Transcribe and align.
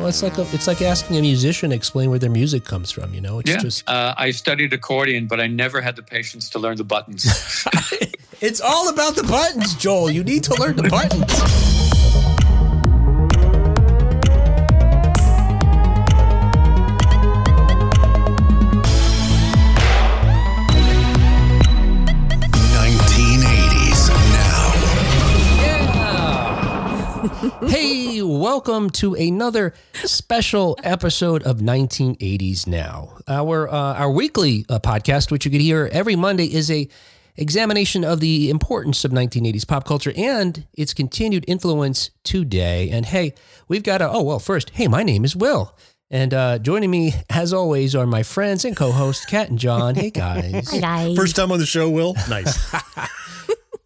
Well, 0.00 0.08
it's 0.08 0.22
like 0.22 0.38
a, 0.38 0.46
it's 0.54 0.66
like 0.66 0.80
asking 0.80 1.18
a 1.18 1.20
musician 1.20 1.68
to 1.70 1.76
explain 1.76 2.08
where 2.08 2.18
their 2.18 2.30
music 2.30 2.64
comes 2.64 2.90
from. 2.90 3.12
You 3.12 3.20
know, 3.20 3.38
it's 3.38 3.50
Yeah. 3.50 3.58
just 3.58 3.86
Uh, 3.86 4.14
I 4.16 4.30
studied 4.30 4.72
accordion, 4.72 5.26
but 5.26 5.40
I 5.40 5.46
never 5.46 5.82
had 5.82 5.94
the 5.94 6.02
patience 6.02 6.48
to 6.50 6.58
learn 6.58 6.78
the 6.78 6.84
buttons. 6.84 7.24
it's 8.40 8.62
all 8.62 8.88
about 8.88 9.14
the 9.14 9.24
buttons, 9.24 9.74
Joel. 9.74 10.10
You 10.10 10.24
need 10.24 10.42
to 10.44 10.54
learn 10.54 10.76
the 10.76 10.84
buttons. 10.88 11.69
Welcome 28.60 28.90
to 28.90 29.14
another 29.14 29.72
special 30.04 30.78
episode 30.84 31.42
of 31.44 31.60
1980s 31.60 32.66
Now. 32.66 33.16
Our 33.26 33.66
uh, 33.66 33.94
our 33.94 34.10
weekly 34.10 34.66
uh, 34.68 34.78
podcast, 34.80 35.30
which 35.30 35.46
you 35.46 35.50
can 35.50 35.62
hear 35.62 35.88
every 35.90 36.14
Monday, 36.14 36.44
is 36.44 36.70
a 36.70 36.86
examination 37.36 38.04
of 38.04 38.20
the 38.20 38.50
importance 38.50 39.02
of 39.06 39.12
1980s 39.12 39.66
pop 39.66 39.86
culture 39.86 40.12
and 40.14 40.66
its 40.74 40.92
continued 40.92 41.46
influence 41.48 42.10
today. 42.22 42.90
And 42.90 43.06
hey, 43.06 43.32
we've 43.68 43.82
got 43.82 44.02
a 44.02 44.10
oh 44.10 44.20
well, 44.24 44.38
first, 44.38 44.68
hey, 44.74 44.88
my 44.88 45.04
name 45.04 45.24
is 45.24 45.34
Will. 45.34 45.74
And 46.10 46.34
uh, 46.34 46.58
joining 46.58 46.90
me, 46.90 47.14
as 47.30 47.54
always, 47.54 47.94
are 47.94 48.04
my 48.04 48.22
friends 48.22 48.66
and 48.66 48.76
co-hosts, 48.76 49.24
Kat 49.24 49.48
and 49.48 49.58
John. 49.58 49.94
Hey 49.94 50.10
guys, 50.10 50.70
Hi 50.70 50.80
guys. 50.80 51.16
First 51.16 51.34
time 51.34 51.50
on 51.50 51.60
the 51.60 51.64
show, 51.64 51.88
Will. 51.88 52.12
Nice. 52.28 52.74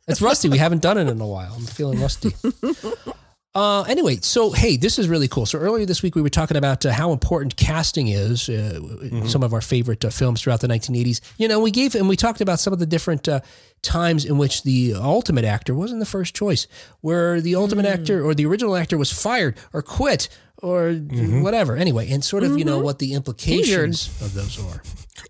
It's 0.07 0.21
rusty. 0.21 0.51
We 0.51 0.59
haven't 0.59 0.83
done 0.83 0.99
it 0.99 1.09
in 1.09 1.19
a 1.19 1.27
while. 1.27 1.55
I'm 1.57 1.65
feeling 1.65 1.99
rusty. 1.99 2.35
Uh, 3.55 3.83
anyway, 3.83 4.17
so 4.21 4.51
hey, 4.51 4.77
this 4.77 4.99
is 4.99 5.09
really 5.09 5.29
cool. 5.29 5.47
So 5.47 5.61
earlier 5.61 5.87
this 5.87 6.03
week 6.03 6.17
we 6.17 6.23
were 6.23 6.29
talking 6.29 6.57
about 6.57 6.85
uh, 6.85 6.93
how 6.93 7.13
important 7.13 7.57
casting 7.57 8.09
is. 8.09 8.49
Uh, 8.49 8.81
in 9.03 9.29
Some 9.29 9.45
of 9.45 9.53
our 9.55 9.61
favorite 9.61 10.05
uh, 10.05 10.11
films 10.11 10.43
throughout 10.43 10.61
the 10.61 10.67
1980s. 10.67 11.21
You 11.39 11.47
know, 11.47 11.61
we 11.61 11.71
gave 11.71 11.95
and 11.95 12.09
we 12.09 12.17
talked 12.17 12.41
about 12.41 12.59
some 12.59 12.73
of 12.73 12.81
the 12.81 12.87
different 12.87 13.29
uh, 13.29 13.41
times 13.83 14.25
in 14.25 14.39
which 14.39 14.65
the 14.65 14.95
ultimate 14.97 15.45
actor 15.45 15.73
wasn't 15.73 16.01
the 16.01 16.07
first 16.07 16.35
choice, 16.35 16.67
where 17.01 17.41
the 17.41 17.55
ultimate 17.55 17.87
actor 17.87 18.25
or 18.25 18.35
the 18.35 18.45
original 18.47 18.75
actor 18.75 18.99
was 18.99 19.13
fired 19.13 19.57
or 19.73 19.83
quit 19.83 20.29
or 20.61 20.93
whatever. 20.95 21.77
Anyway, 21.77 22.11
and 22.11 22.25
sort 22.25 22.43
of 22.43 22.59
you 22.59 22.65
know 22.65 22.81
what 22.81 22.99
the 22.99 23.13
implications 23.15 24.09
of 24.21 24.35
those 24.35 24.59
are. 24.59 24.83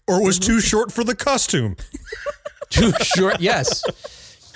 or 0.09 0.23
was 0.25 0.39
too 0.39 0.61
short 0.61 0.91
for 0.93 1.05
the 1.05 1.15
costume. 1.15 1.77
Too 2.71 2.93
short, 3.03 3.41
yes. 3.41 3.85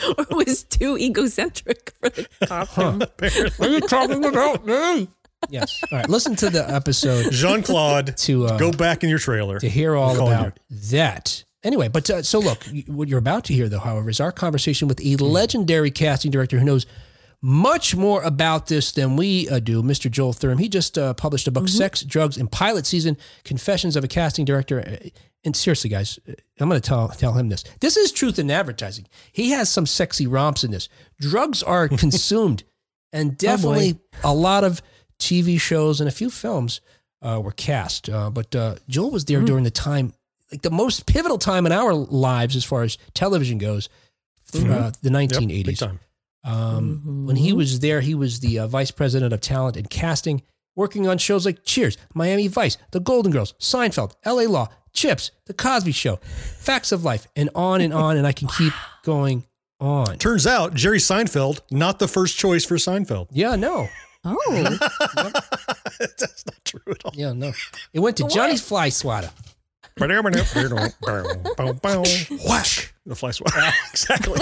or 0.18 0.26
was 0.30 0.64
too 0.64 0.96
egocentric 0.98 1.92
for 2.00 2.10
the 2.10 2.28
costume. 2.46 3.02
Are 3.60 3.68
you 3.68 3.80
talking 3.80 4.24
about 4.24 4.66
me? 4.66 5.08
Yes. 5.50 5.80
All 5.90 5.98
right. 5.98 6.08
Listen 6.08 6.34
to 6.36 6.50
the 6.50 6.68
episode 6.68 7.30
Jean 7.32 7.62
Claude, 7.62 8.16
to 8.18 8.46
uh, 8.46 8.58
go 8.58 8.72
back 8.72 9.04
in 9.04 9.08
your 9.08 9.18
trailer. 9.18 9.58
to 9.60 9.68
hear 9.68 9.94
all 9.94 10.16
Call 10.16 10.28
about 10.28 10.58
that. 10.70 11.44
Anyway, 11.62 11.88
but 11.88 12.08
uh, 12.10 12.22
so 12.22 12.38
look, 12.38 12.64
what 12.86 13.08
you're 13.08 13.18
about 13.18 13.44
to 13.44 13.52
hear, 13.52 13.68
though, 13.68 13.78
however, 13.78 14.10
is 14.10 14.20
our 14.20 14.32
conversation 14.32 14.88
with 14.88 15.00
a 15.04 15.16
legendary 15.16 15.90
casting 15.90 16.30
director 16.30 16.58
who 16.58 16.64
knows 16.64 16.86
much 17.40 17.94
more 17.94 18.22
about 18.22 18.66
this 18.66 18.92
than 18.92 19.16
we 19.16 19.48
uh, 19.48 19.60
do, 19.60 19.82
Mr. 19.82 20.10
Joel 20.10 20.32
Thurm. 20.32 20.58
He 20.58 20.68
just 20.68 20.98
uh, 20.98 21.14
published 21.14 21.46
a 21.46 21.52
book, 21.52 21.68
Sex, 21.68 22.02
Drugs, 22.02 22.36
and 22.36 22.50
Pilot 22.50 22.84
Season 22.86 23.16
Confessions 23.44 23.96
of 23.96 24.02
a 24.02 24.08
Casting 24.08 24.44
Director. 24.44 24.98
And 25.44 25.54
seriously, 25.54 25.88
guys, 25.88 26.18
I'm 26.58 26.68
going 26.68 26.80
to 26.80 26.86
tell, 26.86 27.08
tell 27.08 27.32
him 27.32 27.48
this. 27.48 27.62
This 27.80 27.96
is 27.96 28.10
truth 28.12 28.38
in 28.38 28.50
advertising. 28.50 29.06
He 29.32 29.50
has 29.50 29.70
some 29.70 29.86
sexy 29.86 30.26
romps 30.26 30.64
in 30.64 30.70
this. 30.72 30.88
Drugs 31.20 31.62
are 31.62 31.88
consumed, 32.04 32.64
and 33.12 33.36
definitely 33.38 33.98
a 34.24 34.34
lot 34.34 34.64
of 34.64 34.82
TV 35.18 35.60
shows 35.60 36.00
and 36.00 36.08
a 36.08 36.12
few 36.12 36.28
films 36.30 36.80
uh, 37.22 37.40
were 37.42 37.52
cast. 37.52 38.08
Uh, 38.08 38.30
but 38.30 38.54
uh, 38.54 38.74
Joel 38.88 39.10
was 39.12 39.24
there 39.26 39.40
during 39.42 39.64
the 39.64 39.70
time, 39.70 40.12
like 40.50 40.62
the 40.62 40.70
most 40.70 41.06
pivotal 41.06 41.38
time 41.38 41.66
in 41.66 41.72
our 41.72 41.94
lives 41.94 42.56
as 42.56 42.64
far 42.64 42.82
as 42.82 42.98
television 43.14 43.58
goes, 43.58 43.88
uh, 44.54 44.90
the 45.02 45.10
Yep, 45.10 45.30
1980s. 45.30 45.64
big 45.64 45.76
time. 45.78 46.00
Um, 46.44 47.26
When 47.26 47.36
he 47.36 47.52
was 47.52 47.80
there, 47.80 48.00
he 48.00 48.14
was 48.14 48.40
the 48.40 48.60
uh, 48.60 48.66
vice 48.66 48.90
president 48.90 49.32
of 49.32 49.40
talent 49.40 49.76
and 49.76 49.88
casting, 49.90 50.42
working 50.78 51.08
on 51.08 51.18
shows 51.18 51.44
like 51.44 51.64
Cheers, 51.64 51.98
Miami 52.14 52.46
Vice, 52.46 52.78
The 52.92 53.00
Golden 53.00 53.32
Girls, 53.32 53.52
Seinfeld, 53.58 54.12
LA 54.24 54.44
Law, 54.44 54.68
Chips, 54.94 55.32
The 55.46 55.52
Cosby 55.52 55.92
Show, 55.92 56.16
Facts 56.16 56.92
of 56.92 57.04
Life, 57.04 57.26
and 57.36 57.50
on 57.54 57.80
and 57.80 57.92
on. 57.92 58.16
And 58.16 58.26
I 58.26 58.32
can 58.32 58.48
keep 58.48 58.72
going 59.02 59.44
on. 59.80 60.18
Turns 60.18 60.46
out 60.46 60.74
Jerry 60.74 60.98
Seinfeld, 60.98 61.60
not 61.70 61.98
the 61.98 62.08
first 62.08 62.38
choice 62.38 62.64
for 62.64 62.76
Seinfeld. 62.76 63.26
Yeah, 63.32 63.56
no. 63.56 63.88
Oh, 64.24 64.78
That's 65.98 66.46
not 66.46 66.64
true 66.64 66.80
at 66.88 67.04
all. 67.04 67.12
Yeah, 67.14 67.32
no. 67.32 67.52
It 67.92 68.00
went 68.00 68.16
to 68.18 68.28
Johnny's 68.28 68.62
Fly 68.62 68.88
Swatter. 68.88 69.30
Whack. 72.48 72.94
The 73.04 73.16
fly 73.16 73.32
swat. 73.32 73.52
exactly. 73.90 74.40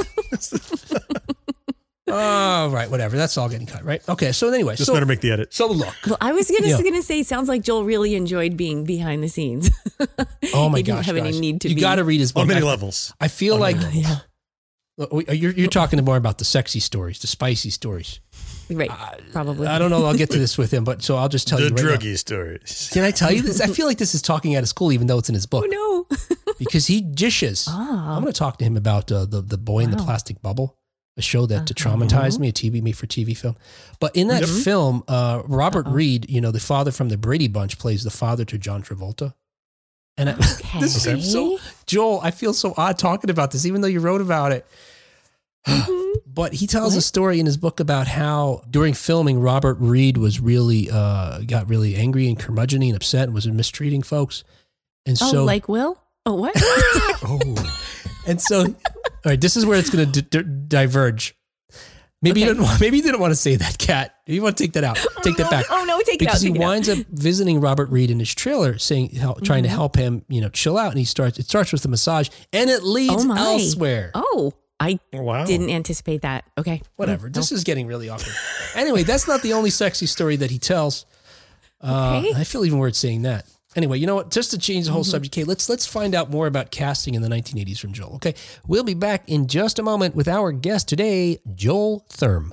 Oh, 2.08 2.68
right, 2.70 2.88
whatever. 2.90 3.16
That's 3.16 3.36
all 3.36 3.48
getting 3.48 3.66
cut, 3.66 3.84
right? 3.84 4.00
Okay, 4.08 4.30
so 4.32 4.48
anyway, 4.52 4.76
Just 4.76 4.86
so, 4.86 4.94
better 4.94 5.06
make 5.06 5.20
the 5.20 5.32
edit. 5.32 5.52
so 5.52 5.66
look. 5.66 5.94
well, 6.06 6.16
I 6.20 6.32
was 6.32 6.48
gonna 6.50 6.68
Yeah. 6.68 6.80
gonna 6.82 7.02
say, 7.02 7.22
sounds 7.24 7.48
like 7.48 7.62
Joel 7.62 7.84
really 7.84 8.14
enjoyed 8.14 8.56
being 8.56 8.84
behind 8.84 9.22
the 9.24 9.28
scenes. 9.28 9.70
Oh 10.54 10.68
my 10.68 10.78
He 10.78 10.82
didn't 10.84 10.98
gosh, 10.98 11.06
have 11.06 11.16
any 11.16 11.38
need 11.38 11.60
to 11.62 11.68
you 11.68 11.74
be. 11.74 11.80
got 11.80 11.96
to 11.96 12.04
read 12.04 12.20
his 12.20 12.30
book. 12.32 12.42
On 12.42 12.46
many 12.48 12.60
I- 12.60 12.68
levels. 12.68 13.12
I 13.20 13.26
feel 13.28 13.54
On 13.54 13.60
like 13.60 13.76
yeah, 13.92 14.18
you're, 15.32 15.52
you're 15.52 15.68
talking 15.68 16.02
more 16.04 16.16
about 16.16 16.38
the 16.38 16.44
sexy 16.44 16.80
stories, 16.80 17.18
the 17.18 17.26
spicy 17.26 17.70
stories. 17.70 18.20
right, 18.70 18.90
probably. 19.32 19.66
I 19.66 19.78
don't 19.78 19.90
know. 19.90 20.04
I'll 20.06 20.14
get 20.16 20.30
to 20.30 20.38
this 20.44 20.56
with 20.56 20.72
him, 20.72 20.84
but 20.84 21.02
so 21.02 21.16
I'll 21.16 21.28
just 21.28 21.48
tell 21.48 21.58
The 21.58 21.64
you 21.64 21.70
right 21.74 21.84
now. 21.84 21.90
druggy 21.96 22.16
stories. 22.18 22.90
Can 22.92 23.02
I 23.04 23.10
tell 23.10 23.32
you 23.32 23.42
this? 23.42 23.60
I 23.60 23.66
feel 23.76 23.86
like 23.86 23.98
this 23.98 24.14
is 24.14 24.22
talking 24.22 24.54
out 24.56 24.62
of 24.62 24.68
school, 24.68 24.92
even 24.92 25.06
though 25.08 25.18
it's 25.18 25.28
in 25.28 25.34
his 25.34 25.46
book, 25.46 25.64
oh 25.68 26.06
no. 26.10 26.16
because 26.58 26.86
he 26.86 27.00
dishes. 27.00 27.66
Ah. 27.68 28.16
I'm 28.16 28.22
going 28.22 28.32
to 28.32 28.38
talk 28.38 28.58
to 28.58 28.64
him 28.64 28.76
about 28.76 29.10
uh, 29.12 29.24
the 29.26 29.42
the 29.42 29.58
boy 29.58 29.80
in 29.80 29.90
the 29.90 29.96
plastic 29.98 30.40
bubble, 30.42 30.78
a 31.16 31.22
show 31.22 31.46
that 31.46 31.70
Uh-huh. 31.70 31.96
traumatized 31.96 32.38
me, 32.38 32.48
a 32.48 32.52
TV 32.52 32.82
made 32.82 32.96
for 32.96 33.06
TV 33.06 33.34
film. 33.36 33.56
But 34.00 34.14
in 34.14 34.28
that 34.28 34.42
Mm-hmm. 34.42 34.60
film, 34.60 35.04
uh, 35.08 35.42
Robert 35.46 35.86
Reed, 35.88 36.28
you 36.28 36.40
know, 36.40 36.50
the 36.50 36.60
father 36.60 36.90
from 36.92 37.08
the 37.08 37.16
Brady 37.16 37.48
Bunch, 37.48 37.78
plays 37.78 38.04
the 38.04 38.10
father 38.10 38.44
to 38.44 38.58
John 38.58 38.82
Travolta. 38.82 39.34
And 40.18 40.30
I, 40.30 40.32
this 40.80 41.06
Okay. 41.06 41.16
seems 41.20 41.30
so 41.32 41.58
Joel. 41.86 42.20
I 42.22 42.30
feel 42.30 42.52
so 42.52 42.74
odd 42.76 42.98
talking 42.98 43.30
about 43.30 43.50
this, 43.50 43.64
even 43.66 43.80
though 43.80 43.88
you 43.88 44.00
wrote 44.00 44.20
about 44.20 44.52
it. 44.52 44.66
But 46.28 46.52
he 46.52 46.66
tells 46.66 46.94
a 46.96 47.00
story 47.00 47.40
in 47.40 47.46
his 47.46 47.56
book 47.56 47.80
about 47.80 48.06
how 48.08 48.62
during 48.70 48.92
filming, 48.92 49.40
Robert 49.40 49.78
Reed 49.80 50.18
was 50.18 50.38
really 50.38 50.90
uh, 50.90 51.38
got 51.40 51.66
really 51.66 51.96
angry 51.96 52.28
and 52.28 52.38
curmudgeon 52.38 52.82
and 52.82 52.94
upset 52.94 53.24
and 53.24 53.34
was 53.34 53.48
mistreating 53.48 54.02
folks. 54.02 54.44
And 55.06 55.16
oh, 55.22 55.30
so, 55.32 55.44
like 55.44 55.66
Will? 55.66 55.98
Oh, 56.26 56.34
what? 56.34 56.52
Oh. 57.24 57.78
And 58.26 58.40
so, 58.40 58.60
all 58.64 58.74
right, 59.24 59.40
this 59.40 59.56
is 59.56 59.64
where 59.66 59.78
it's 59.78 59.90
going 59.90 60.10
to 60.10 60.22
d- 60.22 60.42
d- 60.42 60.50
diverge. 60.68 61.36
Maybe 62.22 62.40
you 62.40 62.46
didn't. 62.46 62.62
Want, 62.62 62.80
maybe 62.80 62.96
you 62.96 63.02
didn't 63.02 63.20
want 63.20 63.30
to 63.32 63.36
say 63.36 63.56
that, 63.56 63.76
Kat. 63.78 64.14
You 64.26 64.42
want 64.42 64.56
to 64.56 64.64
take 64.64 64.72
that 64.72 64.84
out. 64.84 64.96
Take 65.22 65.36
that 65.36 65.46
oh, 65.46 65.50
back. 65.50 65.66
Oh 65.70 65.84
no, 65.86 66.00
take 66.00 66.18
because 66.18 66.42
it 66.42 66.46
he 66.46 66.50
out. 66.50 66.54
take 66.54 66.60
it 66.60 66.64
out. 66.64 66.68
winds 66.68 66.88
up 66.88 66.98
visiting 67.10 67.60
Robert 67.60 67.90
Reed 67.90 68.10
in 68.10 68.18
his 68.18 68.34
trailer, 68.34 68.78
saying, 68.78 69.10
help, 69.10 69.42
trying 69.44 69.62
Mm-hmm. 69.64 69.70
to 69.70 69.76
help 69.76 69.96
him, 69.96 70.24
you 70.28 70.40
know, 70.40 70.48
chill 70.48 70.78
out. 70.78 70.90
And 70.90 70.98
he 70.98 71.04
starts. 71.04 71.38
It 71.38 71.46
starts 71.46 71.72
with 71.72 71.82
the 71.82 71.88
massage, 71.88 72.30
and 72.52 72.70
it 72.70 72.82
leads 72.82 73.24
Oh, 73.26 73.34
elsewhere. 73.34 74.10
Oh, 74.14 74.54
I 74.80 74.98
Wow. 75.12 75.44
didn't 75.44 75.70
anticipate 75.70 76.22
that. 76.22 76.44
Okay. 76.58 76.82
Whatever. 76.96 77.28
Mm, 77.28 77.34
This 77.34 77.52
is 77.52 77.64
getting 77.64 77.86
really 77.86 78.08
awkward. 78.08 78.34
anyway, 78.74 79.02
that's 79.04 79.28
not 79.28 79.42
the 79.42 79.52
only 79.52 79.70
sexy 79.70 80.06
story 80.06 80.36
that 80.36 80.50
he 80.50 80.58
tells. 80.58 81.04
Uh, 81.80 82.22
Okay. 82.24 82.32
I 82.40 82.44
feel 82.44 82.64
even 82.64 82.78
weird 82.78 82.96
saying 82.96 83.22
that. 83.22 83.46
Anyway, 83.76 83.98
you 83.98 84.06
know 84.06 84.14
what? 84.14 84.30
Just 84.30 84.50
to 84.52 84.58
change 84.58 84.86
the 84.86 84.92
whole 84.92 85.02
mm-hmm. 85.02 85.10
subject, 85.10 85.36
okay, 85.36 85.44
let's 85.44 85.68
let's 85.68 85.86
find 85.86 86.14
out 86.14 86.30
more 86.30 86.46
about 86.46 86.70
casting 86.70 87.14
in 87.14 87.22
the 87.22 87.28
1980s 87.28 87.78
from 87.78 87.92
Joel. 87.92 88.14
Okay, 88.16 88.34
we'll 88.66 88.84
be 88.84 88.94
back 88.94 89.28
in 89.28 89.46
just 89.46 89.78
a 89.78 89.82
moment 89.82 90.14
with 90.14 90.28
our 90.28 90.50
guest 90.50 90.88
today, 90.88 91.38
Joel 91.54 92.04
Thurm. 92.08 92.52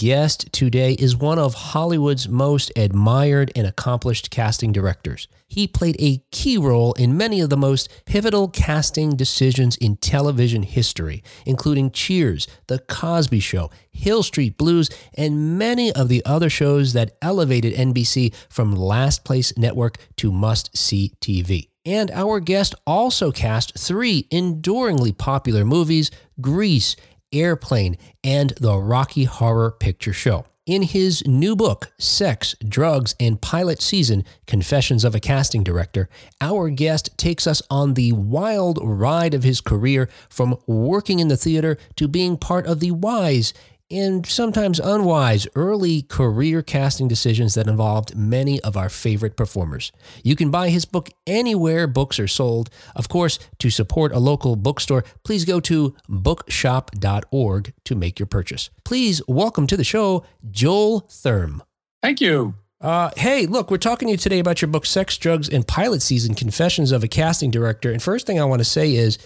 Guest 0.00 0.50
today 0.50 0.94
is 0.94 1.14
one 1.14 1.38
of 1.38 1.52
Hollywood's 1.52 2.26
most 2.26 2.72
admired 2.74 3.52
and 3.54 3.66
accomplished 3.66 4.30
casting 4.30 4.72
directors. 4.72 5.28
He 5.46 5.66
played 5.66 5.96
a 5.98 6.24
key 6.30 6.56
role 6.56 6.94
in 6.94 7.18
many 7.18 7.42
of 7.42 7.50
the 7.50 7.58
most 7.58 7.90
pivotal 8.06 8.48
casting 8.48 9.14
decisions 9.14 9.76
in 9.76 9.98
television 9.98 10.62
history, 10.62 11.22
including 11.44 11.90
Cheers, 11.90 12.48
The 12.68 12.78
Cosby 12.78 13.40
Show, 13.40 13.70
Hill 13.90 14.22
Street 14.22 14.56
Blues, 14.56 14.88
and 15.12 15.58
many 15.58 15.92
of 15.92 16.08
the 16.08 16.24
other 16.24 16.48
shows 16.48 16.94
that 16.94 17.18
elevated 17.20 17.74
NBC 17.74 18.34
from 18.48 18.74
Last 18.74 19.22
Place 19.22 19.54
Network 19.58 19.98
to 20.16 20.32
must 20.32 20.74
see 20.74 21.12
TV. 21.20 21.68
And 21.84 22.10
our 22.10 22.40
guest 22.40 22.74
also 22.86 23.32
cast 23.32 23.78
three 23.78 24.26
enduringly 24.30 25.12
popular 25.12 25.64
movies 25.64 26.10
Grease, 26.40 26.96
Airplane, 27.32 27.96
and 28.22 28.50
the 28.60 28.76
Rocky 28.78 29.24
Horror 29.24 29.70
Picture 29.70 30.12
Show. 30.12 30.46
In 30.66 30.82
his 30.82 31.26
new 31.26 31.56
book, 31.56 31.90
Sex, 31.98 32.54
Drugs, 32.66 33.16
and 33.18 33.40
Pilot 33.40 33.82
Season 33.82 34.24
Confessions 34.46 35.04
of 35.04 35.14
a 35.14 35.20
Casting 35.20 35.64
Director, 35.64 36.08
our 36.40 36.70
guest 36.70 37.16
takes 37.18 37.46
us 37.46 37.60
on 37.70 37.94
the 37.94 38.12
wild 38.12 38.78
ride 38.80 39.34
of 39.34 39.42
his 39.42 39.60
career 39.60 40.08
from 40.28 40.56
working 40.68 41.18
in 41.18 41.26
the 41.28 41.36
theater 41.36 41.76
to 41.96 42.06
being 42.06 42.36
part 42.36 42.66
of 42.66 42.78
the 42.78 42.92
wise 42.92 43.52
and 43.90 44.26
sometimes 44.26 44.78
unwise 44.78 45.46
early 45.54 46.02
career 46.02 46.62
casting 46.62 47.08
decisions 47.08 47.54
that 47.54 47.66
involved 47.66 48.16
many 48.16 48.60
of 48.60 48.76
our 48.76 48.88
favorite 48.88 49.36
performers. 49.36 49.92
You 50.22 50.36
can 50.36 50.50
buy 50.50 50.68
his 50.68 50.84
book 50.84 51.08
anywhere 51.26 51.86
books 51.86 52.18
are 52.18 52.28
sold. 52.28 52.70
Of 52.94 53.08
course, 53.08 53.38
to 53.58 53.70
support 53.70 54.12
a 54.12 54.18
local 54.18 54.56
bookstore, 54.56 55.04
please 55.24 55.44
go 55.44 55.60
to 55.60 55.94
bookshop.org 56.08 57.72
to 57.84 57.94
make 57.94 58.18
your 58.18 58.26
purchase. 58.26 58.70
Please 58.84 59.22
welcome 59.26 59.66
to 59.66 59.76
the 59.76 59.84
show 59.84 60.24
Joel 60.50 61.00
Thurm. 61.00 61.62
Thank 62.02 62.20
you. 62.20 62.54
Uh, 62.80 63.10
hey, 63.16 63.44
look, 63.46 63.70
we're 63.70 63.76
talking 63.76 64.08
to 64.08 64.12
you 64.12 64.18
today 64.18 64.38
about 64.38 64.62
your 64.62 64.70
book, 64.70 64.86
Sex, 64.86 65.18
Drugs, 65.18 65.48
and 65.48 65.66
Pilot 65.66 66.00
Season 66.00 66.34
Confessions 66.34 66.92
of 66.92 67.04
a 67.04 67.08
Casting 67.08 67.50
Director. 67.50 67.90
And 67.90 68.02
first 68.02 68.26
thing 68.26 68.40
I 68.40 68.44
want 68.44 68.60
to 68.60 68.64
say 68.64 68.94
is 68.94 69.18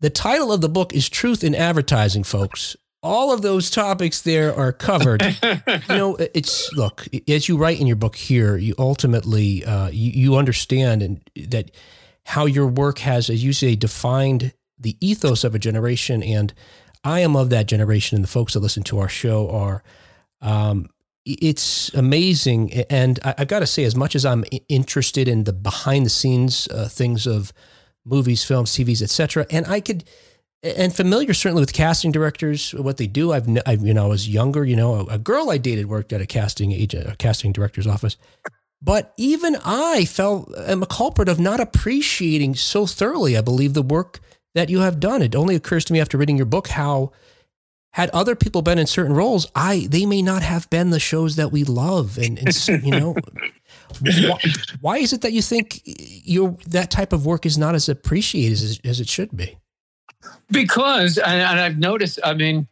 the 0.00 0.10
title 0.10 0.52
of 0.52 0.60
the 0.60 0.68
book 0.68 0.92
is 0.92 1.08
Truth 1.08 1.44
in 1.44 1.54
Advertising, 1.54 2.24
folks. 2.24 2.76
All 3.02 3.32
of 3.32 3.42
those 3.42 3.70
topics 3.70 4.22
there 4.22 4.54
are 4.54 4.72
covered. 4.72 5.22
you 5.42 5.60
know, 5.88 6.16
it's 6.34 6.72
look, 6.72 7.06
as 7.28 7.48
you 7.48 7.56
write 7.56 7.80
in 7.80 7.86
your 7.86 7.96
book 7.96 8.16
here, 8.16 8.56
you 8.56 8.74
ultimately 8.78 9.64
uh, 9.64 9.88
you, 9.88 10.10
you 10.10 10.36
understand 10.36 11.02
and 11.02 11.20
that 11.48 11.70
how 12.24 12.44
your 12.44 12.66
work 12.66 12.98
has, 12.98 13.30
as 13.30 13.42
you 13.44 13.52
say, 13.52 13.76
defined 13.76 14.52
the 14.78 14.96
ethos 15.00 15.44
of 15.44 15.54
a 15.54 15.58
generation. 15.58 16.22
And 16.22 16.52
I 17.04 17.20
am 17.20 17.36
of 17.36 17.50
that 17.50 17.66
generation, 17.66 18.16
and 18.16 18.24
the 18.24 18.28
folks 18.28 18.54
that 18.54 18.60
listen 18.60 18.82
to 18.84 18.98
our 18.98 19.08
show 19.08 19.48
are. 19.50 19.82
Um, 20.40 20.90
it's 21.24 21.92
amazing, 21.94 22.72
and 22.88 23.20
I, 23.22 23.34
I've 23.38 23.48
got 23.48 23.58
to 23.58 23.66
say, 23.66 23.84
as 23.84 23.94
much 23.94 24.14
as 24.16 24.24
I'm 24.24 24.44
interested 24.68 25.28
in 25.28 25.44
the 25.44 25.52
behind 25.52 26.06
the 26.06 26.10
scenes 26.10 26.68
uh, 26.68 26.88
things 26.88 27.26
of 27.26 27.52
movies, 28.04 28.44
films, 28.44 28.72
TVs, 28.72 29.02
etc., 29.02 29.46
and 29.50 29.66
I 29.66 29.80
could 29.80 30.04
and 30.62 30.94
familiar 30.94 31.34
certainly 31.34 31.60
with 31.60 31.72
casting 31.72 32.12
directors, 32.12 32.72
what 32.72 32.96
they 32.96 33.06
do. 33.06 33.32
I've, 33.32 33.48
I've 33.66 33.82
you 33.82 33.94
know, 33.94 34.06
I 34.06 34.08
was 34.08 34.28
younger. 34.28 34.64
You 34.64 34.76
know, 34.76 34.94
a, 34.94 35.04
a 35.14 35.18
girl 35.18 35.50
I 35.50 35.58
dated 35.58 35.86
worked 35.86 36.12
at 36.12 36.20
a 36.20 36.26
casting 36.26 36.72
agent, 36.72 37.08
a 37.08 37.16
casting 37.16 37.52
director's 37.52 37.86
office. 37.86 38.16
But 38.80 39.12
even 39.16 39.56
I 39.64 40.04
felt 40.04 40.52
am 40.56 40.82
a 40.82 40.86
culprit 40.86 41.28
of 41.28 41.40
not 41.40 41.60
appreciating 41.60 42.54
so 42.54 42.86
thoroughly. 42.86 43.36
I 43.36 43.40
believe 43.40 43.74
the 43.74 43.82
work 43.82 44.20
that 44.54 44.68
you 44.68 44.80
have 44.80 45.00
done. 45.00 45.22
It 45.22 45.34
only 45.34 45.54
occurs 45.54 45.84
to 45.86 45.92
me 45.92 46.00
after 46.00 46.18
reading 46.18 46.36
your 46.36 46.46
book 46.46 46.68
how 46.68 47.12
had 47.92 48.10
other 48.10 48.36
people 48.36 48.62
been 48.62 48.78
in 48.78 48.86
certain 48.86 49.14
roles, 49.14 49.50
I 49.54 49.86
they 49.90 50.06
may 50.06 50.22
not 50.22 50.42
have 50.42 50.70
been 50.70 50.90
the 50.90 51.00
shows 51.00 51.36
that 51.36 51.50
we 51.50 51.64
love. 51.64 52.18
And, 52.18 52.38
and 52.38 52.84
you 52.84 52.92
know, 52.92 53.16
why, 54.00 54.38
why 54.80 54.98
is 54.98 55.12
it 55.12 55.22
that 55.22 55.32
you 55.32 55.42
think 55.42 55.80
your 55.84 56.56
that 56.66 56.90
type 56.90 57.12
of 57.12 57.26
work 57.26 57.46
is 57.46 57.58
not 57.58 57.74
as 57.74 57.88
appreciated 57.88 58.52
as, 58.52 58.80
as 58.84 59.00
it 59.00 59.08
should 59.08 59.36
be? 59.36 59.56
Because, 60.50 61.18
and, 61.18 61.40
and 61.40 61.60
I've 61.60 61.78
noticed, 61.78 62.18
I 62.24 62.34
mean, 62.34 62.68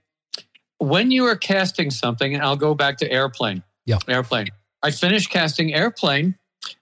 when 0.78 1.10
you 1.10 1.24
are 1.26 1.36
casting 1.36 1.90
something, 1.90 2.34
and 2.34 2.42
I'll 2.42 2.56
go 2.56 2.74
back 2.74 2.98
to 2.98 3.10
Airplane. 3.10 3.62
Yeah. 3.84 3.98
Airplane. 4.08 4.48
I 4.82 4.90
finished 4.90 5.30
casting 5.30 5.74
Airplane, 5.74 6.36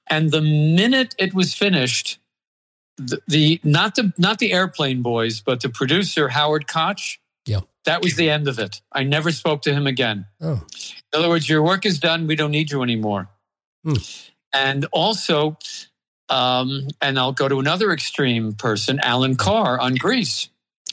and 0.09 0.31
the 0.31 0.41
minute 0.41 1.15
it 1.19 1.35
was 1.35 1.55
finished, 1.55 2.19
the, 2.97 3.21
the 3.27 3.61
not 3.65 3.95
the 3.95 4.13
not 4.17 4.39
the 4.39 4.53
Airplane 4.53 5.03
boys, 5.03 5.41
but 5.41 5.61
the 5.61 5.69
producer 5.69 6.29
Howard 6.29 6.67
Koch. 6.67 7.19
Yeah. 7.47 7.61
That 7.85 8.03
was 8.03 8.17
the 8.17 8.31
end 8.31 8.49
of 8.49 8.59
it. 8.59 8.81
I 8.93 9.05
never 9.05 9.31
spoke 9.31 9.63
to 9.63 9.73
him 9.73 9.87
again. 9.87 10.27
Oh, 10.41 10.65
In 11.13 11.19
other 11.19 11.29
words, 11.29 11.49
your 11.49 11.63
work 11.63 11.85
is 11.85 11.99
done. 11.99 12.27
We 12.27 12.37
don't 12.37 12.51
need 12.51 12.71
you 12.71 12.83
anymore. 12.83 13.29
Hmm. 13.85 13.97
And 14.55 14.87
also, 14.93 15.59
um, 16.31 16.89
and 17.03 17.19
I'll 17.19 17.33
go 17.33 17.49
to 17.49 17.61
another 17.61 17.93
extreme 17.93 18.55
person, 18.55 19.01
Alan 19.01 19.37
Carr 19.37 19.79
on 19.79 19.97
Grease. 19.97 20.49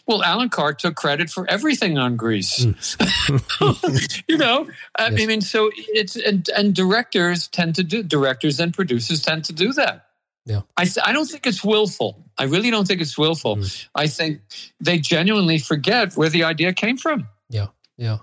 Well, 0.07 0.23
Alan 0.23 0.49
Carr 0.49 0.73
took 0.73 0.95
credit 0.95 1.29
for 1.29 1.49
everything 1.49 1.97
on 1.97 2.15
Grease. 2.17 2.65
you 4.27 4.37
know, 4.37 4.67
I 4.97 5.09
Yes. 5.09 5.27
mean, 5.27 5.41
so 5.41 5.71
it's 5.75 6.15
and, 6.15 6.49
and 6.55 6.73
directors 6.75 7.47
tend 7.47 7.75
to 7.75 7.83
do 7.83 8.03
directors 8.03 8.59
and 8.59 8.73
producers 8.73 9.21
tend 9.21 9.45
to 9.45 9.53
do 9.53 9.73
that. 9.73 10.05
Yeah. 10.45 10.61
I, 10.75 10.87
I 11.05 11.13
don't 11.13 11.27
think 11.29 11.45
it's 11.45 11.63
willful. 11.63 12.25
I 12.37 12.45
really 12.45 12.71
don't 12.71 12.87
think 12.87 12.99
it's 13.01 13.17
willful. 13.17 13.57
Mm. 13.57 13.87
I 13.93 14.07
think 14.07 14.41
they 14.79 14.97
genuinely 14.97 15.59
forget 15.59 16.13
where 16.17 16.29
the 16.29 16.43
idea 16.43 16.73
came 16.73 16.97
from. 16.97 17.27
Yeah, 17.49 17.67
yeah. 17.97 18.17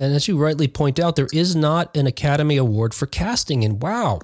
And 0.00 0.12
as 0.14 0.26
you 0.26 0.36
rightly 0.36 0.66
point 0.66 0.98
out, 0.98 1.14
there 1.14 1.28
is 1.32 1.54
not 1.54 1.96
an 1.96 2.06
Academy 2.06 2.56
Award 2.56 2.92
for 2.94 3.06
casting. 3.06 3.64
And 3.64 3.80
wow, 3.80 4.18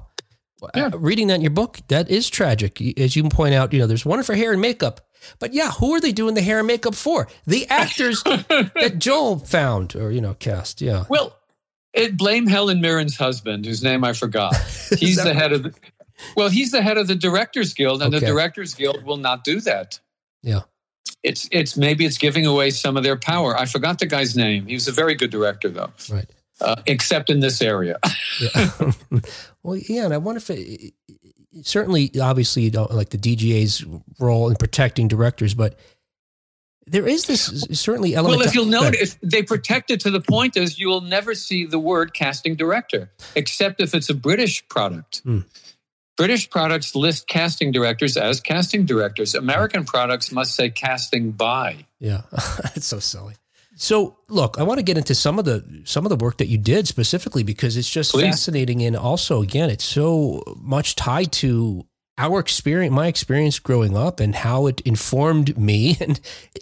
Yeah. 0.75 0.87
uh, 0.87 0.99
reading 0.99 1.29
that 1.29 1.35
in 1.37 1.43
your 1.43 1.51
book, 1.51 1.79
that 1.89 2.11
is 2.11 2.29
tragic. 2.31 2.81
As 2.99 3.15
you 3.15 3.29
point 3.29 3.55
out, 3.55 3.73
you 3.73 3.79
know, 3.79 3.87
there's 3.87 4.05
one 4.07 4.23
for 4.25 4.35
hair 4.35 4.53
and 4.53 4.61
makeup. 4.61 5.06
But 5.39 5.53
yeah, 5.55 5.71
who 5.73 5.93
are 5.95 6.01
they 6.01 6.13
doing 6.13 6.35
the 6.35 6.43
hair 6.43 6.59
and 6.59 6.67
makeup 6.67 6.95
for? 6.95 7.29
The 7.47 7.67
actors 7.69 8.23
that 8.25 8.95
Joel 8.99 9.39
found 9.39 9.95
or, 9.97 10.11
you 10.11 10.21
know, 10.21 10.35
cast. 10.35 10.81
Yeah. 10.81 11.05
Well, 11.09 11.37
it 11.93 12.17
blame 12.17 12.47
Helen 12.47 12.81
Mirren's 12.81 13.17
husband, 13.17 13.65
whose 13.67 13.83
name 13.83 14.05
I 14.05 14.13
forgot. 14.13 14.55
He's 14.99 15.17
the 15.23 15.35
head 15.35 15.53
of 15.53 15.63
the, 15.65 15.75
well, 16.37 16.49
he's 16.49 16.71
the 16.71 16.81
head 16.83 16.97
of 16.99 17.07
the 17.09 17.15
Directors 17.15 17.75
Guild, 17.75 18.03
and 18.03 18.15
Okay. 18.15 18.21
the 18.25 18.33
Directors 18.33 18.75
Guild 18.75 19.05
will 19.05 19.17
not 19.19 19.45
do 19.45 19.61
that. 19.63 19.99
Yeah. 20.43 20.61
It's 21.23 21.49
it's 21.51 21.77
maybe 21.77 22.05
it's 22.07 22.19
giving 22.19 22.47
away 22.47 22.71
some 22.71 22.97
of 22.97 23.03
their 23.03 23.17
power. 23.17 23.57
I 23.59 23.67
forgot 23.67 23.99
the 23.99 24.07
guy's 24.07 24.37
name. 24.37 24.67
He 24.67 24.75
was 24.75 24.87
a 24.89 24.93
very 24.93 25.15
good 25.15 25.31
director, 25.31 25.69
though, 25.69 25.91
Right. 26.11 26.27
uh, 26.61 26.77
except 26.87 27.31
in 27.31 27.41
this 27.41 27.61
area. 27.61 27.99
Yeah. 28.41 28.71
well, 29.63 29.77
yeah, 29.77 30.05
and 30.05 30.15
I 30.15 30.19
wonder 30.19 30.39
if 30.39 30.51
it, 30.51 30.95
certainly, 31.63 32.11
obviously, 32.21 32.63
you 32.63 32.71
don't 32.71 32.93
like 32.93 33.11
the 33.11 33.19
DGA's 33.19 33.85
role 34.19 34.49
in 34.49 34.57
protecting 34.57 35.09
directors, 35.09 35.55
but 35.55 35.79
there 36.87 37.07
is 37.07 37.27
this 37.27 37.67
certainly 37.73 38.15
element. 38.15 38.39
well, 38.39 38.47
if 38.47 38.55
you'll 38.55 38.67
notice, 38.67 39.19
they 39.23 39.43
protect 39.43 39.91
it 39.91 40.01
to 40.01 40.11
the 40.11 40.21
point 40.21 40.57
as 40.57 40.79
you 40.79 40.89
will 40.89 41.01
never 41.01 41.35
see 41.35 41.67
the 41.67 41.79
word 41.79 42.15
casting 42.15 42.55
director, 42.55 43.11
except 43.35 43.81
if 43.81 43.95
it's 43.95 44.09
a 44.09 44.15
British 44.15 44.67
product. 44.69 45.23
Hmm. 45.25 45.41
British 46.17 46.49
products 46.49 46.95
list 46.95 47.27
casting 47.29 47.73
directors 47.73 48.17
as 48.17 48.41
casting 48.41 48.87
directors. 48.87 49.35
American 49.35 49.85
products 49.85 50.33
must 50.33 50.55
say 50.55 50.71
casting 50.71 51.33
by. 51.33 51.87
Yeah, 52.01 52.23
it's 52.75 52.87
so 52.87 53.01
silly. 53.01 53.35
So, 53.79 54.17
look, 54.29 54.59
I 54.59 54.63
want 54.63 54.79
to 54.79 54.83
get 54.83 54.97
into 54.97 55.15
some 55.15 55.39
of 55.39 55.45
the 55.45 55.83
some 55.85 56.07
of 56.07 56.11
the 56.11 56.17
work 56.17 56.39
that 56.39 56.49
you 56.49 56.57
did 56.57 56.89
specifically 56.89 57.43
because 57.43 57.77
it's 57.77 57.91
just 57.91 58.13
Please. 58.13 58.23
fascinating, 58.23 58.83
and 58.83 58.97
also, 58.97 59.43
again, 59.43 59.69
it's 59.69 59.85
so 59.85 60.43
much 60.57 60.97
tied 60.97 61.31
to 61.33 61.87
our 62.17 62.41
experience, 62.41 62.95
my 62.95 63.07
experience 63.07 63.59
growing 63.59 63.95
up, 63.95 64.19
and 64.19 64.35
how 64.35 64.67
it 64.67 64.81
informed 64.81 65.59
me. 65.59 65.99
And 66.01 66.21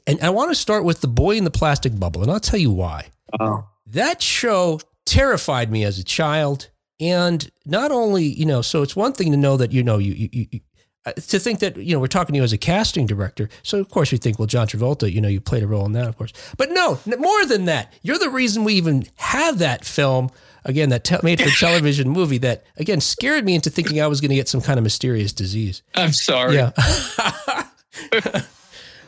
and 0.09 0.21
I 0.23 0.31
want 0.31 0.51
to 0.51 0.57
start 0.57 0.85
with 0.85 1.03
the 1.03 1.09
boy 1.09 1.37
in 1.37 1.45
the 1.45 1.53
plastic 1.53 1.99
bubble, 1.99 2.23
and 2.23 2.33
I'll 2.33 2.41
tell 2.41 2.59
you 2.59 2.73
why. 2.73 3.07
Oh. 3.39 3.69
That 3.87 4.21
show 4.21 4.81
terrified 5.07 5.71
me 5.71 5.85
as 5.85 6.01
a 6.01 6.05
child, 6.05 6.69
and 6.99 7.49
not 7.65 7.93
only 7.93 8.25
you 8.25 8.45
know, 8.45 8.61
so 8.61 8.83
it's 8.83 8.97
one 8.97 9.13
thing 9.13 9.31
to 9.31 9.37
know 9.37 9.57
that 9.57 9.71
you 9.71 9.85
know 9.85 9.99
you 9.99 10.29
you. 10.33 10.61
Uh, 11.07 11.13
to 11.13 11.39
think 11.39 11.61
that 11.61 11.77
you 11.77 11.95
know 11.95 12.01
we're 12.01 12.07
talking 12.07 12.33
to 12.33 12.39
you 12.39 12.43
as 12.43 12.53
a 12.53 12.59
casting 12.59 13.07
director, 13.07 13.49
so 13.63 13.79
of 13.79 13.91
course 13.91 14.11
you 14.11 14.19
think, 14.19 14.39
well, 14.39 14.47
John 14.47 14.67
Travolta, 14.67 15.13
you 15.13 15.21
know, 15.21 15.29
you 15.29 15.41
played 15.41 15.63
a 15.63 15.67
role 15.67 15.85
in 15.85 15.93
that, 15.93 16.09
of 16.09 16.17
course. 16.17 16.33
But 16.57 16.71
no, 16.71 16.99
more 17.19 17.47
than 17.47 17.67
that, 17.67 17.93
you're 18.03 18.19
the 18.19 18.31
reason 18.31 18.65
we 18.65 18.75
even 18.75 19.07
have 19.17 19.59
that 19.59 19.85
film 19.85 20.31
again, 20.65 20.89
that 20.91 21.05
te- 21.05 21.19
made 21.23 21.41
for 21.41 21.51
television 21.59 22.09
movie 22.09 22.39
that 22.39 22.65
again 22.77 23.01
scared 23.01 23.45
me 23.45 23.55
into 23.55 23.71
thinking 23.71 24.01
I 24.01 24.07
was 24.07 24.21
going 24.21 24.31
to 24.31 24.37
get 24.37 24.49
some 24.49 24.61
kind 24.61 24.79
of 24.79 24.83
mysterious 24.83 25.33
disease. 25.33 25.83
I'm 25.95 26.13
sorry. 26.13 26.57
Yeah. 26.57 26.71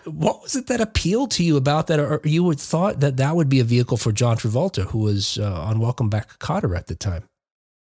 what 0.04 0.42
was 0.42 0.54
it 0.56 0.66
that 0.68 0.80
appealed 0.80 1.30
to 1.32 1.44
you 1.44 1.56
about 1.56 1.88
that, 1.88 1.98
or 1.98 2.20
you 2.24 2.44
would 2.44 2.60
thought 2.60 3.00
that 3.00 3.16
that 3.16 3.36
would 3.36 3.48
be 3.48 3.60
a 3.60 3.64
vehicle 3.64 3.96
for 3.96 4.12
John 4.12 4.36
Travolta, 4.36 4.84
who 4.84 4.98
was 4.98 5.38
uh, 5.38 5.62
on 5.62 5.80
Welcome 5.80 6.08
Back, 6.08 6.38
Kotter 6.38 6.76
at 6.76 6.86
the 6.86 6.94
time? 6.94 7.24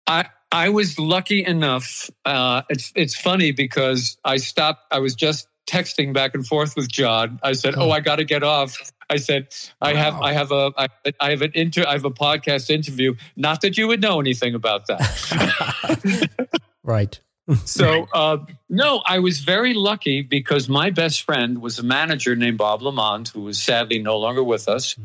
I 0.07 0.27
I 0.55 0.69
was 0.69 1.01
lucky 1.01 1.45
enough. 1.45 2.09
Uh, 2.25 2.63
it's 2.69 2.93
it's 2.95 3.17
funny 3.17 3.51
because 3.51 4.17
I 4.25 4.37
stopped. 4.37 4.87
I 4.93 5.01
was 5.01 5.17
just 5.17 5.49
texting 5.67 6.13
back 6.13 6.35
and 6.35 6.47
forth 6.47 6.77
with 6.77 6.89
John. 6.89 7.41
I 7.43 7.55
said, 7.55 7.75
"Oh, 7.77 7.91
I 7.91 7.99
got 7.99 8.17
to 8.17 8.25
get 8.25 8.45
off. 8.45 8.77
I 9.11 9.17
said, 9.17 9.49
I 9.83 9.95
have, 9.95 10.15
I 10.15 10.33
have 10.33 10.51
a, 10.51 10.73
I, 10.79 10.89
I 11.21 11.31
have 11.31 11.43
an 11.43 11.53
inter, 11.55 11.85
I 11.87 11.93
have 11.93 12.07
a 12.07 12.11
podcast 12.11 12.71
interview. 12.71 13.15
Not 13.37 13.61
that 13.61 13.77
you 13.77 13.87
would 13.87 14.01
know 14.01 14.19
anything 14.19 14.55
about 14.55 14.87
that. 14.87 16.51
Right. 16.85 17.19
so, 17.65 18.07
uh, 18.15 18.39
no, 18.69 19.03
I 19.07 19.19
was 19.19 19.41
very 19.41 19.75
lucky 19.75 20.23
because 20.23 20.69
my 20.69 20.91
best 20.91 21.23
friend 21.23 21.61
was 21.61 21.79
a 21.79 21.83
manager 21.83 22.37
named 22.37 22.59
Bob 22.59 22.81
LeMond, 22.81 23.33
who 23.33 23.43
was 23.43 23.61
sadly 23.61 23.99
no 23.99 24.19
longer 24.19 24.45
with 24.45 24.69
us, 24.69 24.97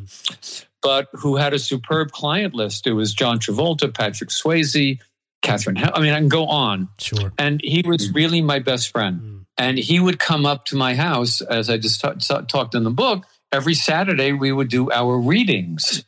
but 0.82 1.08
who 1.14 1.38
had 1.38 1.54
a 1.54 1.60
superb 1.60 2.12
client 2.12 2.54
list. 2.54 2.86
It 2.86 2.94
was 2.94 3.14
John 3.14 3.40
Travolta, 3.40 3.94
Patrick 3.94 4.30
Swayze, 4.30 5.00
Catherine. 5.42 5.78
I 5.78 6.00
mean, 6.00 6.14
I 6.14 6.20
can 6.20 6.30
go 6.30 6.48
on. 6.48 6.90
Sure. 7.00 7.32
And 7.38 7.62
he 7.64 7.84
was 7.86 8.12
really 8.14 8.42
my 8.42 8.60
best 8.60 8.92
friend. 8.92 9.22
Mm. 9.22 9.46
And 9.58 9.78
he 9.78 10.00
would 10.00 10.20
come 10.20 10.46
up 10.46 10.66
to 10.66 10.76
my 10.76 10.96
house, 10.96 11.42
as 11.42 11.70
I 11.70 11.78
just 11.78 12.02
ta- 12.02 12.14
ta- 12.14 12.42
talked 12.42 12.76
in 12.76 12.84
the 12.84 12.92
book. 12.92 13.26
Every 13.52 13.74
Saturday, 13.74 14.32
we 14.32 14.52
would 14.52 14.70
do 14.70 14.92
our 14.92 15.18
readings. 15.18 16.06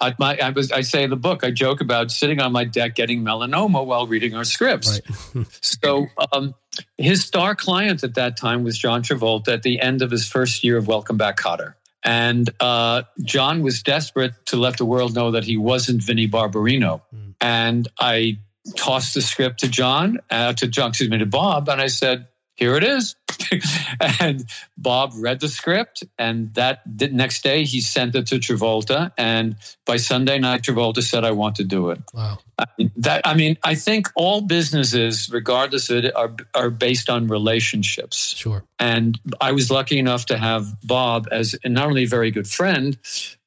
I, 0.00 0.14
my, 0.18 0.36
I, 0.36 0.50
was, 0.50 0.72
I 0.72 0.82
say 0.82 1.02
in 1.02 1.10
the 1.10 1.16
book, 1.16 1.44
I 1.44 1.50
joke 1.50 1.80
about 1.80 2.10
sitting 2.10 2.40
on 2.40 2.52
my 2.52 2.64
deck 2.64 2.94
getting 2.94 3.22
melanoma 3.22 3.84
while 3.84 4.06
reading 4.06 4.34
our 4.34 4.44
scripts. 4.44 5.00
Right. 5.34 5.46
So 5.60 6.06
um, 6.32 6.54
his 6.98 7.24
star 7.24 7.54
client 7.54 8.04
at 8.04 8.14
that 8.14 8.36
time 8.36 8.64
was 8.64 8.78
John 8.78 9.02
Travolta 9.02 9.48
at 9.48 9.62
the 9.62 9.80
end 9.80 10.02
of 10.02 10.10
his 10.10 10.28
first 10.28 10.64
year 10.64 10.76
of 10.76 10.86
Welcome 10.86 11.16
Back, 11.16 11.36
Kotter. 11.36 11.74
And 12.02 12.50
uh, 12.60 13.02
John 13.22 13.62
was 13.62 13.82
desperate 13.82 14.32
to 14.46 14.56
let 14.56 14.76
the 14.76 14.84
world 14.84 15.14
know 15.14 15.30
that 15.32 15.44
he 15.44 15.56
wasn't 15.56 16.02
Vinnie 16.02 16.28
Barbarino. 16.28 17.02
Mm. 17.14 17.34
And 17.40 17.88
I 17.98 18.38
tossed 18.76 19.14
the 19.14 19.22
script 19.22 19.60
to 19.60 19.68
John, 19.68 20.18
uh, 20.30 20.52
to 20.54 20.66
John, 20.66 20.90
excuse 20.90 21.10
me, 21.10 21.18
to 21.18 21.26
Bob, 21.26 21.68
and 21.68 21.80
I 21.80 21.86
said, 21.86 22.28
"Here 22.54 22.76
it 22.76 22.84
is." 22.84 23.16
and 24.20 24.44
Bob 24.76 25.12
read 25.16 25.40
the 25.40 25.48
script, 25.48 26.04
and 26.18 26.52
that 26.54 26.82
the 26.86 27.08
next 27.08 27.42
day 27.42 27.64
he 27.64 27.80
sent 27.80 28.14
it 28.14 28.26
to 28.28 28.36
Travolta. 28.36 29.12
And 29.16 29.56
by 29.84 29.96
Sunday 29.96 30.38
night, 30.38 30.62
Travolta 30.62 31.02
said, 31.02 31.24
"I 31.24 31.32
want 31.32 31.56
to 31.56 31.64
do 31.64 31.90
it." 31.90 32.00
Wow. 32.12 32.38
I 32.58 32.66
mean, 32.78 32.92
that 32.96 33.26
I 33.26 33.34
mean, 33.34 33.58
I 33.64 33.74
think 33.74 34.08
all 34.14 34.40
businesses, 34.40 35.28
regardless 35.30 35.90
of 35.90 36.04
it, 36.04 36.16
are 36.16 36.34
are 36.54 36.70
based 36.70 37.10
on 37.10 37.26
relationships. 37.28 38.34
Sure. 38.36 38.64
And 38.78 39.18
I 39.40 39.52
was 39.52 39.70
lucky 39.70 39.98
enough 39.98 40.26
to 40.26 40.36
have 40.36 40.66
Bob 40.82 41.28
as 41.30 41.56
not 41.64 41.86
only 41.86 42.04
a 42.04 42.08
very 42.08 42.30
good 42.30 42.46
friend, 42.48 42.98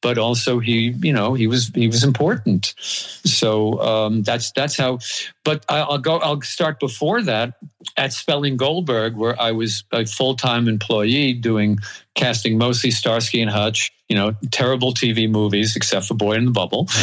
but 0.02 0.18
also 0.18 0.60
he, 0.60 0.96
you 1.02 1.14
know, 1.14 1.34
he 1.34 1.48
was 1.48 1.70
he 1.74 1.88
was 1.88 2.04
important. 2.04 2.74
So 2.78 3.80
um, 3.82 4.24
that's 4.24 4.52
that's 4.52 4.78
how. 4.78 5.00
But 5.44 5.66
I, 5.70 5.80
I'll 5.80 5.98
go. 5.98 6.18
I'll 6.18 6.42
start 6.42 6.80
before 6.80 7.22
that 7.24 7.56
at 7.96 8.14
Spelling 8.14 8.58
Goldberg, 8.58 9.16
where 9.16 9.40
I 9.40 9.52
was 9.52 9.67
a 9.92 10.06
full 10.06 10.36
time 10.36 10.68
employee 10.68 11.34
doing 11.34 11.80
casting 12.16 12.58
mostly 12.58 12.92
Starsky 12.92 13.42
and 13.42 13.52
Hutch. 13.52 13.92
You 14.10 14.16
know, 14.16 14.36
terrible 14.52 14.94
TV 14.94 15.30
movies 15.30 15.76
except 15.76 16.06
for 16.06 16.14
Boy 16.14 16.34
in 16.34 16.46
the 16.46 16.52
Bubble. 16.52 16.88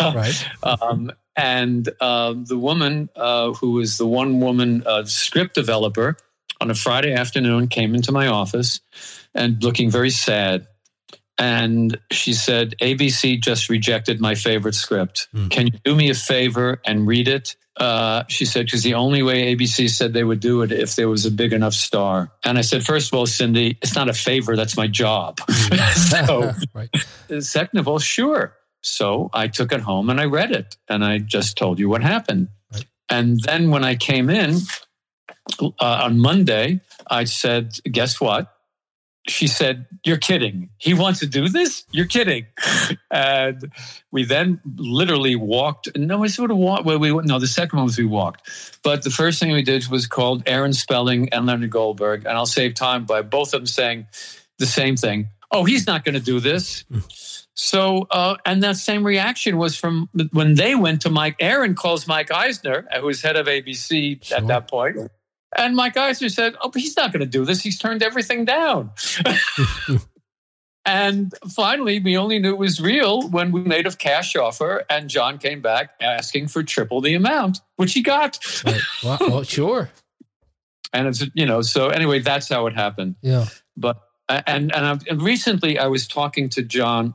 Right. 0.00 0.48
Um, 0.62 1.10
and 1.36 1.88
uh, 2.00 2.34
the 2.36 2.58
woman 2.58 3.08
uh, 3.16 3.52
who 3.54 3.72
was 3.72 3.98
the 3.98 4.06
one 4.06 4.40
woman 4.40 4.84
uh, 4.86 5.04
script 5.04 5.54
developer 5.54 6.16
on 6.60 6.70
a 6.70 6.74
Friday 6.74 7.12
afternoon 7.12 7.68
came 7.68 7.94
into 7.94 8.12
my 8.12 8.28
office 8.28 8.80
and 9.34 9.62
looking 9.62 9.90
very 9.90 10.10
sad. 10.10 10.66
And 11.36 11.98
she 12.12 12.32
said, 12.32 12.74
ABC 12.80 13.40
just 13.42 13.68
rejected 13.68 14.20
my 14.20 14.34
favorite 14.34 14.74
script. 14.74 15.28
Hmm. 15.32 15.48
Can 15.48 15.66
you 15.66 15.72
do 15.84 15.94
me 15.94 16.10
a 16.10 16.14
favor 16.14 16.80
and 16.84 17.06
read 17.06 17.26
it? 17.28 17.56
Uh, 17.76 18.22
she 18.28 18.44
said, 18.44 18.66
because 18.66 18.84
the 18.84 18.94
only 18.94 19.22
way 19.22 19.54
ABC 19.54 19.90
said 19.90 20.12
they 20.12 20.22
would 20.22 20.38
do 20.38 20.62
it 20.62 20.70
if 20.70 20.94
there 20.94 21.08
was 21.08 21.26
a 21.26 21.30
big 21.30 21.52
enough 21.52 21.74
star. 21.74 22.30
And 22.44 22.56
I 22.56 22.60
said, 22.60 22.84
first 22.84 23.12
of 23.12 23.18
all, 23.18 23.26
Cindy, 23.26 23.78
it's 23.82 23.96
not 23.96 24.08
a 24.08 24.12
favor, 24.12 24.54
that's 24.54 24.76
my 24.76 24.86
job. 24.86 25.40
so, 25.94 26.52
right. 26.74 26.88
Second 27.40 27.80
of 27.80 27.88
all, 27.88 27.98
sure. 27.98 28.54
So 28.82 29.30
I 29.32 29.48
took 29.48 29.72
it 29.72 29.80
home 29.80 30.08
and 30.10 30.20
I 30.20 30.26
read 30.26 30.52
it 30.52 30.76
and 30.88 31.04
I 31.04 31.18
just 31.18 31.56
told 31.56 31.80
you 31.80 31.88
what 31.88 32.02
happened. 32.02 32.48
Right. 32.72 32.84
And 33.10 33.40
then 33.40 33.70
when 33.70 33.82
I 33.82 33.96
came 33.96 34.30
in 34.30 34.58
uh, 35.60 35.70
on 35.80 36.20
Monday, 36.20 36.80
I 37.10 37.24
said, 37.24 37.72
guess 37.90 38.20
what? 38.20 38.53
She 39.26 39.46
said, 39.46 39.86
You're 40.04 40.18
kidding. 40.18 40.68
He 40.78 40.92
wants 40.92 41.20
to 41.20 41.26
do 41.26 41.48
this? 41.48 41.84
You're 41.92 42.06
kidding. 42.06 42.46
and 43.10 43.72
we 44.10 44.24
then 44.24 44.60
literally 44.76 45.34
walked. 45.34 45.88
No, 45.96 46.18
we 46.18 46.28
sort 46.28 46.50
of 46.50 46.58
walked. 46.58 46.84
Well, 46.84 46.98
we 46.98 47.10
no, 47.10 47.38
the 47.38 47.46
second 47.46 47.78
one 47.78 47.86
was 47.86 47.96
we 47.96 48.04
walked. 48.04 48.78
But 48.82 49.02
the 49.02 49.10
first 49.10 49.40
thing 49.40 49.52
we 49.52 49.62
did 49.62 49.86
was 49.88 50.06
called 50.06 50.42
Aaron 50.46 50.72
Spelling 50.74 51.28
and 51.30 51.46
Leonard 51.46 51.70
Goldberg. 51.70 52.26
And 52.26 52.36
I'll 52.36 52.44
save 52.46 52.74
time 52.74 53.04
by 53.06 53.22
both 53.22 53.54
of 53.54 53.60
them 53.60 53.66
saying 53.66 54.06
the 54.58 54.66
same 54.66 54.96
thing. 54.96 55.28
Oh, 55.50 55.64
he's 55.64 55.86
not 55.86 56.04
going 56.04 56.14
to 56.14 56.20
do 56.20 56.40
this. 56.40 56.84
So, 57.54 58.08
uh, 58.10 58.36
and 58.44 58.62
that 58.64 58.76
same 58.76 59.04
reaction 59.04 59.56
was 59.56 59.76
from 59.76 60.08
when 60.32 60.56
they 60.56 60.74
went 60.74 61.02
to 61.02 61.10
Mike. 61.10 61.36
Aaron 61.38 61.74
calls 61.76 62.08
Mike 62.08 62.32
Eisner, 62.32 62.86
who 62.98 63.06
was 63.06 63.22
head 63.22 63.36
of 63.36 63.46
ABC 63.46 64.24
Sure. 64.24 64.38
at 64.38 64.46
that 64.48 64.68
point. 64.68 64.96
And 65.56 65.76
my 65.76 65.88
guys 65.88 66.16
Eisner 66.16 66.28
said, 66.28 66.54
Oh, 66.60 66.70
but 66.70 66.80
he's 66.80 66.96
not 66.96 67.12
going 67.12 67.20
to 67.20 67.26
do 67.26 67.44
this. 67.44 67.62
He's 67.62 67.78
turned 67.78 68.02
everything 68.02 68.44
down. 68.44 68.90
and 70.86 71.32
finally, 71.54 72.00
we 72.00 72.16
only 72.16 72.38
knew 72.38 72.50
it 72.50 72.58
was 72.58 72.80
real 72.80 73.28
when 73.28 73.52
we 73.52 73.62
made 73.62 73.86
a 73.86 73.92
cash 73.92 74.36
offer, 74.36 74.84
and 74.90 75.08
John 75.08 75.38
came 75.38 75.60
back 75.60 75.92
asking 76.00 76.48
for 76.48 76.62
triple 76.62 77.00
the 77.00 77.14
amount, 77.14 77.60
which 77.76 77.94
he 77.94 78.02
got. 78.02 78.38
Right. 78.64 78.80
Well, 79.02 79.18
well, 79.20 79.42
sure. 79.44 79.90
And 80.92 81.08
it's, 81.08 81.24
you 81.34 81.46
know, 81.46 81.62
so 81.62 81.88
anyway, 81.88 82.20
that's 82.20 82.48
how 82.48 82.66
it 82.66 82.74
happened. 82.74 83.16
Yeah. 83.22 83.46
But 83.76 84.00
and 84.28 84.74
and, 84.74 84.86
I've, 84.86 85.06
and 85.08 85.20
recently 85.20 85.78
I 85.78 85.86
was 85.86 86.06
talking 86.06 86.48
to 86.50 86.62
John. 86.62 87.14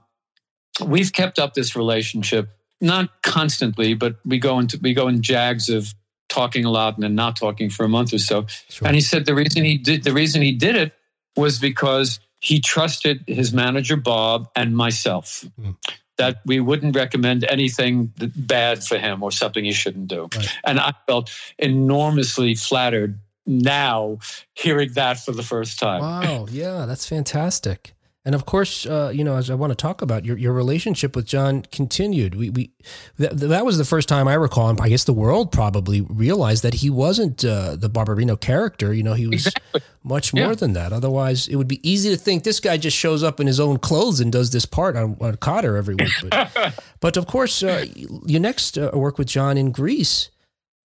We've 0.85 1.11
kept 1.11 1.39
up 1.39 1.53
this 1.53 1.75
relationship, 1.75 2.49
not 2.81 3.21
constantly, 3.23 3.93
but 3.93 4.17
we 4.25 4.39
go 4.39 4.59
into 4.59 4.79
we 4.81 4.93
go 4.93 5.07
in 5.07 5.21
jags 5.21 5.69
of 5.69 5.93
talking 6.29 6.63
a 6.63 6.69
lot 6.69 6.95
and 6.95 7.03
then 7.03 7.15
not 7.15 7.35
talking 7.35 7.69
for 7.69 7.83
a 7.83 7.89
month 7.89 8.13
or 8.13 8.19
so. 8.19 8.45
Sure. 8.69 8.87
And 8.87 8.95
he 8.95 9.01
said 9.01 9.25
the 9.25 9.35
reason 9.35 9.63
he 9.63 9.77
did 9.77 10.03
the 10.03 10.13
reason 10.13 10.41
he 10.41 10.53
did 10.53 10.75
it 10.75 10.93
was 11.35 11.59
because 11.59 12.19
he 12.39 12.59
trusted 12.59 13.23
his 13.27 13.53
manager 13.53 13.97
Bob 13.97 14.49
and 14.55 14.75
myself. 14.75 15.45
Mm. 15.59 15.75
That 16.17 16.41
we 16.45 16.59
wouldn't 16.59 16.97
recommend 16.97 17.45
anything 17.45 18.11
bad 18.35 18.83
for 18.83 18.97
him 18.97 19.23
or 19.23 19.31
something 19.31 19.63
he 19.63 19.71
shouldn't 19.71 20.09
do. 20.09 20.27
Right. 20.35 20.57
And 20.65 20.77
I 20.77 20.93
felt 21.07 21.31
enormously 21.57 22.55
flattered 22.55 23.19
now 23.45 24.19
hearing 24.53 24.91
that 24.93 25.19
for 25.19 25.31
the 25.31 25.43
first 25.43 25.79
time. 25.79 26.01
Wow. 26.01 26.47
Yeah, 26.51 26.85
that's 26.85 27.07
fantastic. 27.07 27.93
And 28.29 28.35
of 28.35 28.45
course, 28.45 28.85
uh, 28.85 29.11
you 29.11 29.23
know, 29.23 29.37
as 29.37 29.49
I 29.49 29.55
want 29.55 29.71
to 29.71 29.75
talk 29.75 30.03
about 30.03 30.23
your, 30.23 30.37
your 30.37 30.53
relationship 30.53 31.15
with 31.15 31.25
John 31.25 31.63
continued. 31.71 32.35
We 32.35 32.51
we 32.51 32.69
that, 33.17 33.35
that 33.39 33.65
was 33.65 33.79
the 33.79 33.83
first 33.85 34.07
time 34.07 34.27
I 34.27 34.35
recall, 34.35 34.69
and 34.69 34.79
I 34.79 34.87
guess 34.89 35.03
the 35.05 35.13
world 35.13 35.51
probably 35.51 36.01
realized 36.01 36.61
that 36.61 36.75
he 36.75 36.91
wasn't 36.91 37.43
uh, 37.43 37.75
the 37.75 37.89
Barbarino 37.89 38.39
character. 38.39 38.93
You 38.93 39.01
know, 39.01 39.15
he 39.15 39.25
was 39.25 39.47
Exactly. 39.47 39.81
much 40.03 40.31
more 40.31 40.49
Yeah. 40.49 40.53
than 40.53 40.73
that. 40.73 40.93
Otherwise, 40.93 41.47
it 41.47 41.55
would 41.55 41.67
be 41.67 41.79
easy 41.81 42.11
to 42.11 42.17
think 42.17 42.43
this 42.43 42.59
guy 42.59 42.77
just 42.77 42.95
shows 42.95 43.23
up 43.23 43.39
in 43.39 43.47
his 43.47 43.59
own 43.59 43.79
clothes 43.79 44.19
and 44.19 44.31
does 44.31 44.51
this 44.51 44.67
part 44.67 44.95
on, 44.95 45.17
on 45.19 45.37
Kotter 45.37 45.75
every 45.75 45.95
week. 45.95 46.13
But, 46.29 46.83
but 46.99 47.17
of 47.17 47.25
course, 47.25 47.63
uh, 47.63 47.87
you 47.95 48.39
next 48.39 48.77
uh, 48.77 48.91
work 48.93 49.17
with 49.17 49.27
John 49.27 49.57
in 49.57 49.71
Grease. 49.71 50.29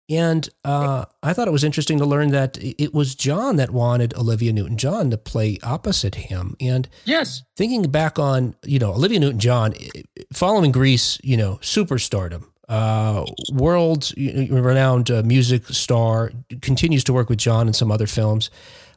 And 0.09 0.49
uh, 0.65 1.07
I 1.23 1.33
thought 1.33 1.49
it 1.49 1.53
was 1.53 1.65
interesting 1.65 1.99
to 1.99 2.07
learn 2.07 2.31
that 2.31 2.59
it 2.61 2.95
was 2.95 3.15
John 3.17 3.57
that 3.57 3.71
wanted 3.71 4.15
Olivia 4.15 4.53
Newton 4.53 4.77
John 4.77 5.11
to 5.11 5.19
play 5.19 5.59
opposite 5.65 6.15
him. 6.15 6.55
And 6.61 6.89
Yes. 7.05 7.43
thinking 7.57 7.83
back 7.91 8.19
on, 8.19 8.55
you 8.65 8.79
know, 8.79 8.93
Olivia 8.93 9.19
Newton 9.19 9.41
John, 9.41 9.75
following 10.33 10.71
Grease, 10.71 11.19
you 11.25 11.37
know, 11.37 11.59
superstardom, 11.61 12.45
uh, 12.69 13.25
world 13.53 14.13
renowned 14.17 15.11
uh, 15.11 15.23
music 15.25 15.67
star, 15.69 16.31
continues 16.63 17.03
to 17.05 17.13
work 17.13 17.29
with 17.29 17.39
John 17.39 17.67
in 17.67 17.73
some 17.75 17.91
other 17.91 18.07
films. 18.07 18.49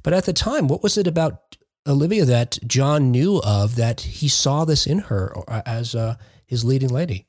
But 0.04 0.14
at 0.14 0.26
the 0.26 0.34
time, 0.34 0.68
what 0.68 0.84
was 0.84 0.98
it 0.98 1.08
about 1.08 1.58
Olivia 1.88 2.26
that 2.26 2.60
John 2.68 3.10
knew 3.12 3.42
of 3.42 3.76
that 3.78 4.02
he 4.02 4.28
saw 4.28 4.64
this 4.64 4.86
in 4.86 5.00
her 5.00 5.34
uh, 5.48 5.62
as 5.66 5.96
uh, 5.96 6.16
his 6.46 6.64
leading 6.64 6.90
lady? 6.90 7.26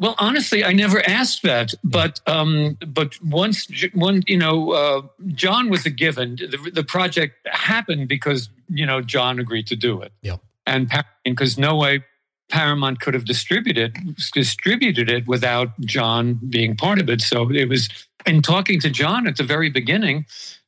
Well, 0.00 0.14
honestly, 0.18 0.64
I 0.64 0.72
never 0.72 1.06
asked 1.06 1.42
that, 1.42 1.74
but 1.84 2.20
um, 2.26 2.78
but 2.86 3.20
once 3.22 3.68
one, 3.92 4.22
you 4.26 4.38
know, 4.38 4.70
uh, 4.72 5.02
John 5.34 5.68
was 5.68 5.84
a 5.84 5.90
given. 5.90 6.36
The, 6.36 6.70
the 6.72 6.82
project 6.82 7.46
happened 7.46 8.08
because 8.08 8.48
you 8.68 8.86
know 8.86 9.02
John 9.02 9.38
agreed 9.38 9.66
to 9.66 9.76
do 9.76 10.00
it. 10.00 10.12
Yeah. 10.22 10.36
and 10.66 11.36
because 11.36 11.58
no 11.58 11.76
way 11.76 12.02
Paramount 12.48 13.00
could 13.00 13.12
have 13.12 13.26
distributed 13.26 13.94
distributed 14.32 15.10
it 15.10 15.28
without 15.28 15.78
John 15.80 16.40
being 16.48 16.76
part 16.76 16.98
of 16.98 17.10
it. 17.10 17.20
So 17.20 17.50
it 17.50 17.68
was. 17.68 17.88
In 18.26 18.42
talking 18.42 18.80
to 18.80 18.90
John 18.90 19.26
at 19.26 19.36
the 19.36 19.44
very 19.44 19.70
beginning, 19.70 20.26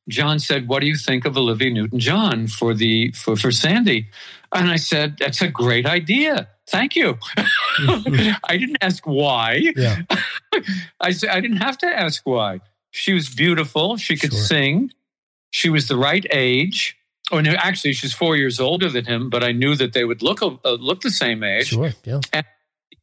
John 0.08 0.38
said, 0.40 0.68
"What 0.68 0.80
do 0.80 0.86
you 0.86 0.96
think 0.96 1.24
of 1.24 1.36
Olivia 1.36 1.70
Newton-John 1.70 2.48
for 2.48 2.74
the 2.74 3.12
for 3.12 3.36
for 3.36 3.50
Sandy?" 3.50 4.10
And 4.54 4.70
I 4.70 4.76
said, 4.76 5.16
"That's 5.18 5.40
a 5.40 5.48
great 5.48 5.86
idea. 5.86 6.48
Thank 6.72 6.96
you." 6.96 7.18
I 8.48 8.56
didn't 8.56 8.78
ask 8.80 9.06
why. 9.06 9.72
Yeah. 9.76 10.02
I 11.00 11.14
I 11.30 11.40
didn't 11.40 11.58
have 11.58 11.78
to 11.78 11.86
ask 11.86 12.22
why. 12.24 12.60
She 12.90 13.12
was 13.12 13.28
beautiful. 13.28 13.96
She 13.96 14.16
could 14.16 14.32
Sure. 14.32 14.42
sing. 14.42 14.90
She 15.50 15.68
was 15.70 15.86
the 15.88 15.96
right 15.96 16.26
age. 16.30 16.96
Oh, 17.30 17.40
no, 17.40 17.52
actually, 17.52 17.94
she's 17.94 18.12
four 18.12 18.36
years 18.36 18.60
older 18.60 18.88
than 18.90 19.06
him, 19.06 19.30
but 19.30 19.42
I 19.42 19.52
knew 19.52 19.74
that 19.76 19.92
they 19.94 20.04
would 20.04 20.22
look 20.22 20.42
uh, 20.42 20.50
look 20.64 21.00
the 21.02 21.10
same 21.10 21.42
age. 21.42 21.68
Sure. 21.68 21.92
Yeah. 22.04 22.20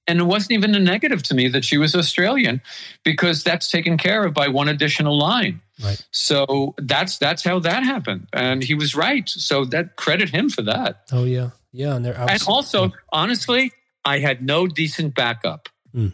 And 0.07 0.19
it 0.19 0.23
wasn't 0.23 0.51
even 0.53 0.73
a 0.75 0.79
negative 0.79 1.21
to 1.23 1.35
me 1.35 1.47
that 1.49 1.63
she 1.63 1.77
was 1.77 1.93
Australian, 1.95 2.61
because 3.03 3.43
that's 3.43 3.69
taken 3.69 3.95
care 3.97 4.25
of 4.25 4.33
by 4.33 4.47
one 4.47 4.67
additional 4.67 5.17
line. 5.17 5.61
Right. 5.83 6.03
So 6.11 6.73
that's 6.77 7.17
that's 7.19 7.43
how 7.43 7.59
that 7.59 7.83
happened, 7.83 8.27
and 8.33 8.63
he 8.63 8.73
was 8.75 8.95
right. 8.95 9.29
So 9.29 9.65
that 9.65 9.95
credit 9.95 10.29
him 10.29 10.49
for 10.49 10.63
that. 10.63 11.03
Oh 11.11 11.25
yeah. 11.25 11.51
Yeah. 11.71 11.95
And 11.95 12.05
they're 12.05 12.19
And 12.19 12.41
also, 12.47 12.91
honestly, 13.11 13.71
I 14.05 14.19
had 14.19 14.41
no 14.41 14.67
decent 14.67 15.15
backup. 15.15 15.69
Hmm. 15.93 16.09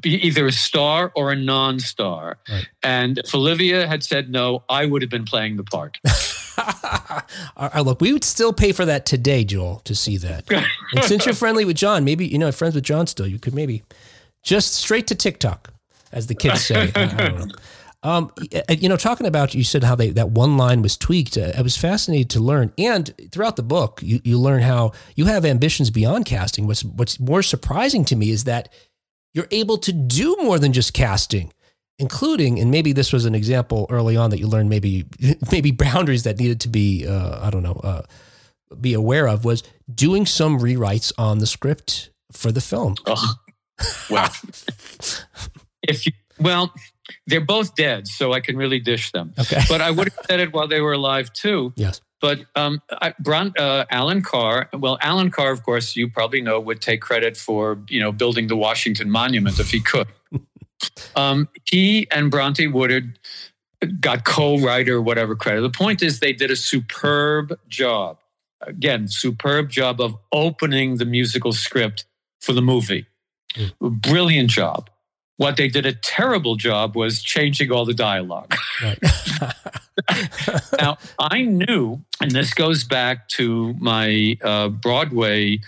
Be 0.00 0.14
either 0.26 0.46
a 0.46 0.52
star 0.52 1.12
or 1.14 1.30
a 1.30 1.36
non-star. 1.36 2.38
Right. 2.48 2.68
And 2.82 3.18
if 3.18 3.32
Olivia 3.34 3.86
had 3.86 4.02
said 4.02 4.30
no, 4.30 4.64
I 4.68 4.84
would 4.84 5.00
have 5.02 5.10
been 5.10 5.24
playing 5.24 5.56
the 5.56 5.64
part. 5.64 5.98
Look, 7.84 8.00
we 8.00 8.12
would 8.12 8.24
still 8.24 8.52
pay 8.52 8.72
for 8.72 8.84
that 8.84 9.06
today, 9.06 9.44
Joel, 9.44 9.80
to 9.84 9.94
see 9.94 10.16
that. 10.16 10.50
and 10.92 11.04
since 11.04 11.24
you're 11.24 11.36
friendly 11.36 11.64
with 11.64 11.76
John, 11.76 12.04
maybe 12.04 12.26
you 12.26 12.38
know 12.38 12.50
friends 12.50 12.74
with 12.74 12.84
John 12.84 13.06
still, 13.06 13.28
you 13.28 13.38
could 13.38 13.54
maybe 13.54 13.84
just 14.42 14.74
straight 14.74 15.06
to 15.08 15.14
TikTok, 15.14 15.72
as 16.10 16.26
the 16.26 16.34
kids 16.34 16.64
say. 16.64 16.90
I, 18.02 18.08
I 18.08 18.20
don't 18.20 18.52
know. 18.52 18.60
Um, 18.60 18.76
you 18.78 18.88
know, 18.88 18.96
talking 18.96 19.26
about 19.26 19.54
you 19.54 19.64
said 19.64 19.84
how 19.84 19.94
they 19.94 20.10
that 20.10 20.30
one 20.30 20.56
line 20.56 20.82
was 20.82 20.96
tweaked. 20.96 21.36
Uh, 21.36 21.52
I 21.56 21.62
was 21.62 21.76
fascinated 21.76 22.30
to 22.30 22.40
learn, 22.40 22.72
and 22.78 23.12
throughout 23.32 23.56
the 23.56 23.62
book, 23.62 24.00
you 24.02 24.20
you 24.24 24.38
learn 24.38 24.62
how 24.62 24.92
you 25.14 25.26
have 25.26 25.44
ambitions 25.44 25.90
beyond 25.90 26.26
casting. 26.26 26.66
What's 26.66 26.84
what's 26.84 27.18
more 27.20 27.42
surprising 27.42 28.04
to 28.06 28.16
me 28.16 28.30
is 28.30 28.44
that 28.44 28.72
you're 29.34 29.48
able 29.50 29.78
to 29.78 29.92
do 29.92 30.36
more 30.40 30.58
than 30.58 30.72
just 30.72 30.94
casting 30.94 31.52
including 31.98 32.60
and 32.60 32.70
maybe 32.70 32.92
this 32.92 33.10
was 33.10 33.24
an 33.24 33.34
example 33.34 33.86
early 33.88 34.18
on 34.18 34.28
that 34.28 34.38
you 34.38 34.46
learned 34.46 34.68
maybe 34.68 35.06
maybe 35.50 35.70
boundaries 35.70 36.24
that 36.24 36.38
needed 36.38 36.60
to 36.60 36.68
be 36.68 37.06
uh, 37.06 37.38
i 37.40 37.48
don't 37.48 37.62
know 37.62 37.80
uh, 37.82 38.02
be 38.78 38.92
aware 38.92 39.26
of 39.26 39.46
was 39.46 39.62
doing 39.94 40.26
some 40.26 40.58
rewrites 40.58 41.10
on 41.16 41.38
the 41.38 41.46
script 41.46 42.10
for 42.32 42.52
the 42.52 42.60
film 42.60 42.94
Oh, 43.06 43.34
well, 44.10 44.30
if 45.82 46.06
you 46.06 46.12
well, 46.38 46.72
they're 47.26 47.40
both 47.40 47.74
dead, 47.74 48.08
so 48.08 48.32
I 48.32 48.40
can 48.40 48.56
really 48.56 48.80
dish 48.80 49.12
them. 49.12 49.32
okay 49.38 49.60
But 49.68 49.80
I 49.80 49.90
would 49.90 50.08
have 50.12 50.26
said 50.26 50.40
it 50.40 50.52
while 50.52 50.68
they 50.68 50.80
were 50.80 50.92
alive 50.92 51.32
too. 51.32 51.72
yes 51.76 52.00
But 52.20 52.40
um, 52.54 52.80
I, 52.90 53.14
Bron, 53.20 53.52
uh, 53.58 53.84
Alan 53.90 54.22
Carr, 54.22 54.68
well, 54.72 54.98
Alan 55.00 55.30
Carr, 55.30 55.52
of 55.52 55.62
course, 55.62 55.96
you 55.96 56.08
probably 56.08 56.40
know, 56.40 56.58
would 56.58 56.80
take 56.80 57.00
credit 57.00 57.36
for 57.36 57.78
you 57.88 58.00
know 58.00 58.12
building 58.12 58.48
the 58.48 58.56
Washington 58.56 59.10
Monument 59.10 59.58
if 59.58 59.70
he 59.70 59.80
could. 59.80 60.08
um, 61.16 61.48
he 61.64 62.06
and 62.10 62.30
Bronte 62.30 62.66
Woodard 62.66 63.18
got 64.00 64.24
co-writer, 64.24 65.00
whatever 65.00 65.36
credit. 65.36 65.60
The 65.60 65.70
point 65.70 66.02
is, 66.02 66.20
they 66.20 66.32
did 66.32 66.50
a 66.50 66.56
superb 66.56 67.58
job. 67.68 68.18
Again, 68.62 69.08
superb 69.08 69.68
job 69.68 70.00
of 70.00 70.16
opening 70.32 70.96
the 70.96 71.04
musical 71.04 71.52
script 71.52 72.06
for 72.40 72.52
the 72.52 72.62
movie. 72.62 73.06
Brilliant 73.80 74.50
job. 74.50 74.90
What 75.36 75.56
they 75.56 75.68
did 75.68 75.84
a 75.84 75.92
terrible 75.92 76.56
job 76.56 76.96
was 76.96 77.22
changing 77.22 77.70
all 77.70 77.84
the 77.84 77.94
dialogue. 77.94 78.54
right 78.82 78.98
now 80.80 80.96
I 81.18 81.42
knew, 81.42 82.02
and 82.20 82.30
this 82.30 82.54
goes 82.54 82.84
back 82.84 83.28
to 83.30 83.74
my 83.78 84.38
uh, 84.42 84.68
Broadway 84.68 85.60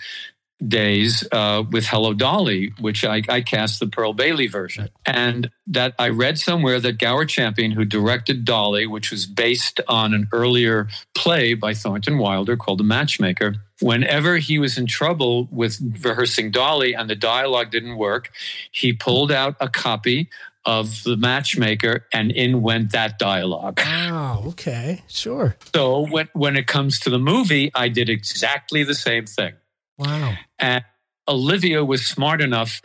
days 0.65 1.25
uh, 1.31 1.63
with 1.71 1.85
Hello 1.85 2.13
Dolly, 2.13 2.73
which 2.79 3.05
I, 3.05 3.21
I 3.29 3.41
cast 3.41 3.79
the 3.79 3.87
Pearl 3.87 4.13
Bailey 4.13 4.47
version, 4.47 4.89
and 5.05 5.49
that 5.67 5.93
I 5.97 6.09
read 6.09 6.37
somewhere 6.37 6.79
that 6.79 6.99
Gower 6.99 7.25
Champion, 7.25 7.71
who 7.71 7.85
directed 7.85 8.45
Dolly, 8.45 8.85
which 8.85 9.11
was 9.11 9.25
based 9.25 9.79
on 9.87 10.13
an 10.13 10.27
earlier 10.33 10.87
play 11.15 11.53
by 11.53 11.73
Thornton 11.73 12.17
Wilder 12.17 12.57
called 12.57 12.79
The 12.79 12.83
Matchmaker. 12.83 13.55
Whenever 13.81 14.37
he 14.37 14.59
was 14.59 14.77
in 14.77 14.85
trouble 14.87 15.47
with 15.51 15.79
rehearsing 16.03 16.51
Dolly 16.51 16.93
and 16.93 17.09
the 17.09 17.15
dialogue 17.15 17.71
didn't 17.71 17.97
work, 17.97 18.29
he 18.71 18.91
pulled 18.93 19.31
out 19.31 19.55
a 19.59 19.69
copy 19.69 20.29
of 20.65 21.03
The 21.03 21.15
Matchmaker 21.15 22.05
and 22.11 22.31
in 22.31 22.61
went 22.61 22.91
that 22.91 23.17
dialogue. 23.17 23.79
wow 23.79 24.43
okay 24.47 25.03
sure 25.07 25.55
So 25.73 26.05
when 26.07 26.27
when 26.33 26.57
it 26.57 26.67
comes 26.67 26.99
to 27.01 27.09
the 27.09 27.19
movie, 27.19 27.71
I 27.73 27.87
did 27.87 28.09
exactly 28.09 28.83
the 28.83 28.95
same 28.95 29.25
thing. 29.25 29.53
wow 29.97 30.35
And 30.59 30.83
Olivia 31.27 31.85
was 31.85 32.05
smart 32.05 32.41
enough. 32.41 32.81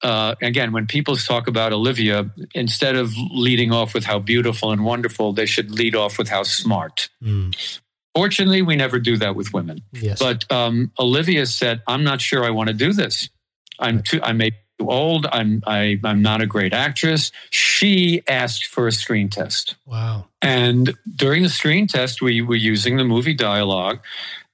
Uh, 0.00 0.36
again, 0.42 0.70
when 0.72 0.86
people 0.86 1.16
talk 1.16 1.48
about 1.48 1.72
Olivia, 1.72 2.30
instead 2.54 2.94
of 2.94 3.12
leading 3.32 3.72
off 3.72 3.94
with 3.94 4.04
how 4.04 4.20
beautiful 4.20 4.70
and 4.70 4.84
wonderful, 4.84 5.32
they 5.32 5.46
should 5.46 5.72
lead 5.72 5.96
off 5.96 6.18
with 6.18 6.28
how 6.28 6.44
smart. 6.44 7.08
Mm, 7.20 7.80
Fortunately, 8.18 8.62
we 8.62 8.76
never 8.76 8.98
do 8.98 9.16
that 9.18 9.36
with 9.36 9.52
women. 9.52 9.82
yes 9.92 10.18
But 10.18 10.50
um, 10.50 10.90
Olivia 10.98 11.46
said, 11.46 11.82
"I'm 11.86 12.04
not 12.04 12.20
sure 12.20 12.44
I 12.44 12.50
want 12.50 12.68
to 12.68 12.74
do 12.74 12.92
this. 12.92 13.30
I'm 13.78 14.02
too. 14.02 14.20
I 14.22 14.32
may 14.32 14.50
be 14.50 14.56
too 14.80 14.90
old. 14.90 15.26
I'm. 15.30 15.62
I, 15.66 16.00
I'm 16.02 16.20
not 16.20 16.42
a 16.42 16.46
great 16.46 16.72
actress." 16.72 17.30
She 17.50 18.22
asked 18.26 18.66
for 18.66 18.86
a 18.86 18.92
screen 18.92 19.28
test. 19.28 19.76
wow 19.86 20.26
And 20.42 20.94
during 21.14 21.42
the 21.42 21.48
screen 21.48 21.86
test, 21.86 22.20
we 22.20 22.42
were 22.42 22.56
using 22.72 22.96
the 22.96 23.04
movie 23.04 23.34
dialogue 23.34 24.00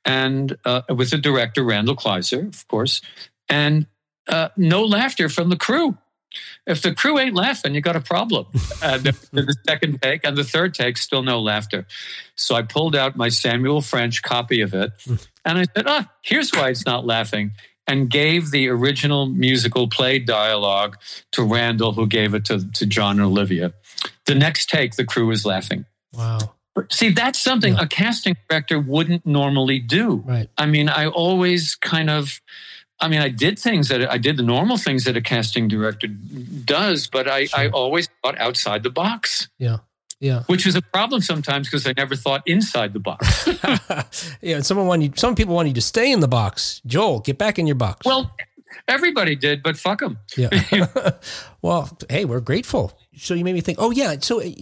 and 0.04 0.56
uh, 0.64 0.82
with 0.88 1.10
the 1.10 1.18
director, 1.18 1.64
Randall 1.64 1.96
Kleiser, 1.96 2.46
of 2.48 2.68
course, 2.68 3.00
and 3.48 3.86
uh, 4.28 4.48
no 4.56 4.84
laughter 4.84 5.28
from 5.28 5.48
the 5.48 5.56
crew. 5.56 5.96
If 6.66 6.80
the 6.80 6.94
crew 6.94 7.18
ain't 7.18 7.34
laughing, 7.34 7.74
you 7.74 7.80
got 7.82 7.94
a 7.96 8.00
problem. 8.00 8.46
Uh, 8.82 8.96
the, 8.98 9.12
the 9.32 9.54
second 9.66 10.00
take 10.00 10.24
and 10.24 10.36
the 10.36 10.44
third 10.44 10.72
take, 10.74 10.96
still 10.96 11.22
no 11.22 11.40
laughter. 11.40 11.86
So 12.36 12.54
I 12.54 12.62
pulled 12.62 12.96
out 12.96 13.16
my 13.16 13.28
Samuel 13.28 13.82
French 13.82 14.22
copy 14.22 14.62
of 14.62 14.72
it 14.72 14.92
and 15.44 15.58
I 15.58 15.64
said, 15.76 15.84
ah, 15.86 16.10
here's 16.22 16.50
why 16.52 16.70
it's 16.70 16.86
not 16.86 17.04
laughing. 17.04 17.52
And 17.86 18.08
gave 18.08 18.50
the 18.50 18.68
original 18.68 19.26
musical 19.26 19.88
play 19.88 20.18
dialogue 20.18 20.96
to 21.32 21.42
Randall, 21.42 21.92
who 21.92 22.06
gave 22.06 22.32
it 22.32 22.46
to, 22.46 22.66
to 22.72 22.86
John 22.86 23.18
and 23.18 23.26
Olivia. 23.26 23.74
The 24.24 24.34
next 24.34 24.70
take, 24.70 24.96
the 24.96 25.04
crew 25.04 25.26
was 25.26 25.44
laughing. 25.44 25.84
wow 26.14 26.38
See, 26.90 27.10
that's 27.10 27.38
something 27.38 27.74
Yeah. 27.74 27.82
a 27.82 27.86
casting 27.86 28.36
director 28.48 28.80
wouldn't 28.80 29.24
normally 29.26 29.78
do. 29.78 30.24
right 30.26 30.48
I 30.58 30.66
mean, 30.66 30.88
I 30.88 31.06
always 31.06 31.76
kind 31.76 32.10
of, 32.10 32.40
I 33.00 33.08
mean, 33.08 33.20
I 33.20 33.28
did 33.28 33.58
things 33.58 33.88
that 33.88 34.10
I 34.10 34.18
did 34.18 34.36
the 34.36 34.42
normal 34.42 34.76
things 34.76 35.04
that 35.04 35.16
a 35.16 35.20
casting 35.20 35.68
director 35.68 36.06
does, 36.06 37.08
but 37.08 37.28
I, 37.28 37.48
I 37.54 37.68
always 37.68 38.08
thought 38.22 38.38
outside 38.38 38.82
the 38.82 38.90
box, 38.90 39.48
yeah 39.58 39.78
yeah 40.20 40.44
which 40.46 40.64
was 40.64 40.76
a 40.76 40.80
problem 40.80 41.20
sometimes 41.20 41.66
because 41.66 41.88
I 41.88 41.92
never 41.96 42.14
thought 42.14 42.42
inside 42.46 42.92
the 42.92 43.00
box. 43.00 43.48
yeah 44.40 44.56
and 44.56 44.64
someone 44.64 44.86
wanted, 44.86 45.18
some 45.18 45.34
people 45.34 45.56
want 45.56 45.66
you 45.66 45.74
to 45.74 45.80
stay 45.80 46.12
in 46.12 46.20
the 46.20 46.28
box 46.28 46.80
joel 46.86 47.18
get 47.18 47.36
back 47.36 47.58
in 47.58 47.66
your 47.66 47.74
box 47.74 48.06
well, 48.06 48.30
everybody 48.88 49.36
did, 49.36 49.62
but 49.62 49.76
fuck 49.76 50.00
them. 50.00 50.18
Yeah. 50.36 50.48
well, 51.62 51.96
hey, 52.08 52.24
we're 52.24 52.40
grateful. 52.40 52.98
So 53.16 53.34
you 53.34 53.44
made 53.44 53.54
me 53.54 53.60
think. 53.60 53.78
Oh 53.80 53.90
yeah. 53.90 54.16
So 54.20 54.40
uh, 54.40 54.44
and 54.44 54.54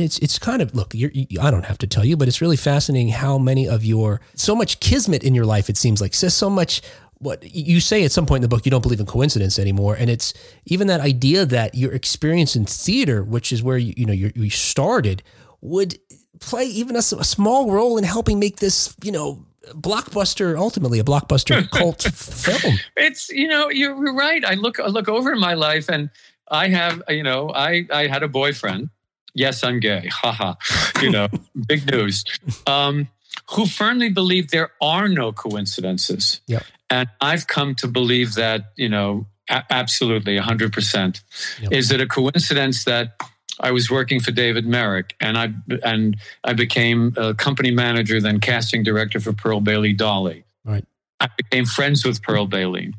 it's 0.00 0.18
it's 0.18 0.38
kind 0.38 0.62
of 0.62 0.74
look. 0.74 0.94
You're, 0.94 1.10
you, 1.12 1.40
I 1.40 1.50
don't 1.50 1.64
have 1.64 1.78
to 1.78 1.86
tell 1.86 2.04
you, 2.04 2.16
but 2.16 2.28
it's 2.28 2.40
really 2.40 2.56
fascinating 2.56 3.10
how 3.10 3.38
many 3.38 3.68
of 3.68 3.84
your 3.84 4.20
so 4.34 4.54
much 4.54 4.80
kismet 4.80 5.22
in 5.22 5.34
your 5.34 5.46
life. 5.46 5.68
It 5.68 5.76
seems 5.76 6.00
like 6.00 6.14
says 6.14 6.34
so 6.34 6.50
much. 6.50 6.82
What 7.20 7.54
you 7.54 7.80
say 7.80 8.04
at 8.04 8.12
some 8.12 8.24
point 8.24 8.38
in 8.38 8.42
the 8.42 8.48
book, 8.48 8.64
you 8.64 8.70
don't 8.70 8.82
believe 8.82 9.00
in 9.00 9.06
coincidence 9.06 9.58
anymore, 9.58 9.94
and 9.94 10.08
it's 10.08 10.32
even 10.64 10.86
that 10.86 11.00
idea 11.00 11.44
that 11.44 11.74
your 11.74 11.92
experience 11.92 12.56
in 12.56 12.64
theater, 12.64 13.22
which 13.22 13.52
is 13.52 13.62
where 13.62 13.76
you 13.76 13.92
you 13.96 14.06
know 14.06 14.12
you 14.12 14.32
you 14.34 14.48
started, 14.48 15.22
would 15.60 15.98
play 16.40 16.64
even 16.64 16.96
a 16.96 17.02
small 17.02 17.70
role 17.70 17.98
in 17.98 18.04
helping 18.04 18.38
make 18.38 18.56
this 18.56 18.96
you 19.04 19.12
know 19.12 19.44
blockbuster 19.72 20.58
ultimately 20.58 20.98
a 20.98 21.04
blockbuster 21.04 21.68
cult 21.78 22.02
film. 22.02 22.78
It's 22.96 23.28
you 23.28 23.48
know 23.48 23.68
you're 23.68 23.94
you're 24.02 24.14
right. 24.14 24.44
I 24.44 24.54
look 24.54 24.80
I 24.80 24.86
look 24.86 25.08
over 25.08 25.36
my 25.36 25.54
life 25.54 25.88
and 25.88 26.10
I 26.48 26.68
have 26.68 27.02
you 27.08 27.22
know 27.22 27.50
I 27.54 27.86
I 27.92 28.06
had 28.06 28.22
a 28.22 28.28
boyfriend. 28.28 28.90
Yes, 29.34 29.62
I'm 29.62 29.78
gay. 29.78 30.08
Haha. 30.10 30.54
You 31.00 31.10
know, 31.10 31.28
big 31.68 31.90
news. 31.90 32.24
Um, 32.66 33.08
who 33.50 33.66
firmly 33.66 34.08
believe 34.08 34.50
there 34.50 34.72
are 34.80 35.08
no 35.08 35.32
coincidences. 35.32 36.40
Yep. 36.46 36.64
And 36.90 37.08
I've 37.20 37.46
come 37.46 37.74
to 37.76 37.88
believe 37.88 38.34
that 38.34 38.72
you 38.76 38.88
know 38.88 39.26
a- 39.48 39.64
absolutely 39.70 40.36
100. 40.36 40.72
percent 40.72 41.22
Yep. 41.62 41.72
Is 41.72 41.90
it 41.90 42.00
a 42.00 42.06
coincidence 42.06 42.84
that 42.84 43.14
I 43.60 43.70
was 43.72 43.90
working 43.90 44.20
for 44.20 44.30
David 44.30 44.66
Merrick 44.66 45.14
and 45.20 45.38
I 45.38 45.52
and 45.84 46.16
I 46.44 46.52
became 46.54 47.14
a 47.16 47.34
company 47.34 47.70
manager, 47.70 48.20
then 48.20 48.40
casting 48.40 48.82
director 48.82 49.20
for 49.20 49.32
Pearl 49.32 49.60
Bailey 49.60 49.92
Dolly. 49.92 50.44
Right. 50.64 50.84
I 51.20 51.28
became 51.36 51.66
friends 51.66 52.04
with 52.04 52.22
Pearl 52.22 52.46
Bailey. 52.46 52.94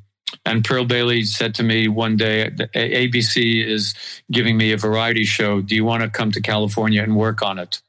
And 0.46 0.64
Pearl 0.64 0.86
Bailey 0.86 1.24
said 1.24 1.54
to 1.56 1.64
me 1.64 1.88
one 1.88 2.16
day, 2.16 2.50
ABC 2.74 3.66
is 3.66 3.94
giving 4.32 4.58
me 4.58 4.72
a 4.72 4.78
variety 4.78 5.26
show. 5.26 5.62
Do 5.62 5.76
you 5.76 5.84
want 5.84 6.04
to 6.04 6.10
come 6.10 6.32
to 6.32 6.42
California 6.42 7.04
and 7.04 7.16
work 7.16 7.42
on 7.42 7.60
it? 7.60 7.82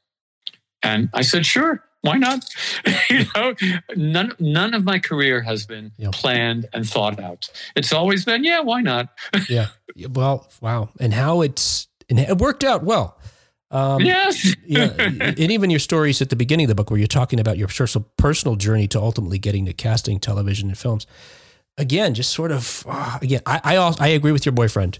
And 0.83 1.09
I 1.13 1.21
said, 1.21 1.45
sure. 1.45 1.83
Why 2.03 2.17
not? 2.17 2.43
you 3.09 3.25
know, 3.35 3.55
none 3.95 4.33
none 4.39 4.73
of 4.73 4.83
my 4.83 4.99
career 4.99 5.41
has 5.41 5.65
been 5.65 5.91
Yep. 5.97 6.11
planned 6.11 6.67
and 6.73 6.87
thought 6.87 7.19
out. 7.19 7.49
It's 7.75 7.91
always 7.93 8.25
been, 8.25 8.43
yeah, 8.43 8.59
why 8.59 8.81
not? 8.81 9.07
yeah. 9.49 9.67
Well, 10.09 10.49
wow. 10.61 10.89
And 10.99 11.13
how 11.13 11.41
it's 11.41 11.87
and 12.09 12.19
it 12.19 12.37
worked 12.37 12.63
out 12.63 12.83
well. 12.83 13.17
Um, 13.71 14.01
yes. 14.01 14.53
yeah, 14.67 14.91
and 14.99 15.39
even 15.51 15.71
your 15.71 15.79
stories 15.79 16.21
at 16.21 16.29
the 16.29 16.35
beginning 16.35 16.65
of 16.65 16.67
the 16.67 16.75
book, 16.75 16.91
where 16.91 16.99
you're 16.99 17.07
talking 17.07 17.39
about 17.39 17.57
your 17.57 17.67
personal 17.67 18.07
personal 18.17 18.55
journey 18.55 18.87
to 18.89 18.99
ultimately 19.01 19.39
getting 19.39 19.65
to 19.65 19.73
casting 19.73 20.19
television 20.19 20.69
and 20.69 20.77
films. 20.77 21.07
Again, 21.79 22.13
just 22.13 22.31
sort 22.33 22.51
of 22.51 22.85
uh, 22.87 23.17
again, 23.21 23.41
I 23.47 23.61
I, 23.63 23.75
also, 23.77 24.03
I 24.03 24.09
agree 24.09 24.31
with 24.31 24.45
your 24.45 24.53
boyfriend. 24.53 24.99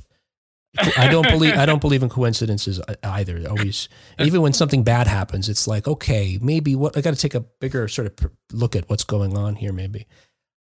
I 0.98 1.08
don't 1.08 1.28
believe 1.30 1.56
I 1.56 1.66
don't 1.66 1.82
believe 1.82 2.02
in 2.02 2.10
coincidences 2.10 2.82
either. 3.04 3.44
Always, 3.48 3.90
even 4.20 4.42
when 4.42 4.54
something 4.54 4.84
bad 4.84 5.08
happens, 5.08 5.48
it's 5.50 5.68
like 5.68 5.88
okay, 5.88 6.40
maybe 6.42 6.76
what 6.76 6.98
I 6.98 7.02
got 7.02 7.14
to 7.14 7.20
take 7.20 7.36
a 7.36 7.42
bigger 7.42 7.88
sort 7.88 8.08
of 8.08 8.32
look 8.52 8.76
at 8.76 8.90
what's 8.90 9.04
going 9.04 9.38
on 9.38 9.56
here, 9.56 9.72
maybe. 9.72 10.08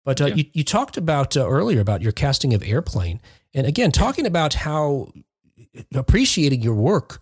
But 0.05 0.19
uh, 0.21 0.25
Yeah. 0.27 0.35
you 0.35 0.45
you 0.53 0.63
talked 0.63 0.97
about 0.97 1.37
uh, 1.37 1.47
earlier 1.47 1.79
about 1.79 2.01
your 2.01 2.11
casting 2.11 2.53
of 2.53 2.63
Airplane, 2.63 3.21
and 3.53 3.67
again 3.67 3.91
talking 3.91 4.25
about 4.25 4.55
how 4.55 5.11
appreciating 5.93 6.61
your 6.61 6.73
work 6.73 7.21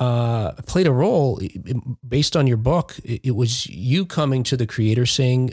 uh, 0.00 0.52
played 0.66 0.88
a 0.88 0.92
role 0.92 1.40
based 2.06 2.36
on 2.36 2.48
your 2.48 2.56
book. 2.56 2.98
It, 3.04 3.20
it 3.28 3.36
was 3.36 3.66
you 3.68 4.04
coming 4.04 4.42
to 4.44 4.56
the 4.56 4.66
creator 4.66 5.06
saying, 5.06 5.52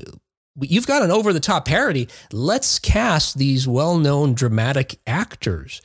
"You've 0.59 0.87
got 0.87 1.03
an 1.03 1.11
over 1.11 1.33
the 1.33 1.39
top 1.39 1.65
parody. 1.65 2.07
Let's 2.31 2.79
cast 2.79 3.37
these 3.37 3.67
well 3.67 3.99
known 3.99 4.33
dramatic 4.33 4.99
actors." 5.05 5.81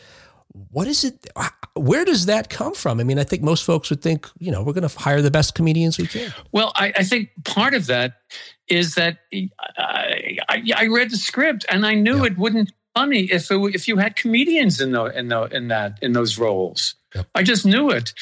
What 0.53 0.87
is 0.89 1.05
it? 1.05 1.27
Uh, 1.37 1.49
where 1.75 2.05
does 2.05 2.27
that 2.27 2.49
come 2.51 2.75
from? 2.75 3.01
I 3.01 3.05
mean, 3.05 3.19
I 3.19 3.25
think 3.25 3.43
most 3.43 3.65
folks 3.65 3.91
would 3.91 4.03
think, 4.03 4.27
you 4.39 4.51
know, 4.51 4.63
we're 4.63 4.73
going 4.73 4.89
to 4.89 4.99
hire 4.99 5.23
the 5.23 5.31
best 5.31 5.55
comedians 5.55 5.99
we 5.99 6.07
can. 6.07 6.33
Well, 6.53 6.73
I, 6.75 6.93
I 6.97 7.05
think 7.05 7.31
part 7.45 7.75
of 7.75 7.87
that 7.87 8.15
is 8.69 8.95
that 8.95 9.19
I, 9.77 10.39
I, 10.49 10.63
I 10.77 10.87
read 10.87 11.11
the 11.11 11.17
script 11.17 11.65
and 11.69 11.87
I 11.87 11.95
knew 11.95 12.19
Yeah. 12.19 12.25
it 12.27 12.39
wouldn't 12.39 12.69
be 12.69 12.75
funny 12.95 13.21
if 13.31 13.51
it, 13.51 13.75
if 13.75 13.87
you 13.89 13.97
had 13.99 14.17
comedians 14.17 14.81
in 14.81 14.93
the, 14.93 15.05
in 15.05 15.29
the, 15.29 15.43
in 15.45 15.69
that 15.69 15.99
in 16.03 16.13
those 16.13 16.39
roles. 16.39 16.95
Yep. 17.15 17.27
I 17.35 17.43
just 17.43 17.65
knew 17.65 17.91
it, 17.91 18.13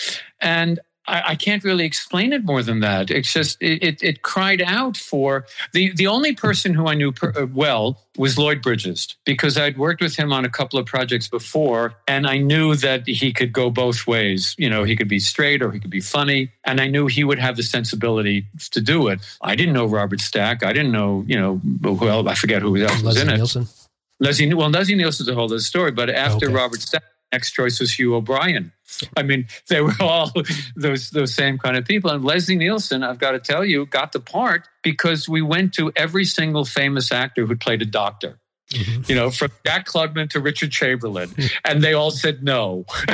and 0.40 0.78
I, 1.08 1.22
I 1.28 1.34
can't 1.34 1.62
really 1.64 1.84
explain 1.84 2.32
it 2.32 2.44
more 2.44 2.62
than 2.62 2.80
that. 2.80 3.10
It's 3.10 3.32
just 3.32 3.60
it, 3.60 3.82
it, 3.82 4.02
it 4.02 4.22
cried 4.22 4.62
out 4.62 4.96
for 4.96 5.46
the 5.72 5.92
the 5.92 6.06
only 6.06 6.34
person 6.34 6.74
who 6.74 6.86
I 6.88 6.94
knew 6.94 7.12
per, 7.12 7.32
uh, 7.36 7.46
well 7.46 8.00
was 8.16 8.38
Lloyd 8.38 8.62
Bridges 8.62 9.14
because 9.24 9.58
I'd 9.58 9.76
worked 9.76 10.00
with 10.00 10.16
him 10.16 10.32
on 10.32 10.44
a 10.44 10.48
couple 10.48 10.78
of 10.78 10.86
projects 10.86 11.28
before, 11.28 11.94
and 12.08 12.26
I 12.26 12.38
knew 12.38 12.74
that 12.76 13.06
he 13.06 13.32
could 13.32 13.52
go 13.52 13.70
both 13.70 14.06
ways. 14.06 14.54
You 14.58 14.70
know, 14.70 14.84
he 14.84 14.96
could 14.96 15.08
be 15.08 15.18
straight 15.18 15.62
or 15.62 15.70
he 15.70 15.78
could 15.80 15.90
be 15.90 16.00
funny, 16.00 16.50
and 16.64 16.80
I 16.80 16.88
knew 16.88 17.06
he 17.06 17.24
would 17.24 17.38
have 17.38 17.56
the 17.56 17.62
sensibility 17.62 18.46
to 18.70 18.80
do 18.80 19.08
it. 19.08 19.20
I 19.42 19.54
didn't 19.54 19.74
know 19.74 19.86
Robert 19.86 20.20
Stack. 20.20 20.62
I 20.64 20.72
didn't 20.72 20.92
know, 20.92 21.24
you 21.26 21.38
know, 21.38 21.60
well, 21.82 22.28
I 22.28 22.34
forget 22.34 22.62
who 22.62 22.76
else 22.78 23.02
was 23.02 23.16
Leslie 23.16 23.20
in 23.22 23.28
it. 23.28 23.30
Leslie 23.32 23.36
Nielsen. 23.36 23.66
Leslie, 24.18 24.54
well, 24.54 24.70
Leslie 24.70 24.94
Nielsen's 24.94 25.28
a 25.28 25.34
whole 25.34 25.44
other 25.44 25.60
story, 25.60 25.90
but 25.90 26.08
after 26.08 26.46
Okay. 26.46 26.54
Robert 26.54 26.80
Stack, 26.80 27.02
next 27.32 27.52
choice 27.52 27.80
was 27.80 27.92
Hugh 27.98 28.14
O'Brian. 28.14 28.72
I 29.16 29.22
mean, 29.22 29.46
they 29.68 29.80
were 29.80 29.94
all 30.00 30.32
those 30.76 31.10
those 31.10 31.34
same 31.34 31.58
kind 31.58 31.76
of 31.76 31.84
people. 31.84 32.10
And 32.10 32.24
Leslie 32.24 32.56
Nielsen, 32.56 33.02
I've 33.02 33.18
got 33.18 33.32
to 33.32 33.38
tell 33.40 33.64
you, 33.64 33.84
got 33.86 34.12
the 34.12 34.20
part 34.20 34.68
because 34.82 35.28
we 35.28 35.42
went 35.42 35.74
to 35.74 35.92
every 35.96 36.24
single 36.24 36.64
famous 36.64 37.10
actor 37.12 37.46
who 37.46 37.56
played 37.56 37.82
a 37.82 37.86
doctor. 37.86 38.38
Mhm. 38.72 39.08
You 39.08 39.14
know, 39.14 39.30
from 39.30 39.50
Jack 39.64 39.86
Klugman 39.86 40.28
to 40.30 40.40
Richard 40.40 40.72
Chamberlain, 40.72 41.30
and 41.64 41.82
they 41.82 41.92
all 41.94 42.10
said 42.10 42.42
no. 42.42 42.84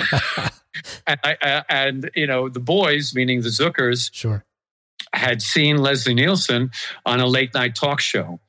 and, 1.07 1.19
I, 1.25 1.37
I, 1.43 1.63
and 1.69 2.11
you 2.15 2.27
know, 2.27 2.49
the 2.49 2.61
boys, 2.61 3.15
meaning 3.15 3.43
the 3.43 3.49
Zuckers, 3.51 4.09
Sure. 4.13 4.45
had 5.13 5.43
seen 5.43 5.77
Leslie 5.79 6.15
Nielsen 6.15 6.71
on 7.05 7.21
a 7.21 7.27
late 7.27 7.53
night 7.55 7.75
talk 7.75 8.01
show 8.01 8.41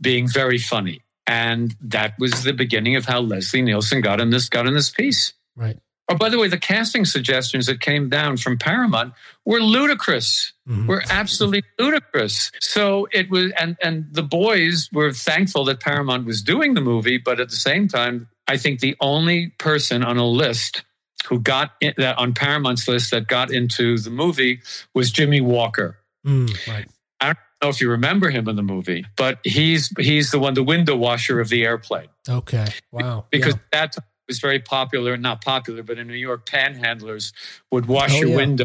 being 0.00 0.28
very 0.28 0.58
funny. 0.58 1.02
And 1.30 1.76
that 1.80 2.18
was 2.18 2.42
the 2.42 2.52
beginning 2.52 2.96
of 2.96 3.04
how 3.04 3.20
Leslie 3.20 3.62
Nielsen 3.62 4.00
got 4.00 4.20
in 4.20 4.30
this 4.30 4.48
got 4.48 4.66
in 4.66 4.74
this 4.74 4.90
piece. 4.90 5.32
Right. 5.54 5.78
Oh, 6.08 6.16
by 6.16 6.28
the 6.28 6.40
way, 6.40 6.48
the 6.48 6.58
casting 6.58 7.04
suggestions 7.04 7.66
that 7.66 7.80
came 7.80 8.08
down 8.08 8.36
from 8.36 8.58
Paramount 8.58 9.14
were 9.44 9.60
ludicrous. 9.60 10.52
Mhm. 10.68 10.88
Were 10.88 11.04
absolutely 11.08 11.62
ludicrous. 11.78 12.50
So 12.60 13.06
it 13.12 13.30
was, 13.30 13.52
and 13.60 13.76
and 13.80 14.06
the 14.10 14.24
boys 14.24 14.88
were 14.92 15.12
thankful 15.12 15.64
that 15.66 15.78
Paramount 15.78 16.26
was 16.26 16.42
doing 16.42 16.74
the 16.74 16.80
movie, 16.80 17.16
but 17.16 17.38
at 17.38 17.48
the 17.50 17.56
same 17.70 17.86
time, 17.86 18.26
I 18.48 18.56
think 18.56 18.80
the 18.80 18.96
only 19.00 19.52
person 19.58 20.02
on 20.02 20.16
a 20.16 20.26
list 20.26 20.82
who 21.28 21.38
got 21.38 21.74
in, 21.80 21.94
that 21.96 22.18
on 22.18 22.34
Paramount's 22.34 22.88
list 22.88 23.12
that 23.12 23.28
got 23.28 23.52
into 23.52 23.96
the 23.98 24.10
movie 24.10 24.62
was 24.94 25.12
Jimmie 25.12 25.40
Walker. 25.40 25.98
Mm, 26.26 26.66
right. 26.66 26.88
I 27.20 27.26
don't 27.26 27.38
know 27.62 27.68
if 27.68 27.80
you 27.80 27.90
remember 27.90 28.30
him 28.30 28.48
in 28.48 28.56
the 28.56 28.62
movie, 28.62 29.04
but 29.16 29.38
he's 29.44 29.92
he's 29.98 30.30
the 30.30 30.38
one, 30.38 30.54
the 30.54 30.62
window 30.62 30.96
washer 30.96 31.40
of 31.40 31.48
the 31.48 31.64
airplane, 31.64 32.08
Okay. 32.28 32.66
Wow. 32.92 33.26
because 33.30 33.54
Yeah. 33.54 33.60
that 33.72 33.96
was 34.28 34.38
very 34.38 34.60
popular. 34.60 35.16
Not 35.16 35.44
popular, 35.44 35.82
but 35.82 35.98
in 35.98 36.06
New 36.06 36.14
York, 36.14 36.46
panhandlers 36.48 37.32
would 37.70 37.86
wash 37.86 38.12
Oh, 38.14 38.20
your 38.20 38.28
yeah. 38.30 38.36
window, 38.36 38.64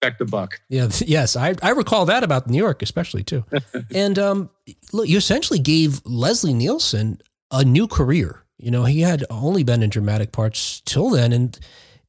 expect 0.00 0.20
a 0.20 0.24
buck. 0.24 0.60
Yeah, 0.68 0.88
yes, 1.04 1.36
I, 1.36 1.54
I 1.62 1.70
recall 1.70 2.06
that 2.06 2.24
about 2.24 2.48
New 2.48 2.58
York, 2.58 2.82
especially 2.82 3.22
too. 3.22 3.44
and 3.94 4.18
um, 4.18 4.50
look, 4.92 5.08
you 5.08 5.18
essentially 5.18 5.58
gave 5.60 6.00
Leslie 6.04 6.54
Nielsen 6.54 7.20
a 7.50 7.64
new 7.64 7.86
career. 7.86 8.42
You 8.58 8.70
know, 8.70 8.84
he 8.84 9.00
had 9.02 9.24
only 9.30 9.62
been 9.64 9.82
in 9.82 9.90
dramatic 9.90 10.32
parts 10.32 10.80
till 10.86 11.10
then, 11.10 11.32
and 11.32 11.58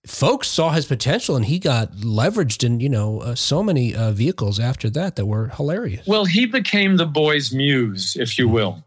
folks 0.06 0.48
saw 0.48 0.72
his 0.72 0.86
potential, 0.86 1.36
and 1.36 1.46
he 1.46 1.60
got 1.60 1.92
leveraged 1.94 2.64
in 2.64 2.80
you 2.80 2.90
know 2.90 3.20
uh, 3.20 3.36
so 3.36 3.64
many 3.64 3.96
uh, 3.96 4.12
vehicles 4.12 4.60
after 4.60 4.90
that 4.92 5.16
that 5.16 5.26
were 5.26 5.48
hilarious. 5.50 6.06
Well, 6.08 6.26
he 6.26 6.46
became 6.46 6.98
the 6.98 7.06
boys' 7.06 7.54
muse, 7.54 8.16
if 8.20 8.38
you 8.38 8.48
will, 8.50 8.84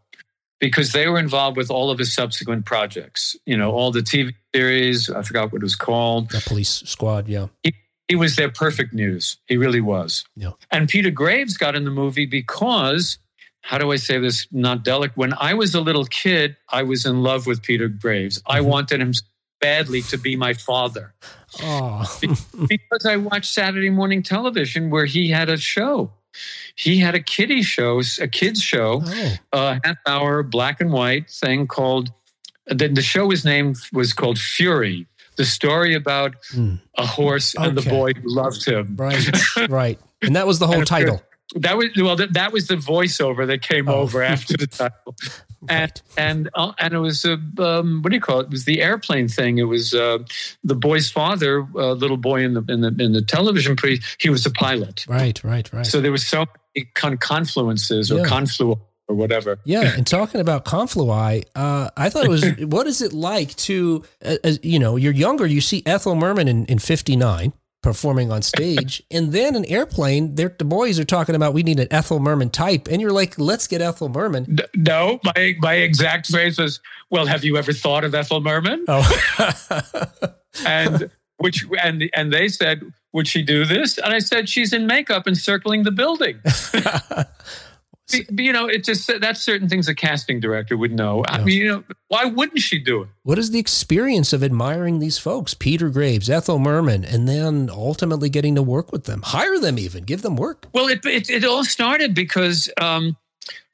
because 0.61 0.93
they 0.93 1.09
were 1.09 1.19
involved 1.19 1.57
with 1.57 1.71
all 1.71 1.91
of 1.91 1.99
his 1.99 2.15
subsequent 2.15 2.65
projects. 2.67 3.37
You 3.47 3.57
know, 3.57 3.73
all 3.73 3.91
the 3.93 4.01
TV 4.01 4.35
series. 4.55 5.11
I 5.11 5.23
forgot 5.23 5.53
what 5.53 5.63
it 5.63 5.65
was 5.65 5.77
called. 5.77 6.31
The 6.31 6.43
police 6.47 6.83
squad, 6.87 7.29
yeah, 7.29 7.47
he 8.09 8.15
was 8.17 8.37
their 8.37 8.51
perfect 8.51 8.93
news. 8.93 9.37
He 9.47 9.57
really 9.57 9.81
was. 9.81 10.25
Yeah. 10.37 10.53
And 10.71 10.89
Peter 10.89 11.11
Graves 11.11 11.57
got 11.57 11.75
in 11.75 11.85
the 11.85 11.91
movie 11.91 12.27
because, 12.27 13.19
how 13.63 13.79
do 13.79 13.91
I 13.91 13.97
say 13.97 14.19
this 14.19 14.47
not 14.53 14.85
delicate? 14.85 15.17
When 15.17 15.35
I 15.41 15.55
was 15.55 15.75
a 15.75 15.81
little 15.81 16.05
kid, 16.05 16.57
I 16.71 16.85
was 16.85 17.05
in 17.05 17.23
love 17.23 17.47
with 17.47 17.63
Peter 17.63 17.89
Graves. 17.89 18.41
I 18.47 18.61
Mhm. 18.61 18.65
wanted 18.67 19.01
him 19.01 19.13
badly 19.67 20.03
to 20.03 20.17
be 20.17 20.37
my 20.37 20.53
father 20.55 21.13
oh, 21.63 22.05
because 22.69 23.05
I 23.05 23.17
watched 23.17 23.53
Saturday 23.53 23.91
morning 23.91 24.23
television 24.23 24.91
where 24.91 25.07
he 25.07 25.31
had 25.31 25.49
a 25.49 25.57
show. 25.57 26.13
He 26.77 26.99
had 26.99 27.15
a 27.15 27.21
kiddie 27.21 27.63
show, 27.63 28.01
a 28.21 28.29
kids 28.29 28.61
show, 28.63 29.03
oh, 29.05 29.37
a 29.53 29.81
half 29.83 29.97
hour 30.07 30.43
black 30.43 30.81
and 30.81 30.93
white 30.93 31.31
thing 31.31 31.67
called 31.67 32.13
the, 32.67 32.89
the 32.89 33.03
show 33.03 33.27
was 33.27 33.45
named 33.45 33.77
was 33.93 34.13
called 34.13 34.39
Fury. 34.39 35.07
The 35.37 35.45
story 35.45 35.95
about 35.95 36.35
Hmm. 36.53 36.75
a 36.97 37.07
horse 37.07 37.55
and 37.59 37.77
the 37.77 37.83
boy 37.89 38.13
who 38.15 38.23
loved 38.43 38.65
him. 38.67 38.95
right, 38.97 39.27
right, 39.69 39.99
and 40.23 40.37
that 40.37 40.47
was 40.47 40.59
the 40.59 40.67
whole 40.67 40.75
And 40.81 40.83
if 40.85 40.91
you're- 40.91 41.05
title. 41.05 41.23
That 41.55 41.77
was 41.79 41.87
well. 41.97 42.17
That, 42.17 42.33
that 42.35 42.53
was 42.53 42.67
the 42.67 42.75
voiceover 42.75 43.47
that 43.47 43.63
came 43.63 43.89
Oh. 43.89 44.01
over 44.03 44.21
after 44.21 44.57
the 44.57 44.67
title, 44.83 45.15
Right. 45.71 46.03
and 46.17 46.49
uh, 46.55 46.73
and 46.79 46.95
it 46.95 46.99
was 46.99 47.25
a 47.25 47.35
um, 47.59 48.03
what 48.03 48.11
do 48.11 48.17
you 48.17 48.21
call 48.21 48.41
it? 48.41 48.45
It 48.45 48.51
was 48.51 48.65
the 48.65 48.81
airplane 48.83 49.29
thing. 49.29 49.59
It 49.59 49.65
was 49.65 49.95
uh, 49.95 50.19
the 50.65 50.75
boy's 50.75 51.11
father, 51.11 51.67
uh, 51.75 51.93
little 51.93 52.17
boy 52.17 52.43
in 52.45 52.55
the 52.55 52.65
in 52.69 52.81
the 52.81 52.95
in 52.99 53.13
the 53.13 53.23
television. 53.23 53.77
Pre, 53.77 54.01
he 54.19 54.31
was 54.31 54.45
a 54.47 54.51
pilot. 54.51 55.07
Right, 55.09 55.43
right, 55.45 55.73
right. 55.73 55.87
So 55.87 56.01
there 56.01 56.13
was 56.13 56.27
so 56.27 56.47
many 56.75 56.89
con- 56.95 57.19
confluences 57.19 58.11
or 58.11 58.19
Yeah. 58.19 58.25
conflu 58.25 58.79
or 59.09 59.15
whatever. 59.15 59.59
Yeah, 59.65 59.95
and 59.97 60.05
talking 60.07 60.41
about 60.41 60.65
Conflui, 60.65 61.45
uh, 61.55 61.91
I 61.97 62.11
thought 62.11 62.25
it 62.25 62.29
was. 62.31 62.45
what 62.61 62.87
is 62.89 63.03
it 63.03 63.13
like 63.13 63.55
to, 63.57 64.03
uh, 64.25 64.37
as, 64.43 64.59
you 64.65 64.79
know, 64.81 64.97
you're 64.97 65.13
younger, 65.15 65.47
you 65.47 65.61
see 65.61 65.83
Ethel 65.87 66.17
Merman 66.17 66.49
in, 66.49 66.67
in 66.67 66.79
'59 66.81 67.53
performing 67.87 68.33
on 68.33 68.43
stage, 68.43 69.01
and 69.13 69.33
then 69.33 69.55
an 69.55 69.65
airplane. 69.67 70.35
The 70.35 70.49
boys 70.49 70.99
are 70.99 71.05
talking 71.05 71.37
about 71.37 71.55
we 71.55 71.63
need 71.63 71.79
an 71.79 71.87
Ethel 71.93 72.19
Merman 72.19 72.51
type, 72.51 72.89
and 72.91 73.01
you're 73.01 73.13
like, 73.13 73.39
let's 73.39 73.69
get 73.69 73.81
Ethel 73.81 74.09
Merman. 74.09 74.59
No, 74.75 75.21
my 75.23 75.55
my 75.61 75.75
exact 75.75 76.27
phrase 76.27 76.59
was, 76.59 76.81
"Well, 77.11 77.27
have 77.27 77.45
you 77.45 77.57
ever 77.57 77.73
thought 77.73 78.03
of 78.03 78.13
Ethel 78.13 78.41
Merman?" 78.41 78.85
Oh, 78.89 79.09
and 80.67 81.09
which 81.37 81.65
and 81.81 82.11
and 82.13 82.33
they 82.33 82.49
said, 82.49 82.83
"Would 83.13 83.29
she 83.29 83.43
do 83.43 83.65
this?" 83.65 83.99
And 83.99 84.13
I 84.13 84.19
said, 84.19 84.49
"She's 84.49 84.73
in 84.73 84.89
makeup 84.89 85.29
and 85.29 85.39
circling 85.39 85.85
the 85.85 85.93
building." 85.93 86.41
You 88.13 88.53
know, 88.53 88.67
it 88.67 88.85
just 88.85 89.11
that's 89.21 89.41
certain 89.41 89.69
things 89.69 89.89
a 89.89 89.95
casting 89.95 90.39
director 90.39 90.77
would 90.77 90.93
know. 90.93 91.25
I 91.27 91.43
mean, 91.43 91.57
you 91.59 91.69
know, 91.69 91.85
why 92.09 92.25
wouldn't 92.25 92.61
she 92.61 92.79
do 92.79 93.03
it? 93.03 93.09
what 93.25 93.39
is 93.39 93.51
the 93.51 93.59
experience 93.59 94.33
of 94.33 94.45
admiring 94.45 95.01
these 95.01 95.19
folks, 95.19 95.55
Peter 95.55 95.89
Graves, 95.91 96.31
Ethel 96.31 96.61
Merman, 96.61 97.05
and 97.05 97.29
then 97.29 97.69
ultimately 97.71 98.29
getting 98.29 98.55
to 98.55 98.63
work 98.63 98.93
with 98.93 99.05
them, 99.05 99.23
hire 99.23 99.59
them, 99.59 99.79
even 99.79 100.05
give 100.05 100.23
them 100.23 100.37
work? 100.37 100.67
Well, 100.73 100.87
it 100.89 101.05
it, 101.05 101.29
it 101.29 101.45
all 101.45 101.65
started 101.65 102.15
because 102.15 102.71
um, 102.81 103.17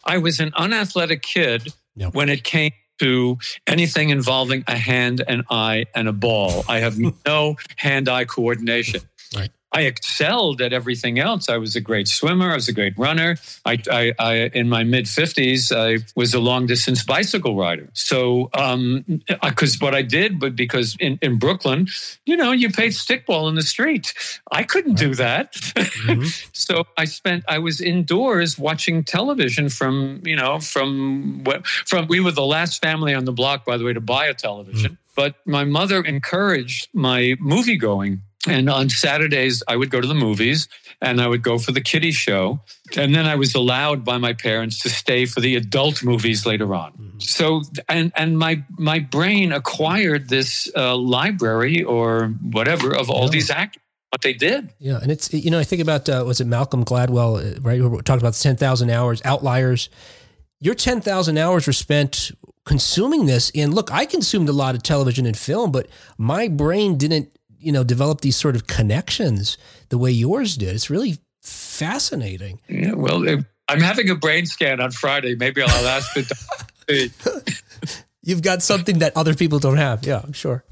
I 0.05 0.17
was 0.19 0.41
an 0.41 0.53
unathletic 0.57 1.21
kid 1.23 1.69
Yeah. 1.95 2.09
when 2.09 2.31
it 2.31 2.43
came 2.43 2.73
to 3.01 3.37
anything 3.67 4.11
involving 4.11 4.65
a 4.67 4.77
hand, 4.77 5.23
an 5.29 5.43
eye, 5.51 5.85
and 5.95 6.09
a 6.09 6.13
ball. 6.13 6.65
I 6.69 6.79
have 6.79 6.97
no 7.27 7.57
hand-eye 7.77 8.25
coordination. 8.27 9.01
Right. 9.37 9.51
I 9.73 9.83
excelled 9.83 10.61
at 10.61 10.73
everything 10.73 11.19
else. 11.19 11.49
I 11.49 11.57
was 11.57 11.75
a 11.77 11.81
great 11.81 12.09
swimmer. 12.09 12.51
I 12.51 12.55
was 12.55 12.69
a 12.69 12.73
great 12.73 12.97
runner. 12.99 13.37
I, 13.65 13.79
I, 13.91 14.13
I 14.19 14.35
in 14.55 14.69
my 14.69 14.85
mid 14.85 15.09
fifties, 15.09 15.73
I 15.73 15.99
was 16.15 16.35
a 16.35 16.41
long 16.41 16.67
distance 16.67 17.03
bicycle 17.03 17.57
rider. 17.57 17.89
So, 17.95 18.51
um, 18.55 19.23
because 19.43 19.81
what 19.81 19.95
I 19.95 20.03
did, 20.03 20.39
but 20.39 20.55
because 20.55 20.97
in, 21.01 21.19
in 21.23 21.39
Brooklyn, 21.39 21.89
you 22.27 22.37
know, 22.37 22.53
you 22.53 22.71
played 22.71 22.93
stickball 22.93 23.49
in 23.49 23.55
the 23.55 23.63
street. 23.63 24.13
I 24.51 24.63
couldn't 24.63 24.95
do 24.95 25.15
that. 25.15 25.55
so 26.53 26.85
I 26.99 27.07
spent. 27.07 27.45
I 27.49 27.59
was 27.59 27.81
indoors 27.81 28.59
watching 28.59 29.05
television 29.05 29.69
from, 29.69 30.21
you 30.25 30.37
know, 30.37 30.61
from 30.61 31.45
what 31.45 31.67
from. 31.67 32.07
We 32.09 32.21
were 32.21 32.33
the 32.33 32.45
last 32.45 32.83
family 32.83 33.15
on 33.15 33.25
the 33.25 33.33
block, 33.33 33.65
by 33.65 33.77
the 33.77 33.85
way, 33.85 33.95
to 33.95 34.01
buy 34.01 34.27
a 34.27 34.35
television. 34.35 34.99
But 35.15 35.37
my 35.47 35.65
mother 35.65 36.01
encouraged 36.01 36.89
my 36.93 37.37
movie 37.39 37.77
going. 37.77 38.23
And 38.49 38.69
on 38.69 38.89
Saturdays, 38.91 39.63
I 39.69 39.77
would 39.77 39.91
go 39.91 40.01
to 40.01 40.07
the 40.07 40.15
movies 40.15 40.69
and 41.01 41.21
I 41.21 41.29
would 41.29 41.43
go 41.43 41.59
for 41.59 41.71
the 41.71 41.81
kiddie 41.81 42.13
show. 42.13 42.61
And 42.97 43.15
then 43.15 43.25
I 43.25 43.37
was 43.37 43.55
allowed 43.55 44.05
by 44.05 44.19
my 44.19 44.33
parents 44.33 44.81
to 44.81 44.91
stay 44.91 45.27
for 45.27 45.41
the 45.41 45.55
adult 45.55 46.03
movies 46.03 46.45
later 46.45 46.75
on. 46.75 47.13
So, 47.19 47.63
and, 47.89 48.13
and 48.17 48.39
my, 48.39 48.65
my 48.79 48.99
brain 48.99 49.53
acquired 49.53 50.29
this 50.29 50.69
uh, 50.77 50.97
library 50.97 51.85
or 51.85 52.29
whatever 52.43 52.95
of 52.97 53.11
all 53.11 53.29
these 53.29 53.49
actors, 53.49 53.83
what 54.13 54.23
they 54.23 54.35
did. 54.35 54.73
Yeah, 54.79 54.99
and 55.01 55.11
it's 55.11 55.33
you 55.33 55.51
know 55.51 55.59
I 55.59 55.65
think 55.65 55.81
about 55.81 56.07
uh, 56.09 56.23
was 56.27 56.41
it 56.41 56.47
Malcolm 56.47 56.85
Gladwell 56.85 57.57
uh, 57.57 57.61
right? 57.63 57.81
Who 57.81 58.03
talked 58.03 58.21
about 58.21 58.35
the 58.35 58.43
ten 58.43 58.57
thousand 58.57 58.91
hours 58.91 59.23
outliers. 59.25 59.89
Your 60.61 60.75
ten 60.75 61.01
thousand 61.01 61.39
hours 61.39 61.67
were 61.67 61.73
spent 61.73 62.31
consuming 62.67 63.25
this, 63.25 63.51
and 63.55 63.73
look, 63.73 63.91
I 63.91 64.05
consumed 64.05 64.51
a 64.51 64.53
lot 64.53 64.75
of 64.75 64.83
television 64.83 65.25
and 65.25 65.37
film, 65.37 65.73
but 65.73 65.89
my 66.19 66.49
brain 66.49 66.99
didn't 66.99 67.31
you 67.63 67.73
know 67.73 67.85
develop 67.85 68.21
these 68.21 68.37
sort 68.37 68.57
of 68.57 68.67
connections 68.67 69.57
the 69.89 69.99
way 69.99 70.11
yours 70.11 70.57
did. 70.57 70.75
It's 70.75 70.91
really 70.91 71.19
fascinating. 71.41 72.61
Yeah, 72.69 72.93
well, 72.95 73.25
I'm 73.69 73.81
having 73.81 74.11
a 74.11 74.15
brain 74.15 74.47
scan 74.47 74.81
on 74.81 74.91
Friday. 74.91 75.35
Maybe 75.35 75.63
I'll 75.63 75.87
ask 75.89 76.13
the 76.15 76.23
doctor. 76.23 77.53
You've 78.23 78.43
got 78.43 78.63
something 78.63 78.99
that 79.01 79.17
other 79.17 79.35
people 79.35 79.59
don't 79.59 79.79
have. 79.79 80.05
Yeah, 80.05 80.21
I'm 80.23 80.33
sure. 80.33 80.65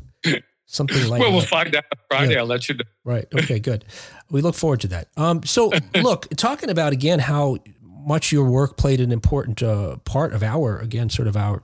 Something 0.67 1.09
like 1.09 1.21
Well, 1.21 1.33
we'll 1.33 1.41
that. 1.41 1.49
find 1.49 1.75
out 1.75 1.85
Friday. 2.09 2.35
Yeah. 2.35 2.41
I'll 2.41 2.47
let 2.47 2.69
you 2.69 2.77
know. 2.77 2.85
Right. 3.05 3.27
Okay. 3.35 3.59
Good. 3.59 3.85
We 4.31 4.41
look 4.41 4.55
forward 4.55 4.81
to 4.83 4.89
that. 4.89 5.09
Um, 5.17 5.43
so, 5.43 5.73
look, 6.01 6.29
talking 6.37 6.71
about 6.71 6.93
again 6.93 7.19
how 7.19 7.57
much 8.07 8.33
your 8.33 8.49
work 8.49 8.77
played 8.77 9.01
an 9.01 9.13
important 9.13 9.63
uh, 9.63 9.97
part 10.05 10.33
of 10.33 10.43
our 10.43 10.79
again, 10.79 11.11
sort 11.11 11.29
of 11.29 11.37
our 11.37 11.63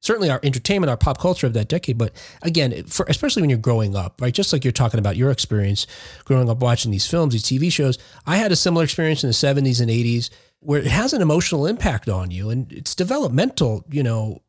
certainly 0.00 0.30
our 0.30 0.40
entertainment, 0.42 0.90
our 0.90 0.96
pop 0.96 1.18
culture 1.18 1.46
of 1.46 1.52
that 1.54 1.68
decade. 1.68 1.98
But 1.98 2.12
again, 2.42 2.84
for 2.84 3.06
especially 3.08 3.42
when 3.42 3.50
you're 3.50 3.58
growing 3.58 3.96
up, 3.96 4.20
right? 4.20 4.32
Just 4.32 4.52
like 4.52 4.64
you're 4.64 4.72
talking 4.72 4.98
about 4.98 5.16
your 5.16 5.30
experience 5.30 5.86
growing 6.24 6.48
up 6.48 6.58
watching 6.58 6.90
these 6.90 7.06
films, 7.06 7.32
these 7.32 7.44
TV 7.44 7.70
shows. 7.70 7.98
I 8.26 8.36
had 8.36 8.52
a 8.52 8.56
similar 8.56 8.84
experience 8.84 9.24
in 9.24 9.28
the 9.28 9.34
70s 9.34 9.80
and 9.80 9.90
80s 9.90 10.30
where 10.60 10.80
it 10.80 10.86
has 10.86 11.12
an 11.12 11.22
emotional 11.22 11.66
impact 11.66 12.08
on 12.08 12.30
you, 12.30 12.50
and 12.50 12.72
it's 12.72 12.94
developmental. 12.94 13.84
You 13.90 14.02
know, 14.02 14.42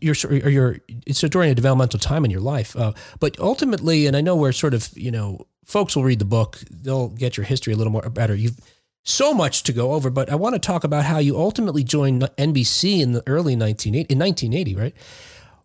you're 0.00 0.16
you're 0.30 0.78
it's 1.06 1.20
during 1.20 1.50
a 1.50 1.54
developmental 1.54 2.00
time 2.00 2.24
in 2.24 2.30
your 2.30 2.40
life. 2.40 2.74
Uh, 2.76 2.92
but 3.20 3.38
ultimately, 3.38 4.06
and 4.06 4.16
I 4.16 4.20
know 4.20 4.36
we're 4.36 4.52
sort 4.52 4.74
of 4.74 4.90
you 4.96 5.10
know 5.10 5.46
folks 5.64 5.96
will 5.96 6.04
read 6.04 6.18
the 6.18 6.24
book, 6.24 6.58
they'll 6.70 7.08
get 7.08 7.36
your 7.36 7.44
history 7.44 7.72
a 7.72 7.76
little 7.76 7.92
more 7.92 8.02
better. 8.10 8.34
You've 8.34 8.58
so 9.04 9.34
much 9.34 9.62
to 9.64 9.72
go 9.72 9.92
over, 9.92 10.10
but 10.10 10.30
I 10.30 10.34
want 10.34 10.54
to 10.54 10.58
talk 10.58 10.82
about 10.82 11.04
how 11.04 11.18
you 11.18 11.36
ultimately 11.36 11.84
joined 11.84 12.22
NBC 12.38 13.00
in 13.00 13.12
the 13.12 13.22
early 13.26 13.54
1980 13.54 14.12
in 14.12 14.18
1980, 14.18 14.74
right? 14.74 14.94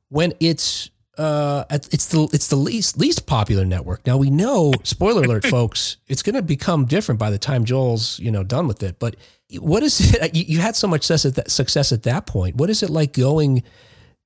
When 0.09 0.33
it's 0.39 0.89
uh, 1.17 1.65
it's 1.69 2.07
the 2.07 2.29
it's 2.31 2.47
the 2.47 2.55
least 2.55 2.97
least 2.97 3.25
popular 3.25 3.65
network. 3.65 4.05
Now 4.05 4.17
we 4.17 4.29
know, 4.29 4.73
spoiler 4.83 5.23
alert, 5.23 5.45
folks, 5.47 5.97
it's 6.07 6.21
going 6.21 6.35
to 6.35 6.41
become 6.41 6.85
different 6.85 7.19
by 7.19 7.29
the 7.29 7.37
time 7.37 7.65
Joel's 7.65 8.19
you 8.19 8.31
know 8.31 8.43
done 8.43 8.67
with 8.67 8.83
it. 8.83 8.99
But 8.99 9.15
what 9.59 9.83
is 9.83 10.13
it? 10.13 10.33
You, 10.35 10.43
you 10.47 10.59
had 10.59 10.75
so 10.75 10.87
much 10.87 11.03
success 11.03 11.25
at 11.25 11.35
that 11.35 11.51
success 11.51 11.91
at 11.91 12.03
that 12.03 12.25
point. 12.25 12.55
What 12.55 12.69
is 12.69 12.83
it 12.83 12.89
like 12.89 13.13
going, 13.13 13.63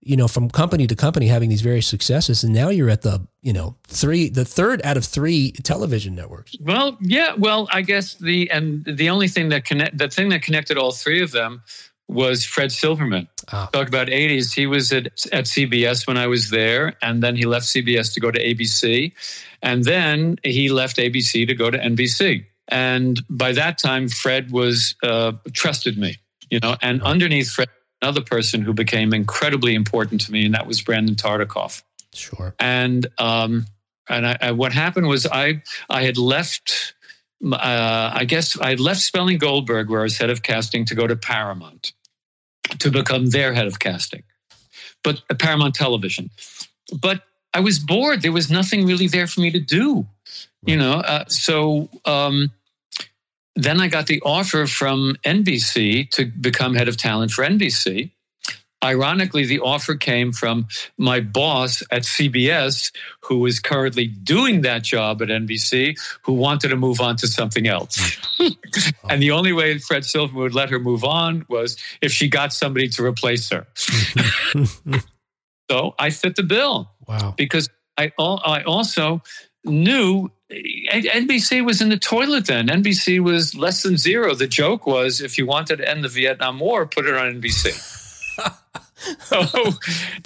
you 0.06 0.18
know, 0.18 0.28
from 0.28 0.50
company 0.50 0.88
to 0.88 0.96
company, 0.96 1.28
having 1.28 1.50
these 1.50 1.62
various 1.62 1.88
successes, 1.88 2.44
and 2.44 2.54
now 2.54 2.70
you're 2.70 2.90
at 2.90 3.02
the 3.02 3.26
you 3.42 3.54
know 3.54 3.76
three, 3.88 4.30
the 4.30 4.46
third 4.46 4.82
out 4.84 4.98
of 4.98 5.06
three 5.06 5.52
television 5.64 6.16
networks. 6.16 6.56
Well, 6.60 6.98
yeah. 7.02 7.34
Well, 7.38 7.68
I 7.72 7.82
guess 7.82 8.16
the 8.16 8.50
and 8.52 8.84
the 8.86 9.10
only 9.10 9.28
thing 9.28 9.50
that 9.50 9.66
connect 9.66 9.98
the 9.98 10.10
thing 10.10 10.30
that 10.30 10.42
connected 10.42 10.78
all 10.78 10.92
three 10.92 11.22
of 11.22 11.32
them 11.32 11.64
was 12.08 12.46
Fred 12.46 12.72
Silverman. 12.72 13.28
Ah. 13.52 13.70
Talk 13.72 13.88
about 13.88 14.10
eighties. 14.10 14.54
He 14.54 14.68
was 14.68 14.92
at 14.92 15.06
at 15.32 15.46
CBS 15.46 16.06
when 16.06 16.18
I 16.18 16.28
was 16.28 16.50
there, 16.50 16.96
and 17.02 17.24
then 17.24 17.36
he 17.36 17.46
left 17.46 17.66
CBS 17.66 18.14
to 18.14 18.20
go 18.20 18.32
to 18.32 18.40
ABC, 18.40 19.14
and 19.62 19.84
then 19.84 20.38
he 20.44 20.70
left 20.70 20.98
ABC 20.98 21.48
to 21.48 21.56
go 21.56 21.72
to 21.72 21.78
NBC. 21.78 22.46
And 22.70 23.22
by 23.30 23.52
that 23.54 23.78
time, 23.78 24.08
Fred 24.08 24.52
was 24.52 24.96
uh, 25.04 25.34
trusted 25.54 25.98
me, 25.98 26.18
you 26.50 26.60
know. 26.60 26.78
And 26.82 27.02
underneath 27.04 27.50
Fred, 27.50 27.70
another 28.04 28.22
person 28.22 28.62
who 28.62 28.74
became 28.74 29.14
incredibly 29.14 29.74
important 29.74 30.20
to 30.22 30.32
me, 30.32 30.46
and 30.46 30.54
that 30.54 30.68
was 30.68 30.82
Brandon 30.82 31.16
Tartikoff 31.16 31.84
Sure. 32.14 32.54
and 32.60 33.08
um, 33.18 33.66
and 34.10 34.28
I, 34.28 34.38
I, 34.42 34.52
what 34.52 34.74
happened 34.74 35.08
was 35.08 35.26
I 35.26 35.64
I 35.90 36.04
had 36.04 36.18
left. 36.18 36.94
Uh, 37.44 38.12
I 38.14 38.26
guess 38.26 38.58
I 38.60 38.70
had 38.70 38.80
left 38.80 39.02
Spelling 39.02 39.38
Goldberg, 39.38 39.90
where 39.90 40.02
I 40.02 40.04
was 40.04 40.18
head 40.18 40.30
of 40.30 40.44
casting, 40.44 40.86
to 40.86 40.96
go 40.96 41.08
to 41.08 41.16
Paramount 41.16 41.94
to 42.80 42.90
become 42.92 43.32
their 43.32 43.54
head 43.54 43.68
of 43.68 43.80
casting, 43.80 44.24
but 45.04 45.22
uh, 45.30 45.34
Paramount 45.36 45.76
Television. 45.76 46.30
But 47.02 47.24
I 47.54 47.60
was 47.62 47.80
bored. 47.80 48.22
There 48.22 48.32
was 48.32 48.50
nothing 48.50 48.86
really 48.86 49.08
there 49.08 49.28
for 49.28 49.42
me 49.42 49.52
to 49.52 49.60
do, 49.60 50.06
you 50.66 50.78
know. 50.78 51.00
Uh, 51.00 51.26
so 51.28 51.90
um, 52.06 52.52
then 53.56 53.80
I 53.80 53.88
got 53.88 54.08
the 54.08 54.22
offer 54.22 54.66
from 54.68 55.16
NBC 55.26 56.10
to 56.12 56.26
become 56.26 56.76
head 56.76 56.88
of 56.88 56.98
talent 56.98 57.32
for 57.32 57.44
NBC. 57.46 58.12
Ironically, 58.84 59.46
the 59.46 59.62
offer 59.62 59.96
came 59.96 60.34
from 60.34 60.68
my 60.98 61.22
boss 61.22 61.82
at 61.90 62.02
CBS, 62.02 62.92
who 63.22 63.46
is 63.46 63.62
currently 63.62 64.08
doing 64.08 64.62
that 64.64 64.84
job 64.84 65.22
at 65.22 65.30
NBC, 65.30 65.96
who 66.24 66.34
wanted 66.34 66.68
to 66.70 66.76
move 66.76 67.00
on 67.00 67.16
to 67.18 67.28
something 67.28 67.66
else. 67.66 68.18
and 69.10 69.22
the 69.22 69.32
only 69.32 69.54
way 69.54 69.78
Fred 69.78 70.04
Silverman 70.04 70.42
would 70.44 70.54
let 70.54 70.70
her 70.70 70.80
move 70.80 71.06
on 71.06 71.46
was 71.48 71.78
if 72.02 72.12
she 72.12 72.28
got 72.28 72.52
somebody 72.52 72.90
to 72.90 73.06
replace 73.06 73.50
her. 73.52 73.66
so 75.72 75.96
I 75.98 76.10
fit 76.10 76.36
the 76.36 76.44
bill 76.44 76.92
Wow. 77.08 77.36
because 77.38 77.70
I, 77.98 78.12
I 78.20 78.64
also 78.64 79.22
knew 79.64 80.30
NBC 80.54 81.66
was 81.66 81.82
in 81.82 81.90
the 81.90 81.98
toilet 81.98 82.46
then. 82.46 82.68
NBC 82.68 83.20
was 83.20 83.56
less 83.56 83.84
than 83.84 83.98
zero. 83.98 84.36
The 84.36 84.48
joke 84.48 84.86
was 84.86 85.22
if 85.22 85.38
you 85.38 85.46
wanted 85.46 85.78
to 85.78 85.90
end 85.90 86.04
the 86.04 86.10
Vietnam 86.10 86.60
War, 86.60 86.86
put 86.86 87.06
it 87.06 87.16
on 87.16 87.42
NBC. 87.42 87.72
so, 89.20 89.44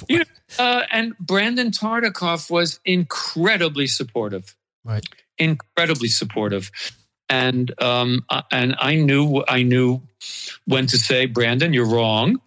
you 0.07 0.19
know, 0.19 0.25
uh, 0.59 0.83
and 0.91 1.17
Brandon 1.19 1.71
Tartikoff 1.71 2.49
was 2.49 2.79
incredibly 2.85 3.87
supportive, 3.87 4.55
Right. 4.83 5.05
incredibly 5.37 6.07
supportive, 6.07 6.71
and 7.29 7.79
um, 7.81 8.23
uh, 8.29 8.43
and 8.51 8.75
I 8.79 8.95
knew 8.95 9.43
I 9.47 9.63
knew 9.63 10.01
when 10.65 10.87
to 10.87 10.97
say, 10.97 11.25
Brandon, 11.25 11.73
you're 11.73 11.89
wrong, 11.89 12.39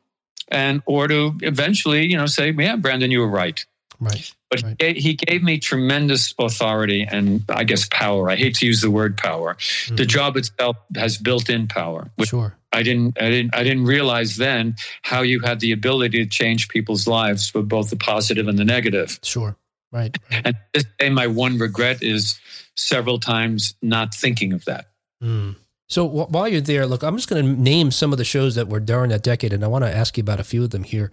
and 0.48 0.82
or 0.86 1.08
to 1.08 1.34
eventually, 1.42 2.06
you 2.06 2.16
know, 2.16 2.26
say, 2.26 2.50
yeah, 2.52 2.76
Brandon, 2.76 3.10
you 3.10 3.20
were 3.20 3.28
right. 3.28 3.64
Right. 4.00 4.32
But 4.50 4.62
Right. 4.62 4.76
he, 4.96 5.00
he 5.00 5.14
gave 5.14 5.42
me 5.42 5.58
tremendous 5.58 6.34
authority 6.38 7.06
and 7.08 7.44
I 7.48 7.64
guess 7.64 7.86
power. 7.90 8.30
I 8.30 8.36
hate 8.36 8.54
to 8.56 8.66
use 8.66 8.80
the 8.80 8.90
word 8.90 9.16
power. 9.18 9.56
The 9.88 10.04
Mhm. 10.04 10.08
job 10.08 10.36
itself 10.36 10.76
has 10.96 11.18
built-in 11.18 11.68
power. 11.68 12.10
Sure. 12.24 12.56
I 12.72 12.82
didn't, 12.82 13.20
I 13.20 13.28
didn't, 13.30 13.54
I 13.54 13.62
didn't 13.62 13.84
realize 13.84 14.36
then 14.36 14.76
how 15.02 15.22
you 15.22 15.40
had 15.40 15.60
the 15.60 15.72
ability 15.72 16.18
to 16.24 16.26
change 16.30 16.68
people's 16.68 17.06
lives 17.06 17.48
for 17.50 17.62
both 17.62 17.90
the 17.90 17.96
positive 17.96 18.48
and 18.48 18.58
the 18.58 18.64
negative. 18.64 19.18
Sure. 19.22 19.56
Right. 19.92 20.16
right. 20.30 20.42
And 20.46 20.56
this 20.72 20.84
day, 20.98 21.10
my 21.10 21.26
one 21.26 21.58
regret 21.58 22.02
is 22.02 22.38
several 22.76 23.18
times 23.18 23.74
not 23.82 24.14
thinking 24.14 24.52
of 24.52 24.64
that. 24.66 24.86
Mm. 25.22 25.56
So 25.88 26.08
wh- 26.08 26.30
while 26.30 26.46
you're 26.48 26.60
there, 26.60 26.86
look, 26.86 27.02
I'm 27.02 27.16
just 27.16 27.28
going 27.28 27.44
to 27.44 27.60
name 27.60 27.90
some 27.90 28.12
of 28.12 28.18
the 28.18 28.24
shows 28.24 28.54
that 28.54 28.68
were 28.68 28.78
during 28.78 29.10
that 29.10 29.24
decade, 29.24 29.52
and 29.52 29.64
I 29.64 29.66
want 29.66 29.84
to 29.84 29.92
ask 29.94 30.16
you 30.16 30.20
about 30.22 30.38
a 30.38 30.44
few 30.44 30.62
of 30.62 30.70
them 30.70 30.84
here. 30.84 31.10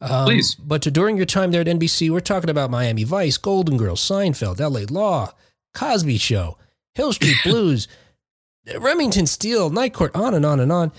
Um, 0.00 0.26
Please. 0.26 0.54
But 0.54 0.82
during 0.82 1.16
your 1.16 1.26
time 1.26 1.50
there 1.50 1.60
at 1.62 1.66
NBC, 1.66 2.10
we're 2.10 2.20
talking 2.20 2.50
about 2.50 2.70
Miami 2.70 3.04
Vice, 3.04 3.36
Golden 3.38 3.76
Girls, 3.76 4.00
Seinfeld, 4.00 4.60
L.A. 4.60 4.84
Law, 4.86 5.32
Cosby 5.74 6.18
Show, 6.18 6.58
Hill 6.94 7.12
Street 7.12 7.36
Blues, 7.44 7.88
Remington 8.78 9.26
Steele, 9.26 9.70
Night 9.70 9.94
Court, 9.94 10.14
on 10.14 10.34
and 10.34 10.44
on 10.44 10.60
and 10.60 10.72
on. 10.72 10.92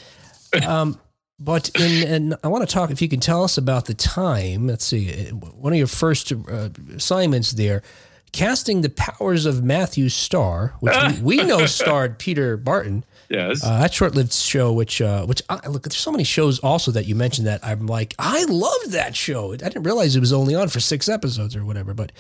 Um, 0.66 1.00
but 1.40 1.70
in, 1.80 2.08
and 2.08 2.36
I 2.44 2.48
want 2.48 2.68
to 2.68 2.74
talk 2.74 2.90
if 2.90 3.02
you 3.02 3.10
can 3.10 3.20
tell 3.20 3.44
us 3.44 3.58
about 3.58 3.86
the 3.86 3.94
time. 3.94 4.68
Let's 4.68 4.86
see, 4.86 5.28
uh, 5.28 5.34
one 5.34 5.74
of 5.74 5.78
your 5.78 5.88
first 5.88 6.32
uh, 6.32 6.70
assignments 6.96 7.52
there. 7.52 7.84
casting 8.32 8.82
the 8.82 8.90
powers 8.90 9.46
of 9.46 9.64
Matthew 9.64 10.10
Star, 10.10 10.76
which 10.80 10.96
we, 11.22 11.38
we 11.38 11.44
know 11.44 11.66
starred 11.68 12.18
Peter 12.20 12.58
Barton. 12.58 13.06
Yes. 13.30 13.64
Uh, 13.64 13.80
that 13.80 13.94
short-lived 13.94 14.32
show, 14.34 14.72
which 14.72 15.02
uh, 15.02 15.26
which 15.26 15.42
I, 15.50 15.68
look, 15.68 15.84
there's 15.84 15.98
so 15.98 16.12
many 16.12 16.24
shows 16.24 16.60
also 16.60 16.92
that 16.92 17.06
you 17.06 17.16
mentioned 17.16 17.48
that 17.48 17.60
I'm 17.64 17.88
like, 17.88 18.16
I 18.18 18.46
loved 18.46 18.92
that 18.92 19.16
show. 19.16 19.54
I 19.54 19.58
didn't 19.58 19.84
realize 19.84 20.16
it 20.16 20.20
was 20.20 20.34
only 20.34 20.56
on 20.56 20.70
for 20.70 20.80
six 20.80 21.10
episodes 21.10 21.56
or 21.56 21.66
whatever. 21.66 21.94
But 21.94 22.12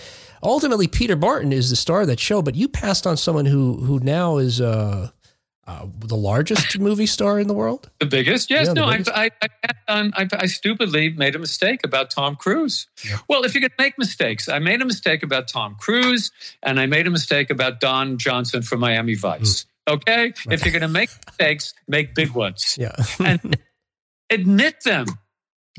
ultimately, 0.43 0.87
Peter 0.87 1.15
Barton 1.15 1.53
is 1.53 1.69
the 1.69 1.75
star 1.75 2.01
of 2.01 2.07
that 2.07 2.19
show. 2.19 2.41
But 2.41 2.55
you 2.55 2.67
passed 2.67 3.07
on 3.07 3.17
someone 3.17 3.45
who 3.45 3.77
who 3.77 3.99
now 3.99 4.37
is 4.37 4.59
uh, 4.59 5.11
uh, 5.67 5.85
the 5.99 6.15
largest 6.15 6.79
movie 6.79 7.05
star 7.05 7.39
in 7.39 7.47
the 7.47 7.53
world. 7.53 7.89
The 7.99 8.05
biggest? 8.05 8.49
Yes. 8.49 8.67
Yeah, 8.67 8.73
no, 8.73 8.85
I, 8.85 8.97
biggest. 8.97 9.11
I, 9.13 9.31
I, 9.41 9.47
um, 9.89 10.13
I, 10.15 10.27
I 10.31 10.45
stupidly 10.45 11.09
made 11.09 11.35
a 11.35 11.39
mistake 11.39 11.81
about 11.83 12.09
Tom 12.09 12.35
Cruise. 12.35 12.87
Well, 13.27 13.43
if 13.43 13.53
going 13.53 13.63
to 13.63 13.69
make 13.77 13.97
mistakes, 13.97 14.47
I 14.47 14.59
made 14.59 14.81
a 14.81 14.85
mistake 14.85 15.23
about 15.23 15.47
Tom 15.47 15.75
Cruise 15.77 16.31
and 16.63 16.79
I 16.79 16.85
made 16.85 17.05
a 17.05 17.09
mistake 17.09 17.49
about 17.49 17.79
Don 17.81 18.17
Johnson 18.17 18.61
from 18.61 18.79
Miami 18.79 19.15
Vice. 19.15 19.63
Hmm. 19.63 19.69
Okay? 19.87 20.33
If 20.49 20.65
you're 20.65 20.71
going 20.71 20.81
to 20.81 20.87
make 20.87 21.09
mistakes, 21.25 21.73
make 21.87 22.13
big 22.13 22.31
ones 22.31 22.75
Yeah, 22.77 22.95
and 23.23 23.57
admit 24.29 24.83
them. 24.83 25.05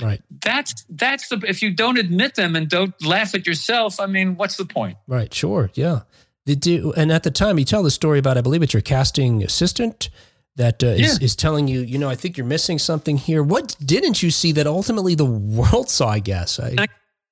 right, 0.00 0.22
That's 0.42 0.84
that's 0.88 1.28
the 1.28 1.42
if 1.46 1.62
you 1.62 1.70
don't 1.74 1.98
admit 1.98 2.34
them 2.34 2.56
and 2.56 2.68
don't 2.68 2.94
laugh 3.04 3.34
at 3.34 3.46
yourself, 3.46 4.00
I 4.00 4.06
mean, 4.06 4.36
what's 4.36 4.56
the 4.56 4.64
point? 4.64 4.96
right, 5.06 5.32
sure, 5.32 5.70
yeah. 5.74 6.00
Did 6.46 6.66
you, 6.66 6.94
and 6.96 7.12
at 7.12 7.24
the 7.24 7.30
time, 7.30 7.58
you 7.58 7.66
tell 7.66 7.82
the 7.82 7.90
story 7.90 8.18
about, 8.18 8.38
I 8.38 8.40
believe 8.40 8.62
it's 8.62 8.72
your 8.72 8.80
casting 8.80 9.42
assistant 9.44 10.08
that 10.56 10.82
uh, 10.82 10.86
is, 10.86 11.00
Yeah. 11.20 11.24
is 11.24 11.36
telling 11.36 11.68
you, 11.68 11.80
you 11.80 11.98
know, 11.98 12.08
I 12.08 12.14
think 12.14 12.38
you're 12.38 12.46
missing 12.46 12.78
something 12.78 13.18
here. 13.18 13.42
What 13.42 13.76
didn't 13.84 14.22
you 14.22 14.30
see 14.30 14.52
that 14.52 14.66
ultimately 14.66 15.14
the 15.14 15.26
world 15.26 15.90
saw? 15.90 16.08
I 16.08 16.20
guess. 16.20 16.58
I, 16.58 16.74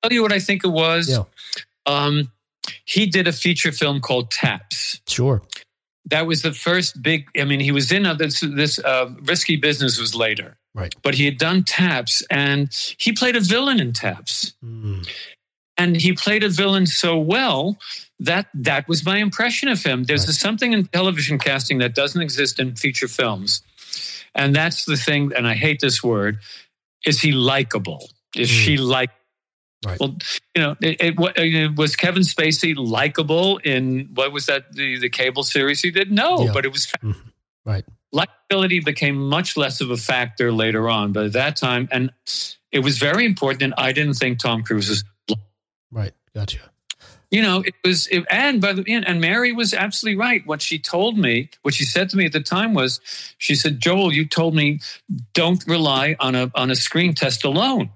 Tell 0.03 0.11
you 0.13 0.21
what 0.21 0.31
I 0.31 0.37
think 0.39 0.63
it 0.63 0.67
was. 0.69 1.09
Yeah. 1.09 1.23
Um, 1.87 2.31
he 2.85 3.07
did 3.07 3.27
a 3.27 3.31
feature 3.31 3.71
film 3.71 4.01
called 4.01 4.29
Taps. 4.29 5.01
sure. 5.07 5.41
That 6.09 6.25
was 6.27 6.41
the 6.41 6.53
first 6.53 7.01
big 7.01 7.27
i 7.39 7.43
mean 7.43 7.59
he 7.59 7.71
was 7.71 7.91
in 7.91 8.05
a, 8.05 8.13
this 8.15 8.39
this 8.41 8.79
uh, 8.79 9.09
risky 9.23 9.55
business 9.55 9.99
was 9.99 10.13
later 10.15 10.57
Right. 10.73 10.93
but 11.01 11.15
he 11.15 11.25
had 11.25 11.37
done 11.37 11.63
taps 11.63 12.23
and 12.29 12.69
he 12.99 13.11
played 13.11 13.35
a 13.35 13.39
villain 13.41 13.79
in 13.79 13.93
taps 13.93 14.53
Mm, 14.63 15.07
and 15.77 15.95
he 15.97 16.13
played 16.13 16.43
a 16.43 16.49
villain 16.49 16.85
so 16.87 17.17
well 17.17 17.77
that 18.19 18.47
that 18.53 18.87
was 18.87 19.05
my 19.05 19.17
impression 19.17 19.69
of 19.69 19.83
him 19.83 20.03
there's 20.05 20.25
Right. 20.27 20.35
something 20.35 20.73
in 20.73 20.85
television 20.87 21.37
casting 21.39 21.77
that 21.79 21.93
doesn't 21.95 22.21
exist 22.21 22.59
in 22.59 22.75
feature 22.75 23.07
films 23.07 23.61
and 24.35 24.55
that's 24.55 24.85
the 24.85 24.97
thing 24.97 25.31
and 25.35 25.47
i 25.47 25.55
hate 25.55 25.79
this 25.81 26.03
word 26.03 26.37
is 27.05 27.21
he 27.21 27.31
likable 27.31 28.09
is 28.35 28.49
Mm. 28.49 28.63
she 28.63 28.77
like 28.77 29.09
Right. 29.85 29.99
well 29.99 30.15
you 30.55 30.61
know 30.61 30.75
it, 30.81 30.97
it, 31.01 31.19
wa- 31.19 31.31
was 31.77 31.95
kevin 31.95 32.23
spacey 32.23 32.75
likable 32.75 33.57
in 33.59 34.09
what 34.15 34.31
was 34.31 34.47
that 34.47 34.73
the, 34.73 34.97
the 34.99 35.09
cable 35.09 35.43
series 35.43 35.81
he 35.81 35.91
did 35.91 36.11
no 36.11 36.45
Yeah. 36.45 36.51
but 36.53 36.65
it 36.65 36.71
was 36.71 36.87
Mhm. 37.03 37.15
Right. 37.63 37.85
likability 38.13 38.83
became 38.83 39.15
much 39.29 39.55
less 39.55 39.79
of 39.79 39.91
a 39.91 39.97
factor 39.97 40.51
later 40.51 40.89
on 40.89 41.11
but 41.13 41.25
at 41.25 41.33
that 41.33 41.57
time 41.57 41.87
and 41.91 42.11
it 42.71 42.79
was 42.79 42.97
very 42.97 43.23
important 43.25 43.61
and 43.61 43.73
i 43.77 43.91
didn't 43.91 44.15
think 44.15 44.39
tom 44.39 44.63
cruise 44.63 44.89
was 44.89 45.03
Right. 45.91 46.11
Gotcha. 46.35 46.59
you 47.31 47.41
know 47.43 47.59
it 47.61 47.75
was 47.85 48.07
it, 48.07 48.25
and 48.31 48.59
by 48.59 48.73
the 48.73 48.83
and 48.91 49.21
mary 49.21 49.51
was 49.51 49.73
absolutely 49.75 50.17
right 50.19 50.41
what 50.47 50.61
she 50.61 50.79
told 50.79 51.17
me 51.19 51.49
what 51.61 51.73
she 51.75 51.85
said 51.85 52.09
to 52.09 52.17
me 52.17 52.25
at 52.25 52.31
the 52.33 52.41
time 52.41 52.73
was 52.73 52.99
she 53.37 53.53
said 53.53 53.79
joel 53.79 54.11
you 54.11 54.25
told 54.25 54.55
me 54.55 54.79
don't 55.33 55.63
rely 55.67 56.15
on 56.19 56.33
a 56.35 56.49
on 56.55 56.71
a 56.71 56.75
screen 56.75 57.13
test 57.13 57.43
alone 57.45 57.89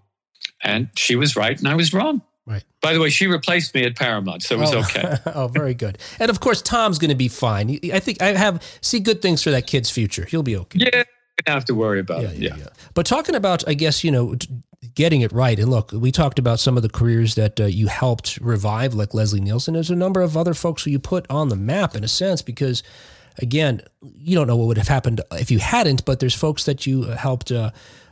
and 0.64 0.90
she 0.96 1.16
was 1.16 1.36
right 1.36 1.58
and 1.60 1.68
i 1.68 1.76
was 1.76 1.94
wrong 1.94 2.22
Right. 2.48 2.64
by 2.82 2.94
the 2.94 3.00
way 3.00 3.12
she 3.12 3.28
replaced 3.28 3.74
me 3.76 3.84
at 3.84 3.96
paramount 3.96 4.42
so 4.42 4.56
it 4.56 4.60
was 4.60 4.74
oh. 4.74 4.80
okay 4.80 5.16
oh, 5.28 5.48
very 5.48 5.76
good. 5.76 6.00
And 6.20 6.32
of 6.32 6.40
course, 6.40 6.62
Tom's 6.62 6.98
going 6.98 7.10
to 7.10 7.16
be 7.16 7.28
fine. 7.28 7.80
I 7.94 8.00
think 8.00 8.20
I 8.20 8.34
have 8.34 8.64
see 8.82 9.00
good 9.00 9.22
things 9.22 9.44
for 9.44 9.52
that 9.52 9.68
kid's 9.68 9.92
future. 9.92 10.26
He'll 10.26 10.42
be 10.42 10.58
okay. 10.58 10.90
yeah 10.92 11.04
don't 11.46 11.54
have 11.54 11.66
to 11.66 11.76
worry 11.76 12.00
about 12.00 12.24
it 12.24 12.38
yeah, 12.38 12.56
But 12.94 13.06
talking 13.06 13.36
about, 13.36 13.68
I 13.68 13.74
guess, 13.74 14.04
you 14.04 14.12
know, 14.12 14.36
getting 14.96 15.22
it 15.22 15.32
right. 15.32 15.58
And 15.58 15.70
look, 15.70 15.92
we 15.92 16.12
talked 16.12 16.40
about 16.40 16.60
some 16.60 16.78
of 16.78 16.84
the 16.84 16.90
careers 16.90 17.36
that 17.36 17.60
uh, 17.60 17.66
you 17.66 17.88
helped 17.88 18.38
revive, 18.38 18.94
like 18.94 19.14
Leslie 19.14 19.42
Nielsen. 19.42 19.74
There's 19.74 19.90
a 19.90 19.96
number 19.96 20.22
of 20.22 20.38
other 20.38 20.54
folks 20.54 20.84
who 20.84 20.92
you 20.92 21.00
put 21.00 21.30
on 21.30 21.50
the 21.50 21.56
map 21.56 21.96
in 21.96 22.04
a 22.04 22.08
sense, 22.08 22.42
because 22.42 22.84
again, 23.38 23.82
you 24.02 24.36
don't 24.36 24.48
know 24.48 24.56
what 24.56 24.68
would 24.68 24.78
have 24.78 24.88
happened 24.88 25.22
if 25.34 25.52
you 25.52 25.60
hadn't, 25.60 26.06
but 26.06 26.20
there's 26.20 26.36
folks 26.36 26.66
that 26.66 26.86
you 26.86 27.04
uh, 27.04 27.16
helped 27.16 27.52
uh, 27.52 27.72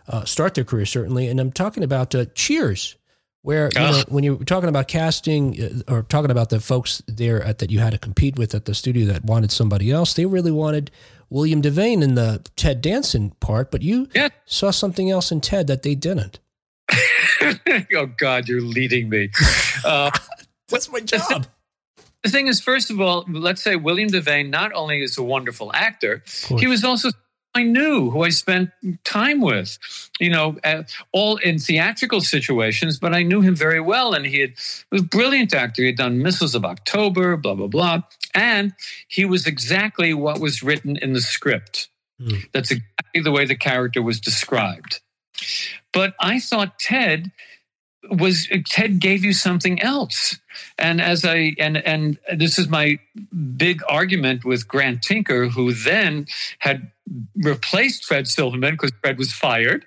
uh, 0.09 0.25
start 0.25 0.55
their 0.55 0.63
career, 0.65 0.85
certainly. 0.85 1.27
And 1.27 1.39
I'm 1.39 1.51
talking 1.51 1.83
about 1.83 2.13
uh, 2.13 2.25
Cheers. 2.35 2.95
Where 3.41 3.69
you 3.73 3.79
know, 3.79 4.03
when 4.09 4.25
you're 4.25 4.35
talking 4.43 4.67
about 4.67 4.89
casting 4.89 5.83
uh, 5.87 5.93
or 5.93 6.03
talking 6.03 6.29
about 6.29 6.49
the 6.49 6.59
folks 6.59 7.01
there 7.07 7.41
at, 7.41 7.59
that 7.59 7.71
you 7.71 7.79
had 7.79 7.91
to 7.91 7.97
compete 7.97 8.37
with 8.37 8.53
at 8.53 8.65
the 8.65 8.75
studio 8.75 9.05
that 9.13 9.23
wanted 9.23 9.49
somebody 9.49 9.91
else, 9.91 10.13
they 10.13 10.25
really 10.25 10.51
wanted 10.51 10.91
William 11.29 11.61
Devane 11.61 12.03
in 12.03 12.15
the 12.15 12.45
Ted 12.57 12.81
Danson 12.81 13.29
part, 13.39 13.71
but 13.71 13.81
you 13.81 14.09
Yeah. 14.13 14.27
saw 14.45 14.71
something 14.71 15.09
else 15.09 15.31
in 15.31 15.39
Ted 15.39 15.67
that 15.67 15.83
they 15.83 15.95
didn't. 15.95 16.39
oh 17.95 18.07
god 18.17 18.47
you're 18.49 18.61
leading 18.61 19.07
me 19.09 19.29
uh, 19.85 20.11
That's 20.67 20.91
my 20.91 20.99
job. 20.99 21.47
The 22.23 22.29
thing 22.29 22.47
is, 22.47 22.59
first 22.59 22.91
of 22.91 22.99
all, 22.99 23.23
let's 23.29 23.61
say 23.61 23.75
William 23.77 24.09
Devane 24.09 24.49
not 24.49 24.73
only 24.73 25.01
is 25.01 25.17
a 25.17 25.23
wonderful 25.23 25.71
actor, 25.73 26.21
he 26.59 26.67
was 26.67 26.83
also 26.83 27.09
I 27.55 27.63
knew 27.63 28.11
who 28.11 28.23
I 28.23 28.29
spent 28.29 28.69
time 29.03 29.41
with, 29.41 29.79
you 30.19 30.29
know, 30.29 30.57
all 31.11 31.37
in 31.37 31.57
theatrical 31.57 32.21
situations, 32.21 32.99
but 32.99 33.13
I 33.13 33.23
knew 33.23 33.41
him 33.41 33.55
very 33.55 33.79
well. 33.79 34.13
And 34.13 34.25
he 34.25 34.39
had, 34.39 34.51
was 34.91 35.01
a 35.01 35.05
brilliant 35.05 35.53
actor. 35.53 35.81
He 35.81 35.87
had 35.87 35.97
done 35.97 36.21
Missiles 36.21 36.53
of 36.53 36.63
October, 36.63 37.37
blah, 37.37 37.55
blah, 37.55 37.67
blah. 37.67 38.01
And 38.35 38.73
he 39.07 39.25
was 39.25 39.47
exactly 39.47 40.13
what 40.13 40.39
was 40.39 40.61
written 40.61 40.95
in 40.97 41.13
the 41.13 41.21
script. 41.21 41.89
Hmm. 42.21 42.37
That's 42.53 42.71
exactly 42.71 43.21
the 43.21 43.31
way 43.31 43.45
the 43.45 43.55
character 43.55 44.01
was 44.01 44.19
described. 44.19 45.01
But 45.91 46.13
I 46.19 46.39
thought 46.39 46.77
Ted 46.79 47.31
was 48.09 48.47
Ted 48.65 48.99
gave 48.99 49.23
you 49.23 49.33
something 49.33 49.81
else. 49.81 50.39
And 50.77 51.01
as 51.01 51.25
I 51.25 51.55
and 51.59 51.77
and 51.77 52.17
this 52.35 52.57
is 52.57 52.67
my 52.67 52.99
big 53.57 53.81
argument 53.87 54.45
with 54.45 54.67
Grant 54.67 55.01
Tinker, 55.01 55.49
who 55.49 55.73
then 55.73 56.27
had 56.59 56.91
replaced 57.35 58.05
Fred 58.05 58.27
Silverman 58.27 58.75
because 58.75 58.91
Fred 59.01 59.17
was 59.17 59.31
fired, 59.31 59.85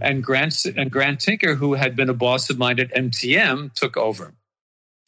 and 0.00 0.22
Grant 0.22 0.64
and 0.64 0.90
Grant 0.90 1.20
Tinker, 1.20 1.54
who 1.54 1.74
had 1.74 1.96
been 1.96 2.08
a 2.08 2.14
boss 2.14 2.50
of 2.50 2.58
mine 2.58 2.78
at 2.80 2.92
MTM, 2.94 3.72
took 3.74 3.96
over. 3.96 4.34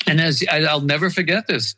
And 0.07 0.21
as 0.21 0.43
I- 0.51 0.61
I'll 0.61 0.81
never 0.81 1.11
forget 1.11 1.47
this, 1.47 1.75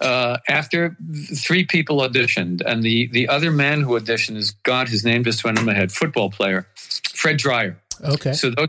uh, 0.00 0.38
after 0.48 0.96
three 1.34 1.64
people 1.64 1.98
auditioned, 1.98 2.62
and 2.64 2.82
the 2.82 3.08
the 3.08 3.28
other 3.28 3.50
man 3.50 3.82
who 3.82 3.98
auditioned 3.98 4.36
is 4.36 4.52
God, 4.62 4.88
his 4.88 5.04
name 5.04 5.24
just 5.24 5.44
went 5.44 5.58
in 5.58 5.64
my 5.64 5.74
head, 5.74 5.92
football 5.92 6.30
player, 6.30 6.68
Fred 7.12 7.36
Dryer. 7.36 7.80
Okay. 8.02 8.32
So 8.32 8.50
those, 8.50 8.68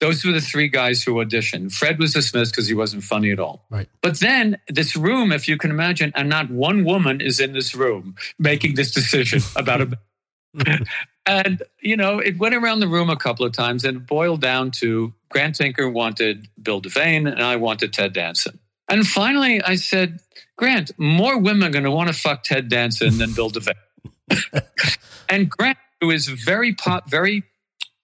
those 0.00 0.24
were 0.24 0.32
the 0.32 0.40
three 0.40 0.68
guys 0.68 1.02
who 1.02 1.14
auditioned. 1.14 1.72
Fred 1.72 1.98
was 1.98 2.12
dismissed 2.12 2.52
because 2.52 2.66
he 2.66 2.74
wasn't 2.74 3.02
funny 3.02 3.30
at 3.30 3.38
all. 3.38 3.64
Right. 3.70 3.88
But 4.02 4.20
then 4.20 4.58
this 4.68 4.96
room, 4.96 5.32
if 5.32 5.48
you 5.48 5.56
can 5.56 5.70
imagine, 5.70 6.12
and 6.14 6.28
not 6.28 6.50
one 6.50 6.84
woman 6.84 7.20
is 7.20 7.40
in 7.40 7.52
this 7.52 7.74
room 7.74 8.16
making 8.38 8.74
this 8.74 8.92
decision 8.92 9.40
about 9.56 9.80
a. 9.80 9.98
and 11.26 11.62
you 11.80 11.96
know, 11.96 12.18
it 12.18 12.38
went 12.38 12.54
around 12.54 12.80
the 12.80 12.88
room 12.88 13.10
a 13.10 13.16
couple 13.16 13.46
of 13.46 13.52
times, 13.52 13.84
and 13.84 13.98
it 13.98 14.06
boiled 14.06 14.40
down 14.40 14.70
to 14.72 15.12
Grant 15.30 15.56
Tinker 15.56 15.88
wanted 15.88 16.48
Bill 16.62 16.80
Devane, 16.80 17.30
and 17.30 17.42
I 17.42 17.56
wanted 17.56 17.92
Ted 17.92 18.12
Danson. 18.12 18.58
And 18.88 19.06
finally, 19.06 19.60
I 19.62 19.74
said, 19.74 20.20
Grant, 20.56 20.92
more 20.98 21.38
women 21.38 21.68
are 21.68 21.72
going 21.72 21.84
to 21.84 21.90
want 21.90 22.08
to 22.08 22.14
fuck 22.14 22.44
Ted 22.44 22.68
Danson 22.68 23.18
than 23.18 23.32
Bill 23.32 23.50
Devane. 23.50 23.74
and 25.28 25.50
Grant, 25.50 25.78
who 26.00 26.10
is 26.10 26.28
very 26.28 26.74
pop, 26.74 27.10
very 27.10 27.42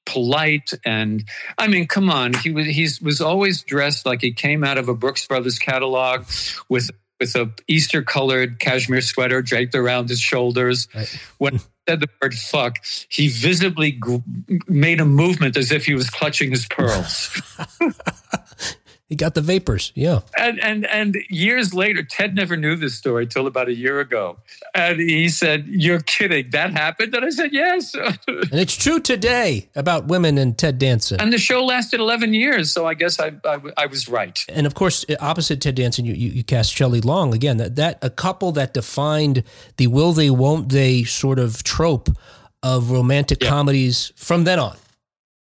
polite 0.05 0.71
and 0.85 1.25
I 1.59 1.69
mean, 1.69 1.87
come 1.87 2.11
on, 2.11 2.35
he 2.35 2.51
was 2.51 2.67
he 2.67 2.89
was 3.03 3.21
always 3.21 3.63
dressed 3.63 4.07
like 4.07 4.21
he 4.21 4.33
came 4.33 4.65
out 4.65 4.79
of 4.79 4.89
a 4.89 4.95
Brooks 4.95 5.27
Brothers 5.27 5.59
catalog 5.59 6.27
with 6.69 6.91
with 7.21 7.37
a 7.37 7.53
Easter 7.69 8.03
colored 8.03 8.59
cashmere 8.59 9.01
sweater 9.01 9.43
draped 9.43 9.75
around 9.75 10.09
his 10.09 10.21
shoulders. 10.21 10.89
Right. 10.95 11.21
When 11.39 11.55
he 11.55 11.61
said 11.89 12.01
the 12.01 12.09
word 12.21 12.35
fuck, 12.35 12.79
he 13.09 13.29
visibly 13.29 13.93
gr- 13.93 14.17
made 14.67 15.01
a 15.01 15.05
movement 15.05 15.57
as 15.57 15.71
if 15.71 15.87
he 15.87 15.95
was 15.95 16.11
clutching 16.11 16.51
his 16.51 16.67
pearls. 16.67 17.41
He 19.13 19.17
got 19.17 19.35
the 19.35 19.43
vapors. 19.43 19.93
Yeah. 19.95 20.21
and 20.39 20.59
and 20.61 20.87
and 20.87 21.17
years 21.29 21.75
later, 21.75 22.03
Ted 22.03 22.35
never 22.35 22.57
knew 22.57 22.77
this 22.77 22.95
story 22.95 23.27
till 23.27 23.47
about 23.47 23.69
a 23.69 23.75
year 23.75 24.01
ago, 24.01 24.39
and 24.75 24.99
he 24.99 25.29
said, 25.29 25.67
"You're 25.69 26.01
kidding? 26.01 26.49
That 26.51 26.71
happened?" 26.73 27.15
And 27.15 27.23
I 27.27 27.29
said, 27.29 27.53
"Yes." 27.53 27.95
And 28.27 28.59
it's 28.61 28.75
true 28.77 29.01
today 29.01 29.69
about 29.77 30.07
women 30.07 30.39
and 30.39 30.57
Ted 30.57 30.79
Danson. 30.79 31.21
and 31.21 31.31
the 31.31 31.37
show 31.39 31.63
lasted 31.63 32.01
11 32.01 32.33
years, 32.33 32.73
so 32.73 32.87
I 32.87 32.95
guess 32.95 33.21
I 33.21 33.33
I, 33.45 33.59
I 33.77 33.87
was 33.87 34.09
right. 34.09 34.39
and 34.49 34.67
of 34.67 34.73
course, 34.75 35.05
opposite 35.21 35.61
Ted 35.61 35.75
Danson, 35.75 36.07
you, 36.07 36.15
you, 36.15 36.31
you 36.31 36.43
cast 36.45 36.73
Shelley 36.75 37.03
Long 37.03 37.35
again. 37.35 37.59
That 37.59 37.77
that 37.77 37.99
a 38.01 38.09
couple 38.11 38.51
that 38.53 38.73
defined 38.73 39.45
the 39.77 39.89
will 39.89 40.13
they 40.15 40.31
won't 40.31 40.71
they 40.71 41.05
sort 41.05 41.39
of 41.39 41.63
trope 41.63 42.09
of 42.63 42.91
romantic 42.91 43.43
Yeah. 43.43 43.51
comedies 43.51 44.13
from 44.17 44.45
then 44.45 44.59
on. 44.59 44.77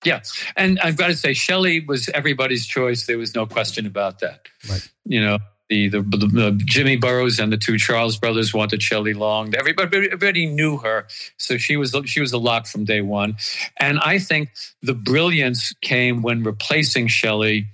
Yeah, 0.04 0.22
and 0.56 0.78
I've 0.80 0.96
got 0.96 1.08
to 1.08 1.16
say, 1.16 1.32
Shelley 1.32 1.80
was 1.80 2.08
everybody's 2.10 2.66
choice. 2.66 3.06
There 3.06 3.18
was 3.18 3.34
no 3.34 3.46
question 3.46 3.86
about 3.86 4.20
that. 4.20 4.48
Right. 4.68 4.88
You 5.04 5.20
know, 5.20 5.38
the, 5.68 5.88
the, 5.88 6.00
the, 6.00 6.62
Jimmy 6.64 6.96
Burrows 6.96 7.38
and 7.38 7.52
the 7.52 7.56
two 7.56 7.78
Charles 7.78 8.16
brothers 8.18 8.52
wanted 8.52 8.82
Shelley 8.82 9.14
Long. 9.14 9.54
Everybody, 9.54 10.08
everybody 10.12 10.46
knew 10.46 10.76
her, 10.78 11.06
so 11.38 11.56
she 11.56 11.76
was 11.76 11.96
she 12.04 12.20
was 12.20 12.32
a 12.32 12.38
lock 12.38 12.66
from 12.66 12.84
day 12.84 13.00
one. 13.00 13.36
And 13.78 13.98
I 14.00 14.18
think 14.18 14.50
the 14.82 14.94
brilliance 14.94 15.72
came 15.80 16.22
when 16.22 16.42
replacing 16.42 17.08
Shelley 17.08 17.68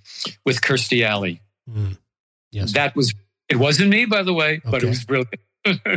with 0.45 0.61
Kirstie 0.61 1.05
Alley. 1.05 1.43
Mm. 1.69 1.99
Yes. 2.53 2.73
That 2.73 2.95
was 2.95 3.15
it 3.49 3.57
wasn't 3.57 3.91
me, 3.91 4.05
by 4.05 4.23
the 4.23 4.35
way, 4.35 4.61
but 4.65 4.83
it 4.83 4.89
was 4.89 5.05
brilliant. 5.05 5.41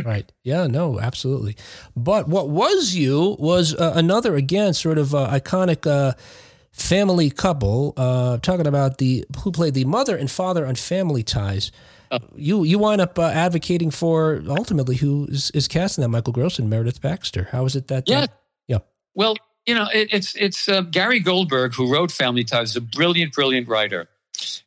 Right. 0.04 0.30
Yeah, 0.42 0.66
no, 0.66 1.00
absolutely. 1.00 1.56
But 1.96 2.28
what 2.28 2.48
was 2.48 2.94
you 2.94 3.36
was 3.38 3.74
uh, 3.74 3.92
another, 3.96 4.36
again, 4.36 4.74
sort 4.74 4.98
of 4.98 5.14
uh, 5.14 5.28
iconic 5.30 5.86
uh, 5.86 6.14
family 6.72 7.30
couple, 7.30 7.94
uh, 7.96 8.38
talking 8.38 8.66
about 8.66 8.98
the 8.98 9.24
who 9.42 9.52
played 9.52 9.74
the 9.74 9.84
mother 9.84 10.16
and 10.16 10.30
father 10.30 10.66
on 10.66 10.74
Family 10.74 11.22
Ties. 11.22 11.70
Oh. 12.10 12.18
You 12.36 12.64
you 12.64 12.78
wind 12.78 13.00
up 13.00 13.18
uh, 13.18 13.22
advocating 13.22 13.90
for 13.90 14.42
ultimately 14.48 14.96
who 14.96 15.26
is, 15.30 15.50
is 15.52 15.68
casting 15.68 16.02
that 16.02 16.08
Michael 16.08 16.32
Gross 16.32 16.58
and 16.58 16.68
Meredith 16.68 17.00
Baxter. 17.00 17.48
How 17.50 17.64
is 17.64 17.76
it 17.76 17.88
that? 17.88 18.08
Yeah. 18.08 18.20
Uh, 18.20 18.26
yeah. 18.68 18.78
Well, 19.14 19.36
you 19.66 19.74
know, 19.74 19.88
it, 19.92 20.12
it's 20.12 20.34
it's 20.36 20.68
uh, 20.68 20.82
Gary 20.82 21.20
Goldberg 21.20 21.74
who 21.74 21.90
wrote 21.90 22.10
Family 22.10 22.44
Ties, 22.44 22.76
a 22.76 22.80
brilliant, 22.80 23.32
brilliant 23.32 23.68
writer, 23.68 24.08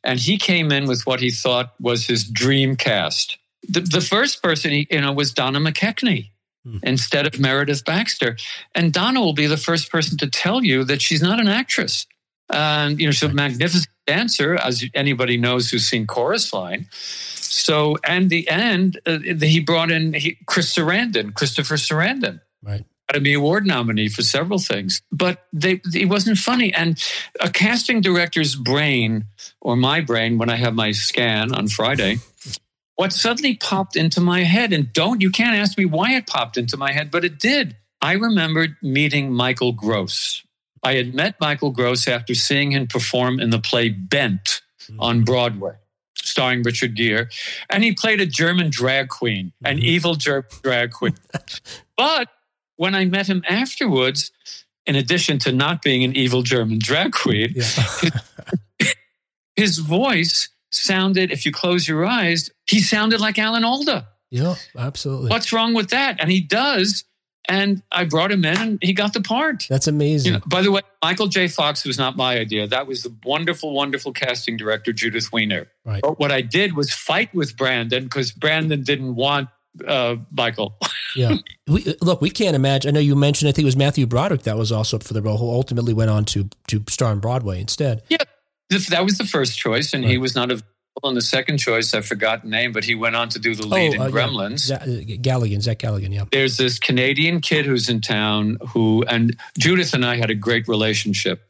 and 0.02 0.18
he 0.18 0.36
came 0.38 0.72
in 0.72 0.86
with 0.86 1.06
what 1.06 1.20
he 1.20 1.30
thought 1.30 1.74
was 1.80 2.06
his 2.06 2.24
dream 2.24 2.74
cast. 2.74 3.38
The, 3.68 3.80
the 3.80 4.00
first 4.00 4.42
person 4.42 4.70
he, 4.70 4.86
you 4.90 5.00
know, 5.00 5.12
was 5.12 5.32
Donna 5.32 5.60
McKechnie 5.60 6.30
Hmm. 6.64 6.78
instead 6.82 7.24
of 7.24 7.38
Meredith 7.38 7.84
Baxter, 7.84 8.36
and 8.74 8.92
Donna 8.92 9.20
will 9.20 9.32
be 9.32 9.46
the 9.46 9.56
first 9.56 9.92
person 9.92 10.18
to 10.18 10.26
tell 10.28 10.64
you 10.64 10.82
that 10.84 11.00
she's 11.00 11.22
not 11.22 11.38
an 11.38 11.46
actress. 11.46 12.06
And 12.50 12.98
you 12.98 13.06
know, 13.06 13.12
she's 13.12 13.30
a 13.30 13.32
magnificent 13.32 13.88
dancer, 14.06 14.56
as 14.56 14.84
anybody 14.92 15.36
knows 15.36 15.70
who's 15.70 15.86
seen 15.86 16.06
Chorus 16.06 16.52
Line. 16.52 16.86
So, 16.90 17.96
and 18.04 18.28
the 18.28 18.48
end, 18.48 19.00
uh, 19.06 19.18
he 19.18 19.60
brought 19.60 19.90
in 19.90 20.14
he, 20.14 20.36
Chris 20.46 20.74
Sarandon, 20.74 21.32
Christopher 21.32 21.76
Sarandon. 21.76 22.40
Right. 22.62 22.84
Academy 23.08 23.34
Award 23.34 23.66
nominee 23.66 24.08
for 24.08 24.22
several 24.22 24.58
things, 24.58 25.00
but 25.10 25.46
they, 25.52 25.80
it 25.94 26.10
wasn't 26.10 26.36
funny. 26.36 26.74
And 26.74 27.02
a 27.40 27.50
casting 27.50 28.02
director's 28.02 28.54
brain, 28.54 29.24
or 29.62 29.76
my 29.76 30.00
brain, 30.02 30.36
when 30.36 30.50
I 30.50 30.56
have 30.56 30.74
my 30.74 30.90
scan 30.90 31.54
on 31.54 31.68
Friday, 31.68 32.18
what 32.98 33.12
suddenly 33.12 33.54
popped 33.54 33.94
into 33.94 34.20
my 34.20 34.42
head, 34.42 34.72
and 34.72 34.92
don't, 34.92 35.20
you 35.20 35.30
can't 35.30 35.54
ask 35.56 35.78
me 35.78 35.84
why 35.84 36.14
it 36.14 36.26
popped 36.26 36.56
into 36.56 36.76
my 36.76 36.90
head, 36.90 37.12
but 37.12 37.24
it 37.24 37.38
did. 37.38 37.76
I 38.02 38.14
remembered 38.14 38.74
meeting 38.82 39.32
Michael 39.32 39.70
Gross. 39.70 40.42
I 40.82 40.94
had 40.94 41.14
met 41.14 41.36
Michael 41.40 41.70
Gross 41.70 42.08
after 42.08 42.34
seeing 42.34 42.72
him 42.72 42.88
perform 42.88 43.38
in 43.38 43.50
the 43.50 43.60
play 43.60 43.88
Bent 43.88 44.62
on 44.98 45.22
Broadway, 45.22 45.74
starring 46.16 46.64
Richard 46.64 46.96
Gere. 46.96 47.28
And 47.70 47.84
he 47.84 47.92
played 47.92 48.20
a 48.20 48.26
German 48.26 48.68
drag 48.68 49.08
queen, 49.10 49.52
an 49.64 49.76
Mhm. 49.78 49.82
evil 49.84 50.14
German 50.16 50.50
drag 50.64 50.90
queen. 50.90 51.14
but 51.96 52.28
when 52.74 52.96
I 52.96 53.04
met 53.04 53.28
him 53.28 53.44
afterwards, 53.48 54.32
in 54.86 54.96
addition 54.96 55.38
to 55.40 55.52
not 55.52 55.82
being 55.82 56.02
an 56.02 56.16
evil 56.16 56.42
German 56.42 56.80
drag 56.82 57.12
queen, 57.12 57.54
Yeah. 57.54 58.10
his 59.56 59.78
voice 59.78 60.48
sounded, 60.70 61.30
if 61.30 61.44
you 61.46 61.52
close 61.52 61.86
your 61.88 62.04
eyes, 62.06 62.50
he 62.66 62.80
sounded 62.80 63.20
like 63.20 63.38
Alan 63.38 63.64
Alda. 63.64 64.08
yeah. 64.30 64.54
Absolutely. 64.76 65.30
What's 65.30 65.52
wrong 65.52 65.74
with 65.74 65.90
that? 65.90 66.16
And 66.20 66.30
he 66.30 66.40
does. 66.40 67.04
And 67.50 67.82
I 67.90 68.04
brought 68.04 68.30
him 68.30 68.44
in 68.44 68.58
and 68.58 68.78
he 68.82 68.92
got 68.92 69.14
the 69.14 69.22
part. 69.22 69.64
That's 69.70 69.86
amazing. 69.86 70.32
You 70.34 70.38
know, 70.38 70.44
by 70.46 70.60
the 70.60 70.70
way, 70.70 70.82
Michael 71.02 71.28
J. 71.28 71.48
Fox 71.48 71.82
was 71.86 71.96
not 71.96 72.14
my 72.14 72.38
idea. 72.38 72.66
That 72.66 72.86
was 72.86 73.04
the 73.04 73.14
wonderful, 73.24 73.72
wonderful 73.72 74.12
casting 74.12 74.58
director, 74.58 74.92
Judith 74.92 75.32
Weiner. 75.32 75.66
Right. 75.86 76.02
But 76.02 76.18
what 76.18 76.30
I 76.30 76.42
did 76.42 76.76
was 76.76 76.92
fight 76.92 77.34
with 77.34 77.56
Brandon 77.56 78.04
because 78.04 78.32
Brandon 78.32 78.82
didn't 78.82 79.14
want 79.14 79.48
uh, 79.86 80.16
Michael. 80.30 80.78
Yeah. 81.16 81.36
We, 81.68 81.84
look, 82.00 82.22
we 82.22 82.30
can't 82.30 82.56
imagine. 82.56 82.88
I 82.88 82.92
know 82.92 83.00
you 83.00 83.14
mentioned, 83.14 83.50
I 83.50 83.52
think 83.52 83.64
it 83.64 83.66
was 83.66 83.76
Matthew 83.76 84.06
Broderick 84.06 84.44
that 84.44 84.56
was 84.56 84.72
also 84.72 84.96
up 84.96 85.02
for 85.02 85.12
the 85.12 85.20
role, 85.20 85.36
who 85.36 85.50
ultimately 85.50 85.92
went 85.92 86.08
on 86.10 86.24
to 86.26 86.48
to 86.68 86.82
star 86.88 87.10
on 87.10 87.20
Broadway 87.20 87.60
instead. 87.60 88.02
This- 88.08 88.18
that 88.70 89.04
was 89.04 89.18
the 89.18 89.24
first 89.24 89.58
choice, 89.58 89.94
and 89.94 90.04
he 90.04 90.18
was 90.18 90.34
not 90.34 90.50
available. 90.50 90.66
And 91.04 91.16
the 91.16 91.22
second 91.22 91.58
choice, 91.58 91.94
I 91.94 92.00
forgot 92.00 92.42
the 92.42 92.48
name, 92.48 92.72
but 92.72 92.82
he 92.82 92.96
went 92.96 93.14
on 93.14 93.28
to 93.28 93.38
do 93.38 93.54
the 93.54 93.64
lead 93.64 93.94
in 93.94 94.00
uh. 94.00 94.08
Gremlins. 94.08 94.58
Za- 94.58 94.82
uh, 94.82 94.86
Galligan, 94.86 95.60
Zach 95.60 95.78
Galligan, 95.78 96.12
yeah. 96.12 96.24
There's 96.32 96.56
this 96.56 96.80
Canadian 96.80 97.40
kid 97.40 97.66
who's 97.66 97.88
in 97.88 98.00
town 98.00 98.58
who, 98.70 99.04
and 99.08 99.36
Judith 99.56 99.94
and 99.94 100.04
I 100.04 100.16
had 100.16 100.30
a 100.30 100.34
great 100.34 100.66
relationship. 100.66 101.47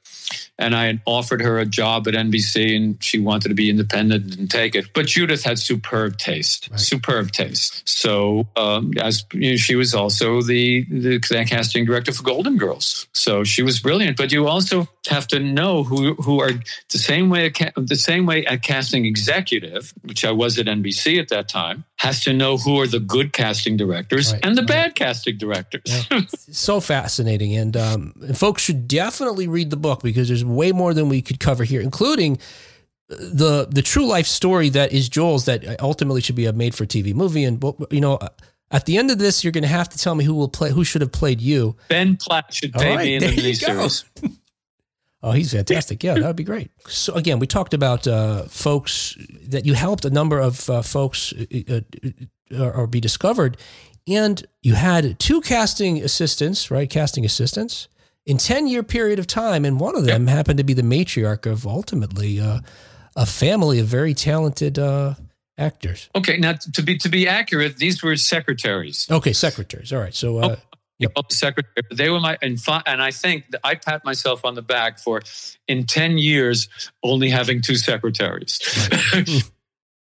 And 0.58 0.74
I 0.74 0.86
had 0.86 1.00
offered 1.06 1.40
her 1.40 1.58
a 1.58 1.64
job 1.66 2.08
at 2.08 2.14
NBC 2.14 2.74
and 2.76 3.02
she 3.02 3.18
wanted 3.20 3.48
to 3.50 3.54
be 3.54 3.70
independent 3.70 4.36
and 4.36 4.50
take 4.50 4.74
it. 4.74 4.86
But 4.92 5.06
Judith 5.06 5.44
had 5.44 5.58
superb 5.58 6.18
taste, 6.18 6.68
Right. 6.70 6.80
superb 6.80 7.30
taste. 7.30 7.88
So, 7.88 8.48
um, 8.56 8.92
as 9.00 9.24
you 9.32 9.52
know, 9.52 9.56
she 9.56 9.76
was 9.76 9.94
also 9.94 10.42
the, 10.42 10.84
the 10.90 11.20
casting 11.48 11.84
director 11.84 12.10
for 12.12 12.24
Golden 12.24 12.56
Girls. 12.56 13.06
So 13.12 13.44
she 13.44 13.62
was 13.62 13.78
brilliant. 13.78 14.16
But 14.16 14.32
you 14.32 14.48
also 14.48 14.88
have 15.08 15.28
to 15.28 15.38
know 15.38 15.84
who, 15.84 16.14
who 16.14 16.40
are 16.40 16.50
the 16.90 16.98
same 16.98 17.30
way, 17.30 17.46
a 17.46 17.80
the 17.80 17.94
same 17.96 18.26
way 18.26 18.44
a 18.44 18.58
casting 18.58 19.06
executive, 19.06 19.94
which 20.02 20.24
I 20.24 20.32
was 20.32 20.58
at 20.58 20.66
NBC 20.66 21.20
at 21.20 21.28
that 21.28 21.48
time, 21.48 21.84
has 21.96 22.22
to 22.24 22.32
know 22.32 22.56
who 22.58 22.80
are 22.80 22.86
the 22.86 23.00
good 23.00 23.32
casting 23.32 23.76
directors 23.76 24.32
Right, 24.32 24.44
and 24.44 24.56
the 24.56 24.62
right. 24.62 24.68
bad 24.68 24.94
casting 24.96 25.38
directors. 25.38 25.82
Yeah. 26.10 26.20
so 26.50 26.80
fascinating, 26.80 27.54
and 27.56 27.76
um, 27.76 28.12
and 28.20 28.36
folks 28.36 28.62
should 28.62 28.86
definitely 28.88 29.46
read 29.48 29.70
the 29.70 29.76
book 29.76 30.02
because 30.02 30.17
there's 30.24 30.44
way 30.44 30.72
more 30.72 30.92
than 30.94 31.08
we 31.08 31.22
could 31.22 31.38
cover 31.38 31.64
here, 31.64 31.80
including 31.80 32.38
the 33.08 33.66
the 33.70 33.82
true 33.82 34.06
life 34.06 34.26
story 34.26 34.68
that 34.70 34.92
is 34.92 35.08
Joel's 35.08 35.46
that 35.46 35.80
ultimately 35.80 36.20
should 36.20 36.36
be 36.36 36.46
a 36.46 36.52
made 36.52 36.74
for 36.74 36.84
TV 36.84 37.14
movie. 37.14 37.44
And 37.44 37.62
you 37.90 38.00
know, 38.00 38.18
at 38.70 38.86
the 38.86 38.98
end 38.98 39.10
of 39.10 39.18
this, 39.18 39.42
you're 39.42 39.52
going 39.52 39.62
to 39.62 39.68
have 39.68 39.88
to 39.90 39.98
tell 39.98 40.14
me 40.14 40.24
who 40.24 40.34
will 40.34 40.48
play, 40.48 40.70
who 40.70 40.84
should 40.84 41.00
have 41.00 41.12
played 41.12 41.40
you. 41.40 41.76
Ben 41.88 42.16
Platt 42.16 42.52
should 42.52 42.74
All 42.76 42.82
pay 42.82 42.96
right, 42.96 43.04
me 43.04 43.14
in 43.16 43.22
the 43.22 43.28
miniseries. 43.28 44.04
Oh, 45.20 45.32
he's 45.32 45.52
fantastic. 45.52 46.04
Yeah, 46.04 46.14
that 46.14 46.24
would 46.24 46.36
be 46.36 46.44
great. 46.44 46.70
So 46.86 47.12
again, 47.14 47.40
we 47.40 47.48
talked 47.48 47.74
about 47.74 48.06
uh, 48.06 48.44
folks 48.44 49.16
that 49.48 49.66
you 49.66 49.74
helped 49.74 50.04
a 50.04 50.10
number 50.10 50.38
of 50.38 50.70
uh, 50.70 50.82
folks 50.82 51.32
uh, 51.32 51.80
uh, 52.52 52.70
or 52.70 52.86
be 52.86 53.00
discovered, 53.00 53.56
and 54.06 54.46
you 54.62 54.74
had 54.74 55.18
two 55.18 55.40
casting 55.40 56.00
assistants, 56.04 56.70
right? 56.70 56.88
Casting 56.88 57.24
assistants 57.24 57.88
in 58.28 58.36
ten 58.36 58.68
year 58.68 58.84
period 58.84 59.18
of 59.18 59.26
time, 59.26 59.64
and 59.64 59.80
one 59.80 59.96
of 59.96 60.04
them 60.04 60.28
happened 60.28 60.58
to 60.58 60.64
be 60.64 60.74
the 60.74 60.82
matriarch 60.82 61.50
of 61.50 61.66
ultimately 61.66 62.38
uh, 62.38 62.60
a 63.16 63.26
family 63.26 63.80
of 63.80 63.86
very 63.86 64.14
talented 64.14 64.78
uh, 64.78 65.14
actors. 65.56 66.10
Okay, 66.14 66.36
now 66.36 66.52
to 66.74 66.82
be 66.82 66.96
to 66.98 67.08
be 67.08 67.26
accurate, 67.26 67.78
these 67.78 68.02
were 68.02 68.14
secretaries. 68.16 69.08
Okay, 69.10 69.32
secretaries. 69.32 69.92
All 69.92 70.00
right, 70.00 70.14
so 70.14 70.38
uh, 70.38 70.56
Yep. 71.00 71.12
All 71.14 71.24
the 71.28 71.34
secretaries. 71.34 71.86
They 71.92 72.10
were 72.10 72.20
my 72.20 72.36
and 72.42 72.58
and 72.86 73.00
I 73.00 73.12
think 73.12 73.50
that 73.50 73.60
I 73.62 73.76
pat 73.76 74.04
myself 74.04 74.44
on 74.44 74.54
the 74.54 74.62
back 74.62 74.98
for 74.98 75.22
in 75.68 75.86
ten 75.86 76.18
years 76.18 76.68
only 77.02 77.30
having 77.30 77.62
two 77.62 77.76
secretaries. 77.76 78.58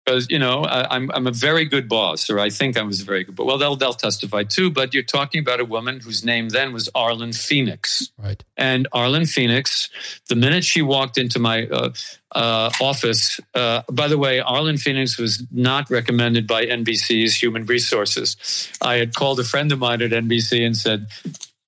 Because 0.07 0.27
you 0.29 0.39
know 0.39 0.63
I, 0.63 0.95
I'm 0.95 1.11
I'm 1.13 1.27
a 1.27 1.31
very 1.31 1.65
good 1.65 1.89
boss, 1.89 2.29
or 2.29 2.39
I 2.39 2.49
think 2.49 2.77
I 2.77 2.81
was 2.81 3.01
a 3.01 3.03
very 3.03 3.25
good. 3.25 3.35
But 3.35 3.45
well, 3.45 3.57
they'll 3.57 3.75
they'll 3.75 3.93
testify 3.93 4.43
too. 4.43 4.71
But 4.71 4.93
you're 4.93 5.03
talking 5.03 5.41
about 5.41 5.59
a 5.59 5.65
woman 5.65 5.99
whose 5.99 6.23
name 6.23 6.47
then 6.47 6.71
was 6.71 6.89
Arlyn 6.95 7.35
Phoenix. 7.37 8.09
right, 8.17 8.41
And 8.55 8.87
Arlyn 8.93 9.29
Phoenix, 9.29 9.89
the 10.29 10.35
minute 10.35 10.63
she 10.63 10.81
walked 10.81 11.17
into 11.17 11.39
my 11.39 11.67
uh, 11.67 11.89
uh, 12.31 12.71
office, 12.79 13.41
uh, 13.53 13.81
by 13.91 14.07
the 14.07 14.17
way, 14.17 14.39
Arlyn 14.39 14.79
Phoenix 14.79 15.17
was 15.17 15.43
not 15.51 15.89
recommended 15.89 16.47
by 16.47 16.65
NBC's 16.65 17.35
Human 17.41 17.65
Resources. 17.65 18.37
I 18.81 18.95
had 18.95 19.13
called 19.13 19.41
a 19.41 19.43
friend 19.43 19.73
of 19.73 19.79
mine 19.79 20.01
at 20.01 20.11
NBC 20.11 20.65
and 20.65 20.77
said, 20.77 21.07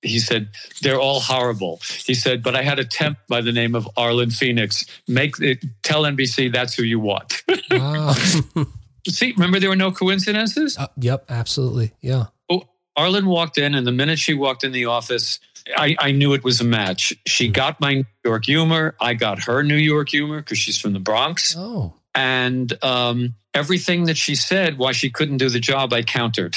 he 0.01 0.19
said, 0.19 0.49
they're 0.81 0.99
all 0.99 1.19
horrible. 1.19 1.81
He 2.05 2.13
said, 2.13 2.41
but 2.41 2.55
I 2.55 2.61
had 2.61 2.79
a 2.79 2.85
temp 2.85 3.17
by 3.27 3.41
the 3.41 3.51
name 3.51 3.75
of 3.75 3.89
Arlyn 3.97 4.33
Phoenix. 4.33 4.85
Make 5.07 5.39
it, 5.41 5.63
tell 5.83 6.03
NBC 6.03 6.53
that's 6.53 6.73
who 6.73 6.83
you 6.83 6.99
want. 6.99 7.43
wow. 7.71 8.13
See, 9.07 9.31
remember 9.33 9.59
there 9.59 9.69
were 9.69 9.75
no 9.75 9.91
coincidences? 9.91 10.77
Uh, 10.77 10.87
yep, 10.97 11.25
absolutely, 11.29 11.93
yeah. 12.01 12.25
Oh, 12.49 12.63
Arlyn 12.97 13.25
walked 13.25 13.57
in, 13.57 13.75
and 13.75 13.87
the 13.87 13.91
minute 13.91 14.19
she 14.19 14.33
walked 14.33 14.63
in 14.63 14.71
the 14.71 14.85
office, 14.85 15.39
I, 15.75 15.95
I 15.99 16.11
knew 16.11 16.33
it 16.33 16.43
was 16.43 16.61
a 16.61 16.65
match. 16.65 17.13
She 17.25 17.47
got 17.47 17.79
my 17.79 17.95
New 17.95 18.05
York 18.25 18.45
humor. 18.45 18.95
I 18.99 19.13
got 19.13 19.43
her 19.43 19.63
New 19.63 19.75
York 19.75 20.09
humor 20.09 20.39
because 20.39 20.57
she's 20.57 20.79
from 20.79 20.93
the 20.93 20.99
Bronx. 20.99 21.55
Oh, 21.57 21.93
And 22.13 22.71
um, 22.83 23.35
everything 23.53 24.05
that 24.05 24.17
she 24.17 24.35
said, 24.35 24.77
why 24.77 24.91
she 24.91 25.09
couldn't 25.09 25.37
do 25.37 25.49
the 25.49 25.59
job, 25.59 25.93
I 25.93 26.03
countered. 26.03 26.55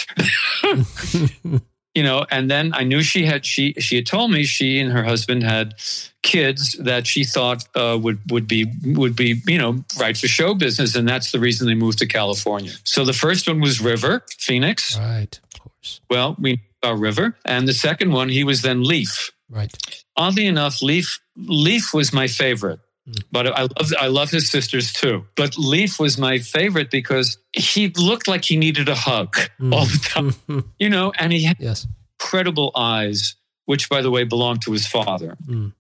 you 1.95 2.03
know, 2.03 2.24
and 2.30 2.51
then 2.51 2.72
I 2.74 2.84
knew 2.84 3.03
she 3.03 3.24
had 3.26 3.45
she 3.45 3.74
she 3.74 3.97
had 3.97 4.07
told 4.07 4.30
me 4.30 4.45
she 4.45 4.78
and 4.80 4.93
her 4.93 5.03
husband 5.05 5.43
had 5.43 5.74
kids 6.22 6.72
that 6.80 7.07
she 7.07 7.24
thought 7.24 7.64
uh, 7.74 7.99
would 8.01 8.18
would 8.30 8.47
be 8.49 8.66
would 8.84 9.14
be 9.16 9.43
you 9.47 9.59
know 9.59 9.84
right 10.01 10.16
for 10.16 10.28
show 10.28 10.55
business, 10.55 10.95
and 10.97 11.09
that's 11.09 11.32
the 11.32 11.38
reason 11.40 11.66
they 11.66 11.74
moved 11.74 11.99
to 11.99 12.07
California. 12.07 12.72
So 12.84 13.05
the 13.05 13.12
first 13.12 13.47
one 13.49 13.61
was 13.61 13.80
River 13.80 14.24
Phoenix. 14.38 14.97
right, 14.99 15.38
of 15.55 15.61
course, 15.61 16.01
Well, 16.09 16.36
we 16.38 16.61
saw 16.82 16.93
River, 16.93 17.36
and 17.45 17.68
the 17.68 17.74
second 17.74 18.12
one 18.12 18.28
he 18.28 18.45
was 18.45 18.62
then 18.62 18.82
Leaf. 18.84 19.30
right. 19.51 19.72
Oddly 20.16 20.47
enough, 20.47 20.82
Leaf 20.82 21.20
Leaf 21.36 21.93
was 21.95 22.12
my 22.12 22.26
favorite. 22.26 22.80
But 23.32 23.48
I 23.48 23.62
love 23.62 23.92
I 23.98 24.07
love 24.07 24.30
his 24.30 24.48
sisters 24.48 24.92
too. 24.92 25.26
But 25.34 25.59
Leaf 25.59 25.98
was 25.98 26.18
my 26.18 26.38
favorite 26.38 26.90
because 26.90 27.38
he 27.53 27.88
looked 27.88 28.28
like 28.28 28.44
he 28.44 28.57
needed 28.57 28.88
a 28.88 28.94
hug 28.94 29.36
all 29.61 29.86
the 29.86 30.00
time, 30.03 30.64
you 30.78 30.88
know, 30.88 31.12
and 31.18 31.32
he 31.32 31.42
had 31.42 31.57
yes. 31.59 31.86
incredible 32.20 32.70
eyes, 32.76 33.34
which 33.64 33.88
by 33.88 34.03
the 34.03 34.11
way 34.11 34.22
belonged 34.22 34.62
to 34.62 34.72
his 34.72 34.86
father. 34.86 35.36
Mm. 35.46 35.72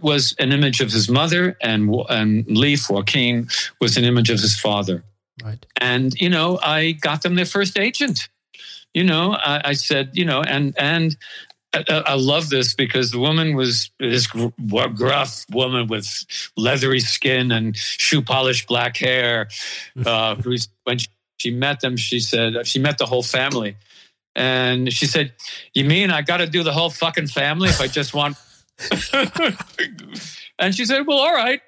Was 0.00 0.34
an 0.38 0.52
image 0.52 0.80
of 0.80 0.90
his 0.90 1.08
mother, 1.08 1.56
and 1.60 1.94
and 2.08 2.46
Leaf 2.48 2.90
Joaquin 2.90 3.48
was 3.80 3.96
an 3.96 4.04
image 4.04 4.30
of 4.30 4.40
his 4.40 4.58
father. 4.58 5.04
Right. 5.44 5.64
And 5.76 6.12
you 6.14 6.28
know, 6.28 6.58
I 6.62 6.92
got 6.92 7.22
them 7.22 7.36
their 7.36 7.46
first 7.46 7.78
agent. 7.78 8.28
You 8.94 9.04
know, 9.04 9.34
I, 9.34 9.60
I 9.66 9.72
said, 9.74 10.10
you 10.14 10.24
know, 10.24 10.42
and 10.42 10.74
and 10.76 11.16
I, 11.74 12.02
I 12.06 12.14
love 12.14 12.50
this 12.50 12.74
because 12.74 13.10
the 13.10 13.18
woman 13.18 13.56
was 13.56 13.90
this 13.98 14.26
gruff 14.26 15.44
woman 15.50 15.86
with 15.88 16.06
leathery 16.56 17.00
skin 17.00 17.50
and 17.50 17.76
shoe 17.76 18.22
polished 18.22 18.68
black 18.68 18.96
hair. 18.96 19.48
Uh, 20.04 20.36
when 20.84 20.98
she, 20.98 21.08
she 21.36 21.50
met 21.50 21.80
them, 21.80 21.96
she 21.96 22.18
said 22.18 22.66
she 22.66 22.78
met 22.78 22.98
the 22.98 23.06
whole 23.06 23.22
family, 23.22 23.76
and 24.34 24.92
she 24.92 25.06
said, 25.06 25.32
"You 25.74 25.84
mean 25.84 26.10
I 26.10 26.22
got 26.22 26.38
to 26.38 26.46
do 26.46 26.62
the 26.62 26.72
whole 26.72 26.90
fucking 26.90 27.26
family 27.26 27.68
if 27.68 27.80
I 27.80 27.88
just 27.88 28.14
want?" 28.14 28.36
and 30.58 30.74
she 30.74 30.84
said, 30.84 31.06
"Well, 31.06 31.18
all 31.18 31.34
right." 31.34 31.60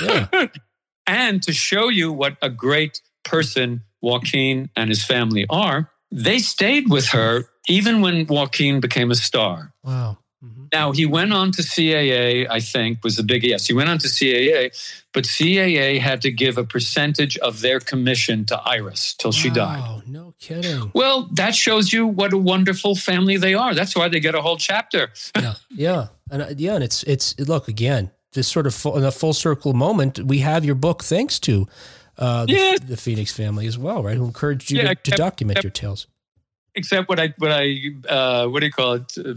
Yeah. 0.00 0.46
and 1.06 1.42
to 1.42 1.52
show 1.52 1.88
you 1.88 2.12
what 2.12 2.36
a 2.40 2.48
great 2.48 3.00
person 3.24 3.82
Joaquin 4.00 4.70
and 4.76 4.88
his 4.88 5.04
family 5.04 5.46
are, 5.50 5.90
they 6.10 6.38
stayed 6.38 6.88
with 6.90 7.08
her 7.08 7.44
even 7.68 8.00
when 8.00 8.26
Joaquin 8.26 8.80
became 8.80 9.10
a 9.10 9.14
star. 9.16 9.72
Wow. 9.82 10.18
Mhm. 10.44 10.68
Now, 10.72 10.92
he 10.92 11.06
went 11.06 11.32
on 11.32 11.50
to 11.52 11.62
CAA, 11.62 12.46
I 12.48 12.60
think, 12.60 13.02
was 13.02 13.16
the 13.16 13.22
big 13.22 13.42
yes. 13.42 13.66
He 13.66 13.72
went 13.72 13.88
on 13.88 13.98
to 13.98 14.08
CAA, 14.08 14.70
but 15.12 15.24
CAA 15.24 15.98
had 15.98 16.20
to 16.22 16.30
give 16.30 16.58
a 16.58 16.64
percentage 16.64 17.36
of 17.38 17.60
their 17.62 17.80
commission 17.80 18.44
to 18.46 18.56
Iris 18.60 19.14
till 19.18 19.32
she 19.32 19.50
died. 19.50 19.80
Wow, 19.80 20.02
No 20.06 20.34
kidding. 20.38 20.90
Well, 20.94 21.28
that 21.32 21.54
shows 21.54 21.92
you 21.92 22.06
what 22.06 22.32
a 22.32 22.38
wonderful 22.38 22.94
family 22.94 23.36
they 23.38 23.54
are. 23.54 23.74
That's 23.74 23.96
why 23.96 24.08
they 24.08 24.20
get 24.20 24.34
a 24.34 24.42
whole 24.42 24.58
chapter. 24.58 25.10
yeah, 25.34 25.54
yeah, 25.70 26.06
and 26.30 26.42
uh, 26.42 26.46
yeah, 26.56 26.74
and 26.74 26.84
it's 26.84 27.02
it's 27.04 27.34
look 27.40 27.66
again, 27.68 28.10
this 28.34 28.46
sort 28.46 28.66
of 28.66 28.74
full, 28.74 28.96
in 28.98 29.04
a 29.04 29.10
full 29.10 29.32
circle 29.32 29.72
moment. 29.72 30.20
We 30.20 30.38
have 30.40 30.64
your 30.64 30.76
book 30.76 31.02
thanks 31.02 31.40
to 31.40 31.66
uh, 32.18 32.46
the, 32.46 32.52
Yeah. 32.52 32.76
the 32.82 32.96
Phoenix 32.96 33.32
family 33.32 33.66
as 33.66 33.76
well, 33.78 34.02
right? 34.02 34.16
Who 34.16 34.24
encouraged 34.24 34.70
you 34.70 34.78
Yeah, 34.78 34.94
to, 34.94 35.10
to 35.10 35.16
document 35.16 35.62
your 35.62 35.70
tales. 35.70 36.06
except 36.74 37.08
what 37.08 37.18
I 37.18 37.32
what 37.38 37.50
I 37.52 37.76
uh, 38.08 38.48
what 38.48 38.60
do 38.60 38.66
you 38.66 38.72
call 38.72 38.92
it? 38.94 39.12
Uh, 39.18 39.34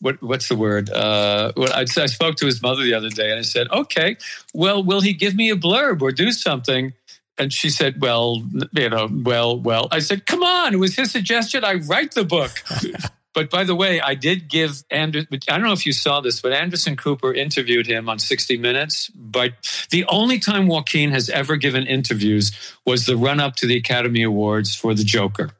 what 0.00 0.22
what's 0.22 0.48
the 0.48 0.56
word? 0.56 0.90
Uh, 0.90 1.52
what 1.56 1.72
I, 1.74 1.82
I 1.82 2.06
spoke 2.06 2.36
to 2.36 2.46
his 2.46 2.60
mother 2.62 2.82
the 2.82 2.94
other 2.94 3.08
day, 3.10 3.30
and 3.30 3.38
I 3.38 3.42
said, 3.42 3.68
"Okay, 3.70 4.16
well, 4.52 4.82
will 4.84 5.00
he 5.00 5.12
give 5.14 5.34
me 5.34 5.50
a 5.50 5.56
blurb 5.56 6.02
or 6.02 6.12
do 6.12 6.32
something?" 6.32 6.92
And 7.38 7.50
she 7.52 7.70
said, 7.70 8.00
"Well, 8.02 8.42
you 8.72 8.90
know, 8.90 9.08
well, 9.10 9.58
well." 9.58 9.88
I 9.90 10.00
said, 10.00 10.26
"Come 10.26 10.42
on, 10.42 10.74
it 10.74 10.78
was 10.78 10.94
his 10.96 11.10
suggestion. 11.10 11.64
I 11.64 11.74
write 11.74 12.12
the 12.12 12.24
book." 12.24 12.50
but 13.34 13.50
by 13.50 13.64
the 13.64 13.74
way, 13.74 14.00
I 14.00 14.14
did 14.14 14.48
give 14.48 14.82
Ander. 14.90 15.22
I 15.30 15.56
don't 15.56 15.62
know 15.62 15.72
if 15.72 15.86
you 15.86 15.92
saw 15.92 16.20
this, 16.20 16.40
but 16.40 16.52
Anderson 16.52 16.96
Cooper 16.96 17.32
interviewed 17.32 17.86
him 17.86 18.08
on 18.08 18.18
60 18.18 18.58
Minutes. 18.58 19.08
But 19.08 19.52
the 19.90 20.04
only 20.06 20.38
time 20.38 20.66
Joaquin 20.66 21.10
has 21.10 21.30
ever 21.30 21.56
given 21.56 21.86
interviews 21.86 22.52
was 22.84 23.06
the 23.06 23.16
run 23.16 23.40
up 23.40 23.56
to 23.56 23.66
the 23.66 23.76
Academy 23.76 24.22
Awards 24.22 24.74
for 24.74 24.94
The 24.94 25.04
Joker 25.04 25.50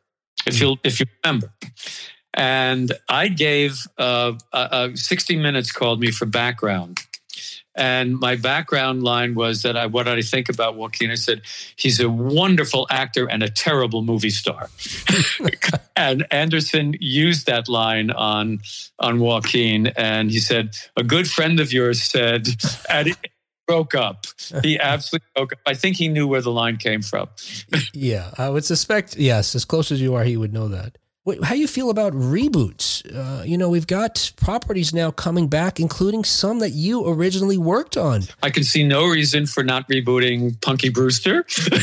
if 0.46 0.60
you 0.60 0.76
if 0.84 1.00
you 1.00 1.06
remember. 1.24 1.52
And 2.34 2.92
I 3.08 3.28
gave 3.28 3.86
uh, 3.98 4.32
uh, 4.52 4.88
60 4.94 5.36
Minutes 5.36 5.70
called 5.70 6.00
me 6.00 6.10
for 6.10 6.24
background. 6.24 7.00
And 7.74 8.18
my 8.18 8.36
background 8.36 9.02
line 9.02 9.34
was 9.34 9.62
that 9.62 9.76
I 9.76 9.86
what 9.86 10.04
did 10.04 10.18
I 10.18 10.22
think 10.22 10.48
about 10.48 10.76
Joaquin? 10.76 11.10
I 11.10 11.14
said 11.14 11.42
he's 11.76 12.00
a 12.00 12.08
wonderful 12.08 12.86
actor 12.90 13.26
and 13.28 13.42
a 13.42 13.48
terrible 13.48 14.02
movie 14.02 14.30
star. 14.30 14.68
and 15.96 16.26
Anderson 16.30 16.94
used 17.00 17.46
that 17.46 17.68
line 17.68 18.10
on 18.10 18.60
on 18.98 19.20
Joaquin, 19.20 19.88
and 19.88 20.30
he 20.30 20.38
said 20.38 20.74
a 20.96 21.02
good 21.02 21.28
friend 21.28 21.60
of 21.60 21.72
yours 21.72 22.02
said, 22.02 22.48
and 22.90 23.16
broke 23.66 23.94
up. 23.94 24.26
He 24.62 24.78
absolutely 24.78 25.28
broke 25.34 25.52
up. 25.52 25.58
I 25.66 25.74
think 25.74 25.96
he 25.96 26.08
knew 26.08 26.26
where 26.26 26.42
the 26.42 26.50
line 26.50 26.76
came 26.76 27.00
from. 27.00 27.28
Yeah, 27.94 28.30
I 28.36 28.50
would 28.50 28.64
suspect. 28.64 29.16
Yes, 29.16 29.54
as 29.54 29.64
close 29.64 29.90
as 29.90 30.00
you 30.00 30.14
are, 30.14 30.24
he 30.24 30.36
would 30.36 30.52
know 30.52 30.68
that. 30.68 30.98
How 31.44 31.54
you 31.54 31.68
feel 31.68 31.88
about 31.88 32.12
reboots? 32.14 33.06
Uh, 33.14 33.44
you 33.44 33.56
know, 33.56 33.68
we've 33.68 33.86
got 33.86 34.32
properties 34.36 34.92
now 34.92 35.12
coming 35.12 35.46
back, 35.46 35.78
including 35.78 36.24
some 36.24 36.58
that 36.58 36.70
you 36.70 37.06
originally 37.06 37.56
worked 37.56 37.96
on. 37.96 38.22
I 38.42 38.50
can 38.50 38.64
see 38.64 38.82
no 38.82 39.06
reason 39.06 39.46
for 39.46 39.62
not 39.62 39.88
rebooting 39.88 40.60
Punky 40.60 40.88
Brewster. 40.88 41.46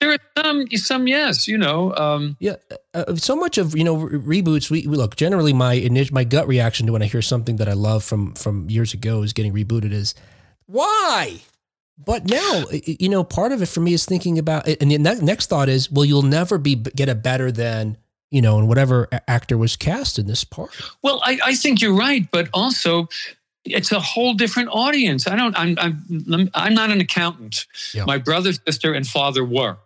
there 0.00 0.12
are 0.12 0.18
some, 0.38 0.66
some 0.70 1.06
yes, 1.06 1.46
you 1.46 1.58
know. 1.58 1.94
Um, 1.94 2.36
Yeah, 2.40 2.56
uh, 2.94 3.16
so 3.16 3.36
much 3.36 3.58
of 3.58 3.76
you 3.76 3.84
know 3.84 3.96
re- 3.96 4.42
reboots. 4.42 4.70
We, 4.70 4.86
we 4.86 4.96
look 4.96 5.16
generally 5.16 5.52
my 5.52 5.74
initial, 5.74 6.14
my 6.14 6.24
gut 6.24 6.48
reaction 6.48 6.86
to 6.86 6.92
when 6.92 7.02
I 7.02 7.06
hear 7.06 7.22
something 7.22 7.56
that 7.56 7.68
I 7.68 7.74
love 7.74 8.02
from 8.02 8.32
from 8.34 8.70
years 8.70 8.94
ago 8.94 9.22
is 9.22 9.34
getting 9.34 9.52
rebooted 9.52 9.92
is 9.92 10.14
why. 10.66 11.42
But 11.98 12.24
now, 12.28 12.64
you 12.72 13.08
know, 13.08 13.22
part 13.22 13.52
of 13.52 13.62
it 13.62 13.66
for 13.66 13.80
me 13.80 13.92
is 13.92 14.04
thinking 14.04 14.38
about, 14.38 14.66
and 14.66 14.90
the 14.90 14.98
ne- 14.98 15.20
next 15.20 15.46
thought 15.48 15.68
is, 15.68 15.90
well, 15.90 16.04
you'll 16.04 16.22
never 16.22 16.58
be 16.58 16.74
get 16.74 17.08
a 17.08 17.14
better 17.14 17.52
than 17.52 17.96
you 18.30 18.40
know, 18.40 18.58
and 18.58 18.66
whatever 18.66 19.08
actor 19.28 19.58
was 19.58 19.76
cast 19.76 20.18
in 20.18 20.26
this 20.26 20.42
part. 20.42 20.70
well, 21.02 21.20
I, 21.22 21.38
I 21.44 21.54
think 21.54 21.82
you're 21.82 21.94
right, 21.94 22.26
but 22.30 22.48
also 22.54 23.08
it's 23.66 23.92
a 23.92 24.00
whole 24.00 24.32
different 24.32 24.70
audience. 24.72 25.28
I 25.28 25.36
don't. 25.36 25.54
I'm. 25.56 25.78
I'm. 25.78 26.50
I'm 26.54 26.74
not 26.74 26.90
an 26.90 27.00
accountant. 27.02 27.66
Yeah. 27.92 28.06
My 28.06 28.16
brother, 28.18 28.52
sister, 28.54 28.94
and 28.94 29.06
father 29.06 29.44
were, 29.44 29.76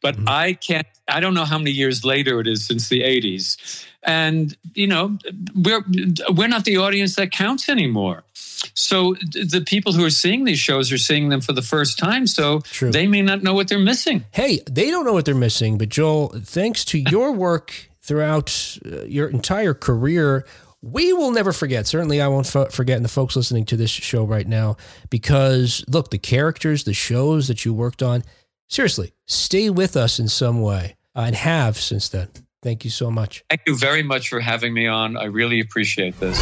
but 0.00 0.16
Mhm. 0.16 0.28
I 0.28 0.54
can't. 0.54 0.86
I 1.08 1.20
don't 1.20 1.34
know 1.34 1.44
how 1.44 1.58
many 1.58 1.72
years 1.72 2.02
later 2.04 2.40
it 2.40 2.46
is 2.48 2.66
since 2.66 2.88
the 2.88 3.02
'80s, 3.02 3.84
and 4.02 4.56
you 4.74 4.86
know, 4.86 5.18
we're 5.54 5.84
we're 6.30 6.48
not 6.48 6.64
the 6.64 6.76
audience 6.76 7.16
that 7.16 7.30
counts 7.30 7.68
anymore. 7.68 8.24
So 8.74 9.14
the 9.32 9.62
people 9.66 9.92
who 9.92 10.04
are 10.04 10.10
seeing 10.10 10.44
these 10.44 10.58
shows 10.58 10.92
are 10.92 10.98
seeing 10.98 11.30
them 11.30 11.40
for 11.40 11.52
the 11.52 11.62
first 11.62 11.98
time. 11.98 12.26
So 12.26 12.60
True. 12.60 12.90
they 12.90 13.06
may 13.06 13.22
not 13.22 13.42
know 13.42 13.54
what 13.54 13.68
they're 13.68 13.78
missing. 13.78 14.24
Hey, 14.32 14.60
they 14.70 14.90
don't 14.90 15.04
know 15.04 15.12
what 15.12 15.24
they're 15.24 15.34
missing, 15.34 15.78
but 15.78 15.88
Joel, 15.88 16.28
thanks 16.44 16.84
to 16.86 16.98
your 16.98 17.32
work 17.46 17.90
throughout 18.02 18.78
uh, 18.84 19.02
your 19.02 19.28
entire 19.28 19.74
career, 19.74 20.44
we 20.82 21.12
will 21.12 21.30
never 21.30 21.52
forget. 21.52 21.86
Certainly, 21.86 22.20
I 22.20 22.28
won't 22.28 22.54
f- 22.54 22.72
forget, 22.72 22.96
and 22.96 23.04
the 23.04 23.10
folks 23.10 23.36
listening 23.36 23.66
to 23.66 23.76
this 23.76 23.90
show 23.90 24.24
right 24.24 24.46
now, 24.46 24.76
because 25.10 25.84
look, 25.88 26.10
the 26.10 26.18
characters, 26.18 26.84
the 26.84 26.94
shows 26.94 27.48
that 27.48 27.64
you 27.64 27.74
worked 27.74 28.02
on, 28.02 28.24
seriously, 28.68 29.12
stay 29.26 29.70
with 29.70 29.96
us 29.96 30.18
in 30.18 30.28
some 30.28 30.60
way 30.60 30.96
uh, 31.14 31.20
and 31.20 31.36
have 31.36 31.76
since 31.76 32.08
then. 32.08 32.28
Thank 32.62 32.84
you 32.84 32.90
so 32.90 33.10
much. 33.10 33.44
Thank 33.48 33.62
you 33.66 33.76
very 33.76 34.02
much 34.02 34.28
for 34.28 34.40
having 34.40 34.74
me 34.74 34.86
on. 34.86 35.16
I 35.16 35.24
really 35.24 35.60
appreciate 35.60 36.18
this. 36.20 36.38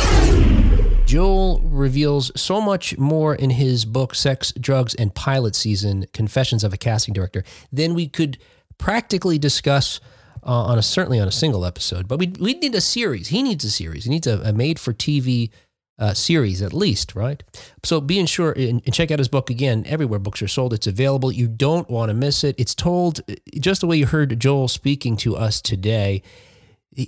Joel 1.07 1.61
reveals 1.61 2.31
so 2.39 2.61
much 2.61 2.99
more 2.99 3.35
in 3.35 3.51
his 3.51 3.85
book, 3.87 4.15
Sex, 4.15 4.53
Drugs, 4.61 4.95
and 4.95 5.15
Pilot 5.15 5.55
Season 5.55 6.07
Confessions 6.13 6.65
of 6.65 6.75
a 6.75 6.77
Casting 6.77 7.15
Director, 7.15 7.45
than 7.73 7.95
we 7.95 8.09
could 8.09 8.37
practically 8.77 9.39
discuss 9.39 10.01
uh, 10.43 10.65
on 10.65 10.79
a 10.79 10.83
certainly 10.83 11.19
on 11.19 11.27
a 11.27 11.33
single 11.33 11.65
episode. 11.65 12.09
But 12.09 12.19
we 12.19 12.27
we 12.39 12.55
need 12.55 12.75
a 12.75 12.81
series. 12.81 13.29
He 13.29 13.43
needs 13.43 13.65
a 13.65 13.71
series. 13.71 14.05
He 14.05 14.11
needs 14.11 14.27
a, 14.27 14.41
a 14.41 14.53
made 14.53 14.79
for 14.79 14.93
TV 14.93 15.51
uh, 15.99 16.15
series 16.15 16.63
at 16.63 16.73
least, 16.73 17.15
right? 17.15 17.43
So 17.85 18.01
be 18.01 18.25
sure 18.27 18.53
and, 18.53 18.83
and 18.85 18.95
check 18.95 19.11
out 19.11 19.19
his 19.19 19.29
book 19.29 19.51
again. 19.51 19.85
Everywhere 19.87 20.19
books 20.19 20.43
are 20.43 20.49
sold, 20.49 20.73
it's 20.73 20.87
available. 20.87 21.33
You 21.33 21.49
don't 21.49 21.89
want 21.91 22.11
to 22.11 22.15
miss 22.15 22.45
it. 22.45 22.55
It's 22.59 22.75
told 22.75 23.21
uh, 23.29 23.35
just 23.55 23.81
the 23.81 23.87
way 23.87 23.97
you 23.97 24.07
heard 24.07 24.39
Joel 24.39 24.69
speaking 24.69 25.17
to 25.19 25.37
us 25.37 25.61
today 25.61 26.23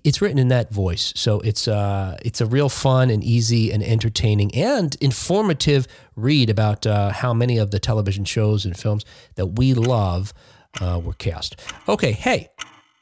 it's 0.05 0.23
written 0.23 0.39
in 0.39 0.49
that 0.49 0.71
voice 0.71 1.13
so 1.17 1.41
it's 1.41 1.67
uh 1.67 2.17
it's 2.23 2.41
a 2.41 2.47
real 2.47 2.69
fun 2.69 3.11
and 3.11 3.25
easy 3.25 3.73
and 3.73 3.83
entertaining 3.83 4.55
and 4.55 4.97
informative 5.01 5.89
read 6.15 6.49
about 6.49 6.87
uh, 6.87 7.11
how 7.11 7.35
many 7.35 7.59
of 7.59 7.73
the 7.73 7.81
television 7.81 8.25
shows 8.25 8.65
and 8.65 8.77
films 8.77 9.05
that 9.35 9.47
we 9.47 9.75
love 9.75 10.33
uh, 10.81 11.01
were 11.03 11.15
cast 11.15 11.61
okay 11.89 12.13
hey 12.13 12.49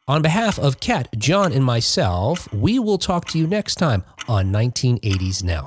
on 0.09 0.22
behalf 0.22 0.59
of 0.59 0.80
kat 0.80 1.06
john 1.18 1.52
and 1.52 1.64
myself 1.64 2.52
we 2.52 2.78
will 2.78 2.98
talk 2.98 3.26
to 3.26 3.38
you 3.38 3.46
next 3.46 3.76
time 3.76 4.02
on 4.26 4.50
1980s 4.50 5.44
now 5.44 5.66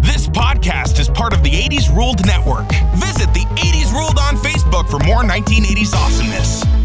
This 0.00 0.28
podcast 0.28 0.98
is 1.00 1.08
part 1.08 1.32
of 1.32 1.42
the 1.42 1.50
80s 1.50 1.94
Ruled 1.94 2.24
Network. 2.26 2.68
Visit 2.96 3.32
the 3.32 3.46
80s 3.56 3.92
Ruled 3.92 4.18
on 4.18 4.36
Facebook 4.36 4.88
for 4.90 4.98
more 5.04 5.22
1980s 5.22 5.94
awesomeness. 5.94 6.79